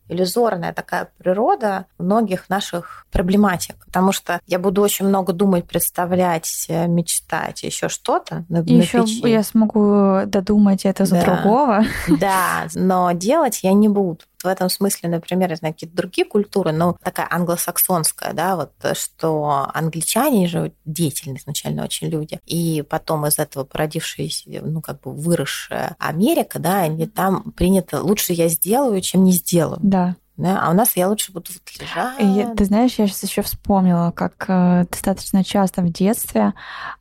иллюзорная 0.08 0.74
такая 0.74 1.10
природа 1.18 1.86
многих 1.98 2.50
наших 2.50 3.06
проблематик. 3.12 3.76
Потому 3.86 4.12
что 4.12 4.40
я 4.48 4.60
буду 4.60 4.82
очень 4.82 5.08
много 5.08 5.34
думать, 5.34 5.66
представлять, 5.66 6.66
э, 6.70 6.88
мечтать, 6.88 7.64
еще 7.64 7.90
что-то. 7.90 8.46
На, 8.50 8.62
и 8.62 8.74
еще 8.74 9.04
я 9.30 9.44
смогу 9.44 10.26
додумать 10.26 10.86
это 10.86 11.06
за 11.06 11.16
да. 11.16 11.26
другого. 11.26 11.84
Да, 12.20 12.68
но 12.76 13.12
делать 13.12 13.62
я 13.64 13.74
не 13.74 13.90
буду 13.90 14.20
в 14.44 14.48
этом 14.48 14.70
смысле, 14.70 15.10
например, 15.10 15.50
я 15.50 15.56
знаю 15.56 15.74
какие-то 15.74 15.96
другие 15.96 16.26
культуры, 16.26 16.72
но 16.72 16.98
такая 17.04 17.28
англосаксонская, 17.30 18.34
да, 18.34 18.56
вот 18.56 18.72
что 18.98 19.70
англичане 19.74 20.48
же 20.48 20.74
деятельные 20.86 21.40
изначально 21.40 21.84
очень 21.84 22.08
люди, 22.08 22.40
и 22.46 22.84
потом 22.88 23.26
из 23.26 23.40
этого 23.40 23.64
породившаяся, 23.64 24.50
ну, 24.64 24.82
как 24.82 25.02
бы 25.02 25.14
выросшая 25.14 25.96
Америка, 26.00 26.60
да, 26.60 26.82
они 26.82 27.08
там 27.08 27.52
принято 27.52 28.02
лучше 28.02 28.34
я 28.34 28.48
сделаю, 28.48 29.02
чем 29.02 29.24
не 29.24 29.32
сделаю. 29.32 29.80
Да. 29.82 30.16
Да, 30.36 30.66
а 30.66 30.72
у 30.72 30.74
нас 30.74 30.98
я 30.98 31.08
лучше 31.10 31.32
буду 31.32 31.52
вот 31.54 31.80
лежать. 31.80 32.20
И, 32.20 32.56
ты 32.56 32.66
знаешь, 32.66 32.96
я 32.96 33.06
сейчас 33.06 33.24
еще 33.24 33.44
вспомнила, 33.44 34.12
как 34.16 34.46
э, 34.48 34.86
достаточно 34.90 35.44
часто 35.44 35.84
в 35.84 35.92
детстве 35.92 36.54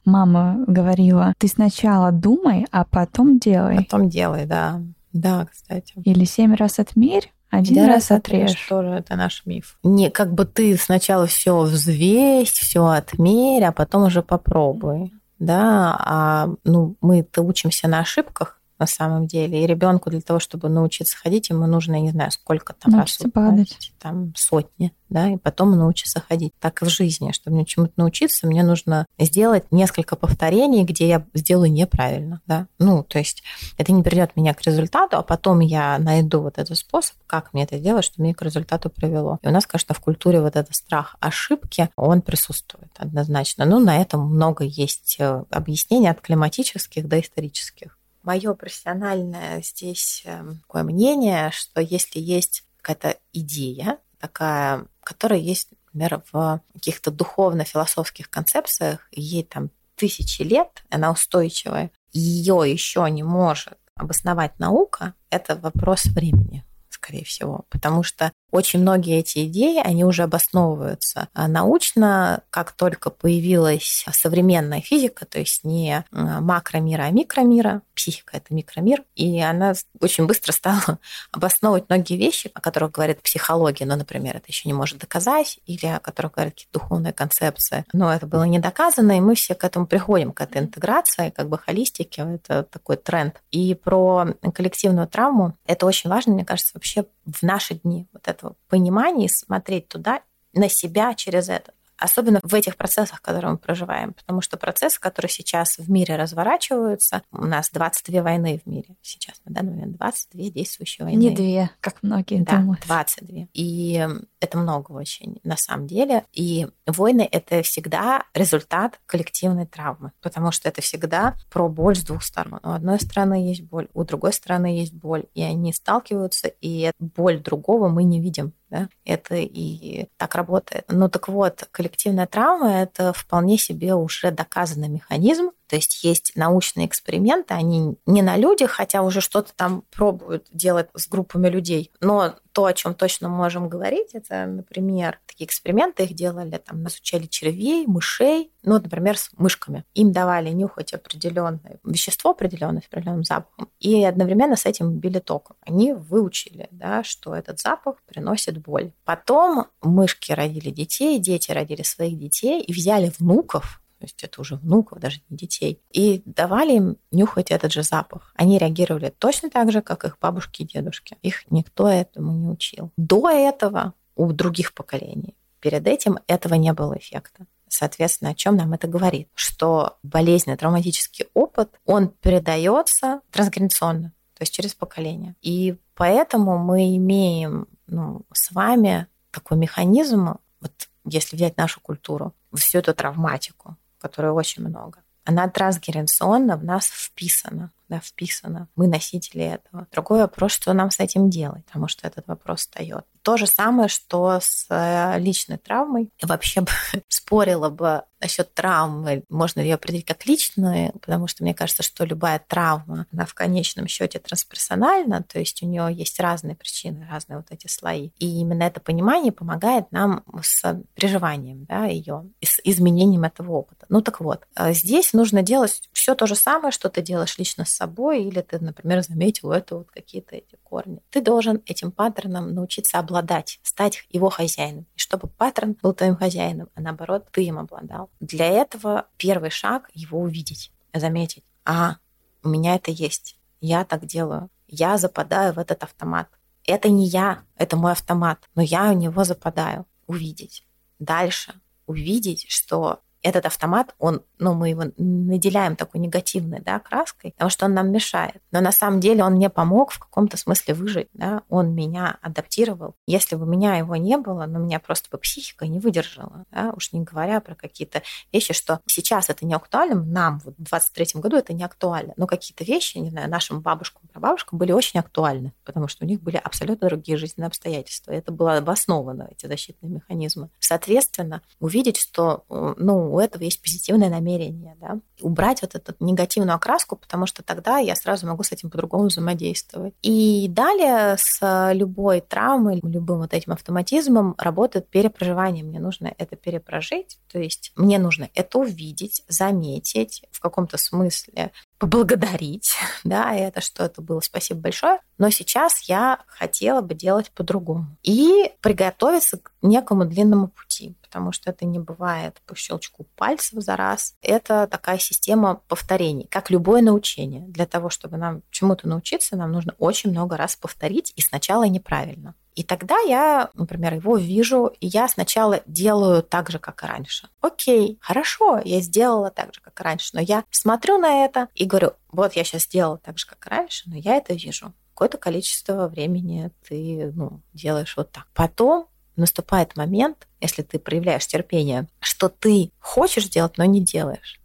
мама 0.05 0.62
говорила: 0.66 1.33
ты 1.38 1.48
сначала 1.48 2.12
думай, 2.12 2.66
а 2.70 2.85
потом 2.85 3.38
делай. 3.38 3.78
Потом 3.78 4.11
делай, 4.11 4.44
да. 4.44 4.83
Да, 5.12 5.46
кстати. 5.51 5.94
Или 6.05 6.25
семь 6.25 6.55
раз 6.55 6.79
отмерь, 6.79 7.33
один 7.51 7.75
да, 7.77 7.88
раз 7.88 8.11
отрежь. 8.11 8.66
Тоже 8.68 8.88
это 8.88 9.14
наш 9.16 9.44
миф. 9.44 9.79
Не 9.83 10.11
как 10.11 10.33
бы 10.33 10.46
ты 10.46 10.77
сначала 10.77 11.27
все 11.27 11.61
взвесь, 11.61 12.51
все 12.51 12.87
отмерь, 12.87 13.64
а 13.64 13.72
потом 13.72 14.05
уже 14.05 14.22
попробуй. 14.22 15.12
Да, 15.38 15.96
а 15.98 16.48
ну, 16.64 16.96
мы-то 17.01 17.42
учимся 17.42 17.88
на 17.88 17.98
ошибках, 17.98 18.61
на 18.83 18.87
самом 18.87 19.29
деле. 19.29 19.62
И 19.62 19.66
ребенку 19.66 20.11
для 20.11 20.21
того, 20.21 20.40
чтобы 20.40 20.68
научиться 20.68 21.16
ходить, 21.16 21.51
ему 21.51 21.66
нужно, 21.68 21.95
я 21.95 22.01
не 22.01 22.11
знаю, 22.11 22.33
сколько 22.33 22.75
там 22.75 22.92
Научиться 22.92 23.25
раз 23.25 23.33
падать. 23.33 23.92
Там 24.01 24.35
сотни, 24.35 24.92
да, 25.09 25.31
и 25.31 25.37
потом 25.37 25.79
научиться 25.79 26.21
ходить. 26.21 26.53
Так 26.59 26.83
и 26.83 26.85
в 26.85 26.88
жизни. 26.88 27.31
Чтобы 27.31 27.55
мне 27.55 27.64
чему-то 27.64 27.92
научиться, 27.97 28.49
мне 28.49 28.64
нужно 28.64 29.07
сделать 29.21 29.71
несколько 29.71 30.16
повторений, 30.16 30.83
где 30.83 31.07
я 31.07 31.25
сделаю 31.33 31.71
неправильно, 31.71 32.40
да. 32.47 32.66
Ну, 32.81 33.05
то 33.05 33.21
есть 33.21 33.45
это 33.79 33.92
не 33.92 34.03
придет 34.03 34.35
меня 34.35 34.53
к 34.53 34.62
результату, 34.62 35.16
а 35.16 35.23
потом 35.23 35.61
я 35.61 35.97
найду 35.99 36.40
вот 36.40 36.59
этот 36.59 36.77
способ, 36.77 37.14
как 37.29 37.55
мне 37.55 37.62
это 37.62 37.79
делать, 37.79 38.05
чтобы 38.05 38.25
меня 38.25 38.35
к 38.35 38.42
результату 38.42 38.90
привело. 38.90 39.38
И 39.42 39.47
у 39.47 39.53
нас, 39.53 39.64
конечно, 39.64 39.95
в 39.95 40.01
культуре 40.01 40.40
вот 40.40 40.57
этот 40.57 40.75
страх 40.75 41.14
ошибки, 41.21 41.88
он 41.95 42.21
присутствует 42.21 42.90
однозначно. 42.99 43.64
Но 43.64 43.79
на 43.79 44.03
этом 44.03 44.27
много 44.27 44.64
есть 44.64 45.19
э, 45.21 45.44
объяснений 45.50 46.09
от 46.09 46.21
климатических 46.21 47.06
до 47.06 47.21
исторических. 47.21 47.96
Мое 48.23 48.54
профессиональное 48.54 49.62
здесь 49.62 50.23
э, 50.25 50.44
такое 50.62 50.83
мнение, 50.85 51.50
что 51.50 51.81
если 51.81 52.20
есть 52.20 52.64
какая-то 52.81 53.18
идея, 53.33 53.98
такая, 54.18 54.87
которая 55.02 55.40
есть, 55.40 55.68
например, 55.92 56.23
в 56.33 56.60
каких-то 56.73 57.10
духовно-философских 57.10 58.31
концепциях, 58.31 59.08
ей 59.10 59.44
там 59.44 59.70
тысячи 59.96 60.42
лет, 60.42 60.85
она 60.90 61.10
устойчивая, 61.10 61.90
ее 62.12 62.62
еще 62.64 63.08
не 63.10 63.23
может 63.23 63.79
обосновать 63.94 64.58
наука, 64.58 65.14
это 65.31 65.56
вопрос 65.56 66.04
времени 66.06 66.64
скорее 67.02 67.25
всего, 67.25 67.64
потому 67.68 68.02
что 68.02 68.33
очень 68.53 68.81
многие 68.81 69.19
эти 69.19 69.46
идеи, 69.46 69.81
они 69.83 70.05
уже 70.05 70.23
обосновываются 70.23 71.29
а 71.35 71.48
научно, 71.48 72.42
как 72.50 72.73
только 72.73 73.11
появилась 73.11 74.05
современная 74.13 74.81
физика, 74.81 75.25
то 75.25 75.38
есть 75.38 75.65
не 75.65 76.05
макромира, 76.13 77.05
а 77.05 77.11
микромира, 77.11 77.83
психика— 77.94 78.37
это 78.38 78.55
микромир, 78.55 79.03
и 79.15 79.40
она 79.40 79.75
очень 80.00 80.27
быстро 80.27 80.53
стала 80.53 80.98
обосновывать 81.33 81.88
многие 81.88 82.17
вещи, 82.17 82.50
о 82.55 82.61
которых 82.61 82.92
говорит 82.92 83.23
психология, 83.23 83.87
но, 83.87 83.96
например, 83.96 84.37
это 84.37 84.46
еще 84.48 84.69
не 84.69 84.73
может 84.73 84.98
доказать, 84.98 85.59
или 85.67 85.87
о 85.87 86.00
которых 86.00 86.33
говорят 86.33 86.55
какие-то 86.55 86.79
духовные 86.79 87.13
концепции. 87.13 87.85
Но 87.92 88.13
это 88.13 88.27
было 88.27 88.44
не 88.44 88.59
доказано, 88.59 89.17
и 89.17 89.21
мы 89.21 89.35
все 89.35 89.55
к 89.55 89.65
этому 89.65 89.87
приходим, 89.87 90.33
к 90.33 90.40
этой 90.40 90.63
интеграции, 90.63 91.31
как 91.31 91.48
бы 91.48 91.59
холистики, 91.59 92.21
это 92.21 92.63
такой 92.65 92.96
тренд. 92.96 93.40
И 93.50 93.75
про 93.75 94.29
коллективную 94.55 95.09
травму 95.09 95.55
это 95.67 95.87
очень 95.87 96.11
важно, 96.11 96.35
мне 96.35 96.44
кажется, 96.44 96.73
вообще 96.75 97.05
в 97.25 97.42
наши 97.42 97.75
дни. 97.75 98.08
Вот 98.12 98.29
это 98.29 98.33
этого 98.46 98.56
понимания 98.68 99.29
смотреть 99.29 99.88
туда, 99.88 100.23
на 100.52 100.68
себя 100.68 101.14
через 101.14 101.48
это. 101.48 101.73
Особенно 102.03 102.40
в 102.42 102.55
этих 102.55 102.77
процессах, 102.77 103.23
которые 103.23 103.53
мы 103.53 103.59
проживаем. 103.59 104.13
Потому 104.15 104.40
что 104.40 104.57
процессы, 104.57 105.00
которые 105.00 105.31
сейчас 105.31 105.79
в 105.79 105.90
мире 105.90 106.17
разворачиваются, 106.17 107.23
у 107.31 107.46
нас 107.46 107.71
22 107.71 108.23
войны 108.23 108.61
в 108.65 108.69
мире 108.69 108.96
сейчас, 109.03 109.40
на 109.44 109.55
данный 109.55 109.73
момент 109.73 109.96
22 109.96 110.50
действующие 110.50 111.05
войны. 111.05 111.19
Не 111.21 111.31
две, 111.31 111.71
как 111.81 112.03
многие 112.03 112.42
да, 112.42 112.59
думают. 112.59 112.83
22. 112.87 113.46
И 113.53 114.07
это 114.40 114.59
много 114.59 114.90
очень 114.92 115.38
на 115.44 115.57
самом 115.57 115.87
деле. 115.87 116.25
И 116.33 116.67
войны— 116.87 117.29
это 117.31 117.63
всегда 117.63 118.25
результат 118.35 119.00
коллективной 119.07 119.67
травмы, 119.67 120.13
потому 120.21 120.50
что 120.50 120.69
это 120.69 120.83
всегда 120.83 121.37
про 121.50 121.69
боль 121.69 121.94
с 121.94 122.03
двух 122.03 122.25
сторон. 122.25 122.59
У 122.63 122.71
одной 122.71 122.98
стороны 122.98 123.48
есть 123.48 123.63
боль, 123.63 123.88
у 123.94 124.03
другой 124.05 124.33
стороны 124.33 124.79
есть 124.79 124.92
боль, 124.92 125.25
и 125.35 125.42
они 125.42 125.73
сталкиваются, 125.73 126.48
и 126.61 126.90
боль 126.98 127.38
другого 127.40 127.88
мы 127.88 128.03
не 128.03 128.21
видим 128.21 128.53
да, 128.73 128.88
это 129.04 129.37
и 129.37 130.06
так 130.16 130.35
работает. 130.35 130.87
Ну 130.88 131.08
так 131.10 131.29
вот, 131.29 131.68
коллективная 131.70 132.27
травма– 132.27 132.73
это 132.83 133.12
вполне 133.12 133.58
себе 133.58 133.94
уже 133.94 134.31
доказанный 134.31 134.88
механизм, 134.88 135.50
то 135.73 135.77
есть 135.77 136.04
есть 136.04 136.33
научные 136.35 136.87
эксперименты, 136.87 137.54
они 137.54 137.96
не 138.04 138.20
на 138.20 138.37
людях, 138.37 138.73
хотя 138.73 139.00
уже 139.00 139.23
что-то 139.23 139.54
там 139.56 139.85
пробуют 139.90 140.46
делать 140.52 140.90
с 140.92 141.08
группами 141.08 141.48
людей. 141.48 141.90
Но 142.02 142.35
то, 142.52 142.66
о 142.66 142.75
чем 142.75 142.94
точно 142.94 143.31
можем 143.31 143.70
говорить, 143.70 144.10
это, 144.12 144.44
например, 144.44 145.18
такие 145.27 145.46
эксперименты 145.46 146.02
их 146.04 146.12
делали, 146.12 146.58
там, 146.58 146.87
изучали 146.87 147.25
червей, 147.25 147.87
мышей, 147.87 148.52
ну, 148.62 148.75
например, 148.75 149.16
с 149.16 149.31
мышками. 149.38 149.87
Им 149.94 150.12
давали 150.12 150.50
нюхать 150.50 150.92
определенное 150.92 151.81
вещество, 151.85 152.33
определенное 152.33 152.83
с 152.83 152.87
определенным 152.88 153.25
запахом, 153.25 153.70
и 153.81 154.04
одновременно 154.04 154.56
с 154.56 154.66
этим 154.66 154.98
били 154.98 155.20
током. 155.20 155.56
Они 155.62 155.94
выучили, 155.94 156.68
да, 156.70 157.02
что 157.02 157.35
этот 157.35 157.60
запах 157.60 157.96
приносит 158.04 158.58
боль. 158.58 158.92
Потом 159.06 159.68
мышки 159.81 160.33
родили 160.33 160.68
детей, 160.68 161.18
дети 161.18 161.50
родили 161.50 161.83
своих 161.83 162.18
детей 162.18 162.60
и 162.60 162.75
взяли 162.75 163.10
внуков, 163.18 163.81
то 164.03 164.07
есть 164.07 164.25
это 164.25 164.40
уже 164.40 164.57
внуков, 164.57 164.98
даже 164.98 165.21
не 165.29 165.37
детей, 165.37 165.81
и 165.92 166.23
давали 166.25 166.73
им 166.73 166.96
нюхать 167.13 167.53
этот 167.53 167.73
же 167.73 167.85
запах. 167.85 168.33
Они 168.35 168.59
реагировали 168.59 169.15
точно 169.17 169.48
так 169.48 169.71
же, 169.71 169.81
как 169.81 170.05
их 170.05 170.19
бабушки 170.21 170.63
и 170.63 170.67
дедушки. 170.67 171.17
Их 171.23 171.48
никто 171.50 171.87
этому 171.87 172.33
не 172.33 172.48
учил. 172.48 172.90
До 172.96 173.31
этого 173.31 173.94
у 174.17 174.33
других 174.33 174.75
поколений, 174.75 175.37
перед 175.61 175.87
этим 175.87 176.19
этого 176.27 176.55
не 176.55 176.73
было 176.73 176.98
эффекта. 176.98 177.46
Соответственно, 177.69 178.33
о 178.33 178.35
чем 178.35 178.57
нам 178.57 178.73
это 178.73 178.88
говорит? 178.88 179.29
Что 179.37 179.98
болезненный 180.03 180.59
травматический 180.59 181.27
опыт, 181.33 181.71
он 181.87 182.09
передается 182.09 183.21
трансгенерационно, 183.31 184.13
то 184.35 184.42
есть 184.42 184.53
через 184.53 184.75
поколение. 184.75 185.37
И 185.42 185.77
поэтому 185.94 186.59
мы 186.59 186.96
имеем 186.96 187.69
ну, 187.87 188.23
с 188.33 188.50
вами 188.50 189.07
такой 189.31 189.59
механизм, 189.59 190.38
вот 190.61 190.88
если 191.05 191.37
взять 191.37 191.57
нашу 191.57 191.81
культуру, 191.81 192.35
всю 192.53 192.79
эту 192.79 192.94
травматику, 192.94 193.77
которой 194.03 194.33
очень 194.33 194.63
много. 194.63 194.98
Она 195.25 195.48
трансгенерационно 195.48 196.57
в 196.57 196.65
нас 196.65 196.87
вписана, 196.87 197.71
да, 197.88 198.00
вписана. 198.00 198.69
Мы 198.75 198.88
носители 198.88 199.44
этого. 199.44 199.87
Другой 199.92 200.21
вопрос, 200.21 200.53
что 200.53 200.73
нам 200.73 200.90
с 200.90 200.98
этим 200.98 201.31
делать, 201.31 201.65
потому 201.67 201.87
что 201.87 202.09
этот 202.09 202.27
вопрос 202.27 202.61
встает. 202.61 203.07
То 203.23 203.37
же 203.37 203.46
самое, 203.46 203.88
что 203.88 204.40
с 204.42 204.67
э, 204.69 205.19
личной 205.21 205.59
травмой. 205.59 206.11
Вообще 206.23 206.63
бы 206.63 206.71
спорила 207.09 207.69
бы 207.69 208.03
насчет 208.23 208.54
травмы. 208.54 209.25
Можно 209.29 209.60
ее 209.60 209.75
определить 209.75 210.06
как 210.06 210.25
личную, 210.27 210.92
потому 210.92 211.27
что 211.27 211.42
мне 211.42 211.54
кажется, 211.54 211.83
что 211.83 212.04
любая 212.04 212.42
травма, 212.46 213.06
она 213.12 213.27
в 213.27 213.35
конечном 213.35 213.88
счете 213.88 214.18
трансперсональна, 214.18 215.23
то 215.23 215.38
есть 215.38 215.62
у 215.62 215.66
нее 215.66 215.88
есть 215.92 216.18
разные 216.20 216.54
причины, 216.54 217.06
разные 217.10 217.38
вот 217.38 217.46
эти 217.50 217.66
слои. 217.66 218.10
И 218.18 218.40
именно 218.40 218.62
это 218.62 218.81
понимание 218.81 219.33
помогает 219.33 219.90
нам 219.90 220.25
с 220.42 220.83
переживанием 220.94 221.64
да, 221.64 221.87
ее, 221.87 222.31
с 222.42 222.60
изменением 222.64 223.25
этого 223.25 223.52
опыта. 223.52 223.87
Ну 223.88 224.00
так 224.00 224.20
вот, 224.20 224.46
э, 224.56 224.73
здесь 224.73 225.12
нужно 225.12 225.42
делать 225.42 225.88
все 225.92 226.14
то 226.14 226.27
же 226.27 226.37
самое, 226.37 226.73
что 226.73 226.88
ты 226.88 227.02
делаешь 227.02 227.37
лично 227.38 227.64
с 227.64 227.70
собой, 227.70 228.25
или 228.25 228.40
ты, 228.40 228.58
например, 228.58 229.02
заметил 229.02 229.52
это 229.52 229.79
вот 229.79 229.90
какие-то 229.90 230.37
эти 230.37 230.56
корни. 230.62 231.00
Ты 231.10 231.20
должен 231.20 231.62
этим 231.66 231.90
паттерном 231.90 232.54
научиться 232.54 232.98
обладать, 232.98 233.58
стать 233.62 234.04
его 234.10 234.31
хозяином. 234.31 234.87
И 234.94 234.98
чтобы 234.98 235.29
паттерн 235.29 235.77
был 235.83 235.92
твоим 235.92 236.16
хозяином, 236.16 236.68
а 236.75 236.81
наоборот, 236.81 237.27
ты 237.31 237.44
им 237.44 237.58
обладал. 237.58 238.10
Для 238.21 238.46
этого 238.46 239.06
первый 239.17 239.50
шаг— 239.50 239.90
его 239.94 240.21
увидеть, 240.21 240.73
заметить. 240.94 241.44
А, 241.65 241.96
у 242.42 242.48
меня 242.48 242.75
это 242.75 242.90
есть. 242.90 243.38
Я 243.60 243.85
так 243.85 244.06
делаю. 244.06 244.50
Я 244.69 244.98
западаю 244.98 245.52
в 245.52 245.58
этот 245.58 245.83
автомат. 245.83 246.29
Это 246.65 246.88
не 246.88 247.06
я, 247.06 247.42
это 247.56 247.77
мой 247.77 247.92
автомат, 247.92 248.48
но 248.54 248.63
я 248.63 248.90
у 248.90 248.94
него 248.94 249.25
западаю. 249.25 249.87
Увидеть. 250.06 250.65
Дальше 250.98 251.54
увидеть, 251.87 252.46
что 252.48 253.00
этот 253.23 253.46
автомат, 253.46 253.94
он, 253.98 254.23
ну, 254.38 254.54
мы 254.54 254.70
его 254.70 254.85
наделяем 254.96 255.77
такой 255.77 256.00
негативной 256.00 256.60
да, 256.60 256.79
краской, 256.79 257.33
потому 257.33 257.50
что 257.50 257.66
он 257.66 257.75
нам 257.75 257.90
мешает. 257.90 258.42
Но 258.50 258.60
на 258.60 258.73
самом 258.73 259.00
деле 259.00 259.25
он 259.25 259.35
мне 259.35 259.48
помог 259.48 259.92
в 259.92 259.98
каком-то 259.98 260.37
смысле 260.37 260.75
выжить. 260.75 261.08
Да? 261.12 261.42
Он 261.48 261.75
меня 261.75 262.18
адаптировал. 262.20 262.96
Если 263.06 263.37
бы 263.37 263.46
меня 263.46 263.77
его 263.77 263.96
не 263.96 264.16
было, 264.16 264.46
ну, 264.46 264.58
меня 264.58 264.81
просто 264.81 265.08
бы 265.10 265.18
психика 265.18 265.66
не 265.66 265.79
выдержала. 265.79 266.44
Да? 266.50 266.73
Уж 266.77 266.92
не 266.92 267.02
говоря 267.02 267.40
про 267.40 267.54
какие-то 267.54 268.02
вещи, 268.33 268.52
что 268.52 268.81
сейчас 268.87 269.31
это 269.31 269.46
не 269.46 269.54
актуально, 269.54 270.02
нам 270.02 270.40
вот 270.44 270.54
в 270.58 270.62
23 270.62 271.20
году 271.20 271.37
это 271.37 271.52
не 271.52 271.64
актуально. 271.64 272.14
Но 272.16 272.27
какие-то 272.27 272.64
вещи, 272.64 272.98
не 272.98 273.10
знаю, 273.10 273.31
нашим 273.31 273.60
бабушкам, 273.60 274.02
прабабушкам 274.12 274.58
были 274.58 274.73
очень 274.73 274.98
актуальны, 274.98 275.52
потому 275.64 275.88
что 275.88 276.04
у 276.04 276.08
них 276.08 276.20
были 276.20 276.37
абсолютно 276.37 276.88
другие 276.88 277.16
жизненные 277.16 277.46
обстоятельства. 277.46 278.10
Это 278.12 278.33
было 278.33 278.56
обосновано, 278.56 279.29
эти 279.31 279.46
защитные 279.46 279.90
механизмы. 279.90 280.50
Соответственно, 280.58 281.42
увидеть, 281.60 281.98
что, 281.98 282.44
э, 282.48 282.75
ну, 282.79 283.12
у 283.13 283.21
этого 283.21 283.42
есть 283.42 283.63
позитивное 283.63 284.08
намерение, 284.08 284.77
да, 284.81 284.98
убрать 285.21 285.63
вот 285.63 285.75
эту 285.75 285.94
негативную 286.00 286.56
окраску, 286.56 286.96
потому 286.96 287.27
что 287.27 287.42
тогда 287.42 287.79
я 287.79 287.94
сразу 287.94 288.27
могу 288.27 288.42
с 288.42 288.52
этим 288.52 288.71
по-другому 288.71 289.08
взаимодействовать. 289.08 289.94
И 290.02 290.46
далее 290.48 291.17
с 291.19 291.73
любой 291.73 292.21
травмой, 292.21 292.81
любым 292.83 293.19
вот 293.19 293.35
этим 293.35 293.52
автоматизмом 293.52 294.35
работает 294.38 294.88
перепроживание. 294.88 295.65
Мне 295.65 295.81
нужно 295.81 296.13
это 296.19 296.37
перепрожить, 296.37 297.19
то 297.31 297.38
есть 297.38 297.73
мне 297.77 297.98
нужно 297.98 298.29
это 298.35 298.58
увидеть, 298.58 299.23
заметить, 299.29 300.25
в 300.31 300.40
каком-то 300.40 300.79
смысле 300.79 301.52
поблагодарить, 301.83 302.76
да, 303.04 303.35
это 303.35 303.60
что 303.60 303.85
это 303.85 304.00
было, 304.02 304.20
спасибо 304.20 304.60
большое. 304.60 305.00
Но 305.18 305.30
сейчас 305.30 305.80
я 305.88 306.20
хотела 306.28 306.80
бы 306.80 306.94
делать 306.94 307.33
по-другому. 307.33 307.96
И 308.04 308.52
приготовиться 308.60 309.38
к 309.38 309.50
некому 309.62 310.04
длинному 310.04 310.46
пути, 310.46 310.94
потому 311.02 311.33
что 311.33 311.50
это 311.50 311.64
не 311.64 311.80
бывает 311.80 312.40
по 312.46 312.54
щелчку 312.54 313.08
пальцев 313.16 313.60
за 313.64 313.74
раз. 313.74 314.14
Это 314.22 314.68
такая 314.68 314.98
система 314.98 315.56
повторений, 315.66 316.28
как 316.30 316.50
любое 316.50 316.83
научение. 316.83 317.40
Для 317.48 317.66
того, 317.66 317.90
чтобы 317.90 318.16
нам 318.16 318.42
чему-то 318.52 318.87
научиться, 318.87 319.37
нам 319.37 319.50
нужно 319.50 319.74
очень 319.78 320.10
много 320.10 320.37
раз 320.37 320.54
повторить, 320.54 321.12
и 321.16 321.20
сначала 321.20 321.64
неправильно. 321.64 322.37
И 322.55 322.63
тогда 322.63 322.98
я, 323.00 323.50
например, 323.55 323.94
его 323.94 324.17
вижу, 324.17 324.73
и 324.81 324.87
я 324.87 325.09
сначала 325.09 325.63
делаю 325.67 326.23
так 326.23 326.50
же, 326.50 326.59
как 326.59 326.83
и 326.83 326.87
раньше. 326.87 327.29
Окей, 327.40 327.98
хорошо, 328.00 328.61
я 328.65 328.81
сделала 328.81 329.31
так 329.31 329.55
же, 329.55 329.61
как 329.61 329.81
и 329.81 329.83
раньше, 329.83 330.11
но 330.13 330.21
я 330.21 330.44
смотрю 330.50 330.98
на 330.98 331.25
это 331.25 331.48
и 331.55 331.65
говорю, 331.65 331.92
вот 332.11 332.35
я 332.35 332.44
сейчас 332.44 332.65
сделала 332.65 332.98
так 332.98 333.19
же, 333.19 333.27
как 333.27 333.46
и 333.46 333.50
раньше, 333.50 333.85
но 333.87 333.96
я 333.96 334.17
это 334.17 334.35
вижу. 334.35 334.73
Какое-то 334.94 335.19
количество 335.19 335.88
времени 335.88 336.50
ты 336.69 337.13
ну, 337.15 337.40
делаешь 337.55 337.94
вот 337.96 338.11
так. 338.13 338.27
Потом 338.35 338.87
наступает 339.17 339.77
момент, 339.77 340.29
если 340.40 340.63
ты 340.63 340.79
проявляешь 340.79 341.27
терпение, 341.27 341.88
что 342.00 342.29
ты 342.29 342.71
хочешь 342.79 343.27
сделать, 343.27 343.59
но 343.59 343.65
не 343.65 343.81
делаешь. 343.81 344.40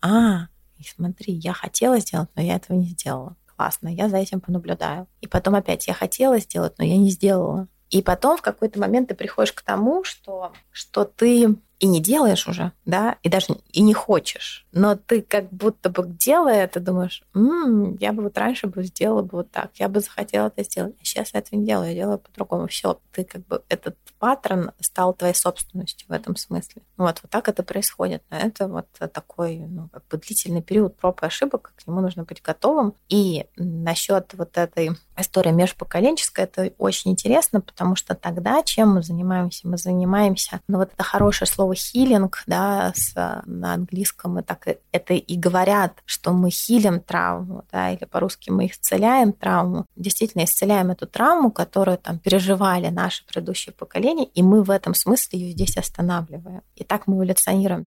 А, 0.00 0.48
смотри, 0.84 1.34
я 1.34 1.52
хотела 1.52 1.98
сделать, 2.00 2.28
но 2.34 2.42
я 2.42 2.56
этого 2.56 2.76
не 2.76 2.88
сделала 2.88 3.36
классно, 3.62 3.88
я 3.88 4.08
за 4.08 4.16
этим 4.16 4.40
понаблюдаю. 4.40 5.06
И 5.20 5.28
потом 5.28 5.54
опять 5.54 5.86
я 5.86 5.94
хотела 5.94 6.38
сделать, 6.38 6.74
но 6.78 6.84
я 6.84 6.96
не 6.96 7.10
сделала. 7.10 7.68
И 7.90 8.02
потом 8.02 8.36
в 8.36 8.42
какой-то 8.42 8.80
момент 8.80 9.08
ты 9.08 9.14
приходишь 9.14 9.52
к 9.52 9.62
тому, 9.62 10.02
что, 10.02 10.52
что 10.72 11.04
ты 11.04 11.56
и 11.82 11.86
не 11.86 12.00
делаешь 12.00 12.46
уже, 12.46 12.70
да, 12.84 13.16
и 13.24 13.28
даже 13.28 13.56
и 13.72 13.82
не 13.82 13.92
хочешь, 13.92 14.64
но 14.70 14.94
ты 14.94 15.20
как 15.20 15.50
будто 15.50 15.90
бы 15.90 16.06
делая 16.06 16.62
это, 16.62 16.78
думаешь, 16.78 17.24
м-м, 17.34 17.96
я 17.96 18.12
бы 18.12 18.22
вот 18.22 18.38
раньше 18.38 18.68
бы 18.68 18.84
сделала 18.84 19.22
бы 19.22 19.38
вот 19.38 19.50
так, 19.50 19.72
я 19.80 19.88
бы 19.88 19.98
захотела 19.98 20.46
это 20.46 20.62
сделать, 20.62 20.94
а 21.00 21.04
сейчас 21.04 21.34
я 21.34 21.40
этого 21.40 21.58
не 21.58 21.66
делаю, 21.66 21.88
я 21.88 21.94
делаю 21.94 22.18
по-другому. 22.18 22.68
Все, 22.68 23.00
ты 23.10 23.24
как 23.24 23.44
бы 23.48 23.64
этот 23.68 23.96
паттерн 24.22 24.70
стал 24.78 25.14
твоей 25.14 25.34
собственностью 25.34 26.06
в 26.08 26.12
этом 26.12 26.36
смысле. 26.36 26.82
Вот, 26.96 27.18
вот 27.20 27.30
так 27.32 27.48
это 27.48 27.64
происходит. 27.64 28.22
Но 28.30 28.36
это 28.36 28.68
вот 28.68 28.86
такой 29.12 29.56
ну, 29.56 29.88
как 29.88 30.06
бы 30.06 30.16
длительный 30.18 30.62
период 30.62 30.96
проб 30.96 31.20
и 31.24 31.26
ошибок, 31.26 31.72
к 31.74 31.84
нему 31.88 32.00
нужно 32.00 32.22
быть 32.22 32.40
готовым. 32.40 32.94
И 33.08 33.46
насчет 33.56 34.32
вот 34.34 34.56
этой 34.56 34.90
истории 35.16 35.50
межпоколенческой, 35.50 36.44
это 36.44 36.72
очень 36.78 37.10
интересно, 37.10 37.60
потому 37.60 37.96
что 37.96 38.14
тогда 38.14 38.62
чем 38.62 38.94
мы 38.94 39.02
занимаемся? 39.02 39.66
Мы 39.66 39.76
занимаемся, 39.76 40.60
ну 40.68 40.78
вот 40.78 40.92
это 40.92 41.02
хорошее 41.02 41.48
слово 41.48 41.71
хилинг, 41.74 42.42
да, 42.46 42.92
с, 42.94 43.14
на 43.46 43.74
английском 43.74 44.34
мы 44.34 44.42
так 44.42 44.66
это 44.92 45.14
и 45.14 45.36
говорят, 45.36 46.02
что 46.04 46.32
мы 46.32 46.50
хилим 46.50 47.00
травму, 47.00 47.64
да, 47.70 47.90
или 47.90 48.04
по-русски 48.04 48.50
мы 48.50 48.66
исцеляем 48.66 49.32
травму. 49.32 49.86
Действительно, 49.96 50.44
исцеляем 50.44 50.90
эту 50.90 51.06
травму, 51.06 51.50
которую 51.50 51.98
там 51.98 52.18
переживали 52.18 52.88
наши 52.88 53.24
предыдущие 53.26 53.72
поколения, 53.72 54.24
и 54.24 54.42
мы 54.42 54.62
в 54.62 54.70
этом 54.70 54.94
смысле 54.94 55.38
ее 55.38 55.52
здесь 55.52 55.76
останавливаем. 55.76 56.62
И 56.76 56.84
так 56.84 57.06
мы 57.06 57.16
эволюционируем. 57.16 57.84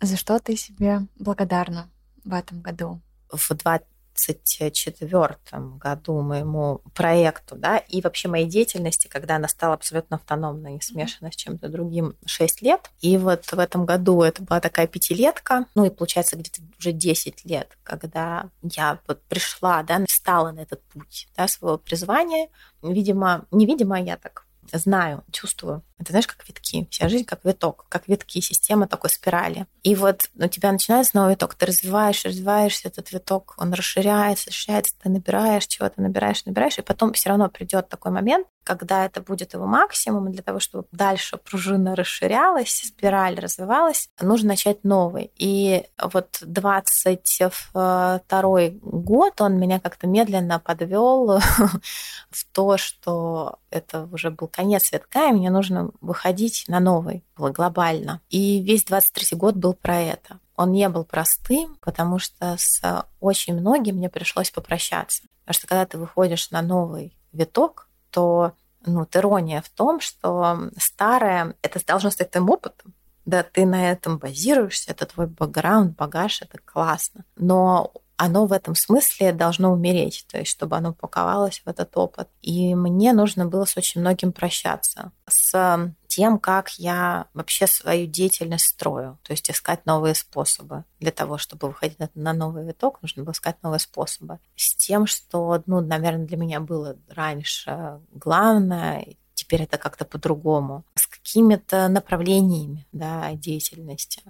За 0.00 0.16
что 0.16 0.38
ты 0.38 0.56
себе 0.56 1.06
благодарна 1.16 1.88
в 2.24 2.34
этом 2.34 2.60
году? 2.60 3.00
В 3.30 3.40
2024 4.14 5.38
году 5.78 6.20
моему 6.20 6.80
проекту, 6.94 7.56
да, 7.56 7.78
и 7.78 8.00
вообще 8.00 8.28
моей 8.28 8.46
деятельности, 8.46 9.08
когда 9.08 9.36
она 9.36 9.48
стала 9.48 9.74
абсолютно 9.74 10.16
автономной, 10.16 10.74
не 10.74 10.80
смешана 10.80 11.30
с 11.32 11.36
чем-то 11.36 11.68
другим, 11.68 12.14
6 12.26 12.62
лет. 12.62 12.90
И 13.00 13.16
вот 13.18 13.44
в 13.44 13.58
этом 13.58 13.86
году 13.86 14.22
это 14.22 14.42
была 14.42 14.60
такая 14.60 14.86
пятилетка, 14.86 15.66
ну 15.74 15.84
и 15.84 15.90
получается 15.90 16.36
где-то 16.36 16.60
уже 16.78 16.92
10 16.92 17.44
лет, 17.44 17.76
когда 17.82 18.50
я 18.62 18.98
вот 19.06 19.22
пришла, 19.22 19.82
да, 19.82 20.04
встала 20.06 20.52
на 20.52 20.60
этот 20.60 20.82
путь, 20.84 21.28
да, 21.36 21.48
своего 21.48 21.78
призвания. 21.78 22.48
Видимо, 22.82 23.46
невидимо 23.50 24.00
я 24.00 24.16
так 24.16 24.46
знаю, 24.72 25.24
чувствую. 25.30 25.82
Это 26.02 26.12
знаешь, 26.12 26.26
как 26.26 26.46
витки. 26.48 26.88
Вся 26.90 27.08
жизнь 27.08 27.24
как 27.24 27.44
виток, 27.44 27.86
как 27.88 28.08
витки, 28.08 28.40
система 28.40 28.88
такой 28.88 29.08
спирали. 29.08 29.66
И 29.84 29.94
вот 29.94 30.28
у 30.34 30.48
тебя 30.48 30.72
начинается 30.72 31.16
новый 31.16 31.34
виток, 31.34 31.54
ты 31.54 31.66
развиваешь, 31.66 32.24
развиваешься, 32.24 32.88
этот 32.88 33.12
виток, 33.12 33.54
он 33.56 33.72
расширяется, 33.72 34.50
расширяется, 34.50 34.94
ты 35.00 35.08
набираешь 35.08 35.66
чего-то, 35.66 36.02
набираешь, 36.02 36.44
набираешь, 36.44 36.78
и 36.78 36.82
потом 36.82 37.12
все 37.12 37.28
равно 37.28 37.48
придет 37.48 37.88
такой 37.88 38.10
момент, 38.10 38.48
когда 38.64 39.04
это 39.04 39.20
будет 39.20 39.54
его 39.54 39.66
максимум, 39.66 40.28
и 40.28 40.32
для 40.32 40.42
того, 40.42 40.60
чтобы 40.60 40.86
дальше 40.92 41.36
пружина 41.36 41.96
расширялась, 41.96 42.70
спираль 42.70 43.38
развивалась, 43.38 44.08
нужно 44.20 44.48
начать 44.48 44.84
новый. 44.84 45.30
И 45.36 45.84
вот 46.00 46.38
22 46.42 48.20
год 48.82 49.40
он 49.40 49.58
меня 49.58 49.80
как-то 49.80 50.06
медленно 50.06 50.58
подвел 50.58 51.38
в 52.30 52.44
то, 52.52 52.76
что 52.76 53.58
это 53.70 54.08
уже 54.12 54.30
был 54.30 54.48
конец 54.48 54.92
витка, 54.92 55.28
и 55.28 55.32
мне 55.32 55.50
нужно 55.50 55.90
выходить 56.00 56.64
на 56.68 56.80
новый, 56.80 57.24
глобально. 57.36 58.20
И 58.28 58.60
весь 58.62 58.84
23 58.84 59.36
год 59.36 59.56
был 59.56 59.74
про 59.74 60.00
это. 60.00 60.38
Он 60.56 60.72
не 60.72 60.88
был 60.88 61.04
простым, 61.04 61.76
потому 61.80 62.18
что 62.18 62.56
с 62.58 62.80
очень 63.20 63.54
многим 63.54 63.96
мне 63.96 64.08
пришлось 64.08 64.50
попрощаться. 64.50 65.22
Потому 65.44 65.54
что 65.54 65.66
когда 65.66 65.86
ты 65.86 65.98
выходишь 65.98 66.50
на 66.50 66.62
новый 66.62 67.16
виток, 67.32 67.88
то 68.10 68.52
ну, 68.84 69.06
ирония 69.12 69.62
в 69.62 69.68
том, 69.70 70.00
что 70.00 70.70
старое, 70.76 71.54
это 71.62 71.84
должно 71.84 72.10
стать 72.10 72.30
твоим 72.30 72.50
опытом, 72.50 72.94
да, 73.24 73.42
ты 73.42 73.64
на 73.66 73.90
этом 73.90 74.18
базируешься, 74.18 74.90
это 74.90 75.06
твой 75.06 75.26
бэкграунд, 75.26 75.96
багаж, 75.96 76.42
это 76.42 76.58
классно. 76.58 77.24
Но 77.36 77.92
оно 78.16 78.46
в 78.46 78.52
этом 78.52 78.74
смысле 78.74 79.32
должно 79.32 79.72
умереть, 79.72 80.26
то 80.30 80.38
есть 80.38 80.50
чтобы 80.50 80.76
оно 80.76 80.90
упаковалось 80.90 81.62
в 81.64 81.68
этот 81.68 81.96
опыт. 81.96 82.28
И 82.40 82.74
мне 82.74 83.12
нужно 83.12 83.46
было 83.46 83.64
с 83.64 83.76
очень 83.76 84.00
многим 84.00 84.32
прощаться. 84.32 85.12
С 85.28 85.92
тем, 86.06 86.38
как 86.38 86.70
я 86.78 87.26
вообще 87.34 87.66
свою 87.66 88.06
деятельность 88.06 88.66
строю, 88.66 89.18
то 89.22 89.32
есть 89.32 89.50
искать 89.50 89.86
новые 89.86 90.14
способы. 90.14 90.84
Для 91.00 91.10
того, 91.10 91.38
чтобы 91.38 91.68
выходить 91.68 91.98
на 92.14 92.32
новый 92.32 92.66
виток, 92.66 93.00
нужно 93.02 93.24
было 93.24 93.32
искать 93.32 93.56
новые 93.62 93.80
способы. 93.80 94.38
С 94.54 94.74
тем, 94.76 95.06
что, 95.06 95.62
ну, 95.66 95.80
наверное, 95.80 96.26
для 96.26 96.36
меня 96.36 96.60
было 96.60 96.96
раньше 97.08 98.00
главное, 98.12 99.06
теперь 99.34 99.62
это 99.62 99.78
как-то 99.78 100.04
по-другому, 100.04 100.84
с 100.94 101.06
какими-то 101.06 101.88
направлениями 101.88 102.86
да, 102.92 103.32
деятельности 103.32 104.22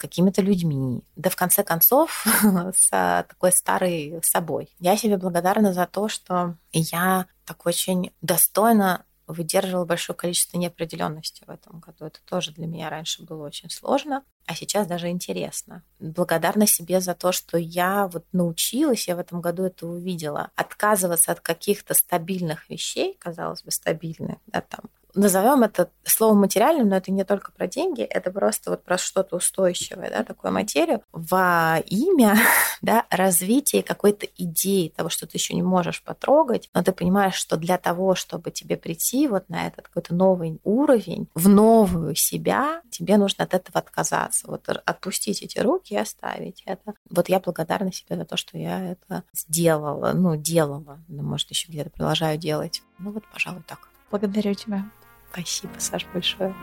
какими-то 0.00 0.42
людьми, 0.42 1.02
да 1.14 1.30
в 1.30 1.36
конце 1.36 1.62
концов 1.62 2.26
с 2.76 2.88
такой 3.28 3.52
старой 3.52 4.18
собой. 4.22 4.74
Я 4.80 4.96
себе 4.96 5.16
благодарна 5.16 5.72
за 5.72 5.86
то, 5.86 6.08
что 6.08 6.56
я 6.72 7.26
так 7.44 7.66
очень 7.66 8.10
достойно 8.22 9.04
выдерживала 9.26 9.84
большое 9.84 10.16
количество 10.16 10.58
неопределенности 10.58 11.44
в 11.46 11.50
этом 11.50 11.80
году. 11.80 12.06
Это 12.06 12.18
тоже 12.24 12.52
для 12.52 12.66
меня 12.66 12.90
раньше 12.90 13.22
было 13.22 13.46
очень 13.46 13.70
сложно, 13.70 14.24
а 14.46 14.54
сейчас 14.54 14.86
даже 14.86 15.08
интересно. 15.08 15.82
Благодарна 16.00 16.66
себе 16.66 17.00
за 17.00 17.14
то, 17.14 17.30
что 17.30 17.56
я 17.56 18.08
вот 18.08 18.24
научилась, 18.32 19.06
я 19.06 19.16
в 19.16 19.20
этом 19.20 19.40
году 19.40 19.64
это 19.64 19.86
увидела, 19.86 20.50
отказываться 20.56 21.32
от 21.32 21.40
каких-то 21.40 21.94
стабильных 21.94 22.68
вещей, 22.68 23.16
казалось 23.20 23.62
бы, 23.62 23.70
стабильных, 23.70 24.38
да, 24.46 24.62
там, 24.62 24.86
назовем 25.14 25.62
это 25.62 25.90
словом 26.04 26.40
материальным, 26.40 26.88
но 26.88 26.96
это 26.96 27.10
не 27.10 27.24
только 27.24 27.52
про 27.52 27.66
деньги, 27.66 28.02
это 28.02 28.30
просто 28.30 28.70
вот 28.70 28.84
про 28.84 28.98
что-то 28.98 29.36
устойчивое, 29.36 30.10
да, 30.10 30.24
такую 30.24 30.52
материю, 30.52 31.02
во 31.12 31.78
имя 31.86 32.36
да, 32.82 33.06
развития 33.10 33.82
какой-то 33.82 34.26
идеи 34.36 34.92
того, 34.94 35.08
что 35.08 35.26
ты 35.26 35.36
еще 35.36 35.54
не 35.54 35.62
можешь 35.62 36.02
потрогать, 36.02 36.68
но 36.74 36.82
ты 36.82 36.92
понимаешь, 36.92 37.34
что 37.34 37.56
для 37.56 37.78
того, 37.78 38.14
чтобы 38.14 38.50
тебе 38.50 38.76
прийти 38.76 39.28
вот 39.28 39.48
на 39.48 39.66
этот 39.66 39.88
какой-то 39.88 40.14
новый 40.14 40.60
уровень, 40.64 41.28
в 41.34 41.48
новую 41.48 42.14
себя, 42.14 42.82
тебе 42.90 43.16
нужно 43.16 43.44
от 43.44 43.54
этого 43.54 43.78
отказаться, 43.78 44.46
вот 44.46 44.68
отпустить 44.68 45.42
эти 45.42 45.58
руки 45.58 45.94
и 45.94 45.98
оставить 45.98 46.62
это. 46.66 46.94
Вот 47.08 47.28
я 47.28 47.40
благодарна 47.40 47.92
себе 47.92 48.16
за 48.16 48.24
то, 48.24 48.36
что 48.36 48.58
я 48.58 48.92
это 48.92 49.24
сделала, 49.32 50.12
ну, 50.12 50.36
делала, 50.36 50.98
может, 51.08 51.50
еще 51.50 51.70
где-то 51.70 51.90
продолжаю 51.90 52.38
делать. 52.38 52.82
Ну 52.98 53.12
вот, 53.12 53.24
пожалуй, 53.32 53.62
так. 53.66 53.90
Благодарю 54.10 54.54
тебя. 54.54 54.84
Спасибо, 55.32 55.72
Саш, 55.78 56.06
большое. 56.12 56.54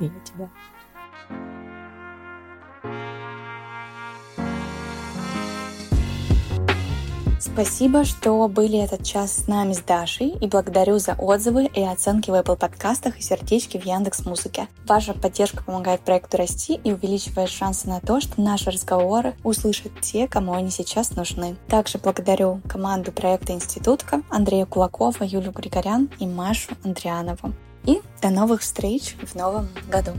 И 0.00 0.04
я 0.04 0.20
тебя. 0.20 0.50
Спасибо, 7.40 8.04
что 8.04 8.48
были 8.48 8.78
этот 8.78 9.04
час 9.04 9.44
с 9.44 9.46
нами 9.46 9.72
с 9.72 9.78
Дашей, 9.78 10.30
и 10.40 10.48
благодарю 10.48 10.98
за 10.98 11.12
отзывы 11.12 11.66
и 11.66 11.82
оценки 11.84 12.30
в 12.30 12.34
Apple 12.34 12.56
подкастах 12.56 13.18
и 13.18 13.22
сердечки 13.22 13.78
в 13.78 13.84
Яндекс 13.84 14.26
Музыке. 14.26 14.66
Ваша 14.86 15.14
поддержка 15.14 15.62
помогает 15.62 16.00
проекту 16.00 16.36
расти 16.36 16.80
и 16.82 16.92
увеличивает 16.92 17.48
шансы 17.48 17.88
на 17.88 18.00
то, 18.00 18.20
что 18.20 18.40
наши 18.40 18.70
разговоры 18.70 19.36
услышат 19.44 19.92
те, 20.00 20.26
кому 20.26 20.52
они 20.52 20.70
сейчас 20.70 21.12
нужны. 21.12 21.56
Также 21.68 21.98
благодарю 21.98 22.60
команду 22.68 23.12
проекта 23.12 23.52
Институтка, 23.52 24.22
Андрея 24.30 24.66
Кулакова, 24.66 25.22
Юлю 25.22 25.52
Григорян 25.52 26.10
и 26.18 26.26
Машу 26.26 26.72
Андрианову. 26.82 27.52
И 27.84 28.00
до 28.20 28.30
новых 28.30 28.62
встреч 28.62 29.14
в 29.22 29.36
новом 29.36 29.68
году! 29.88 30.10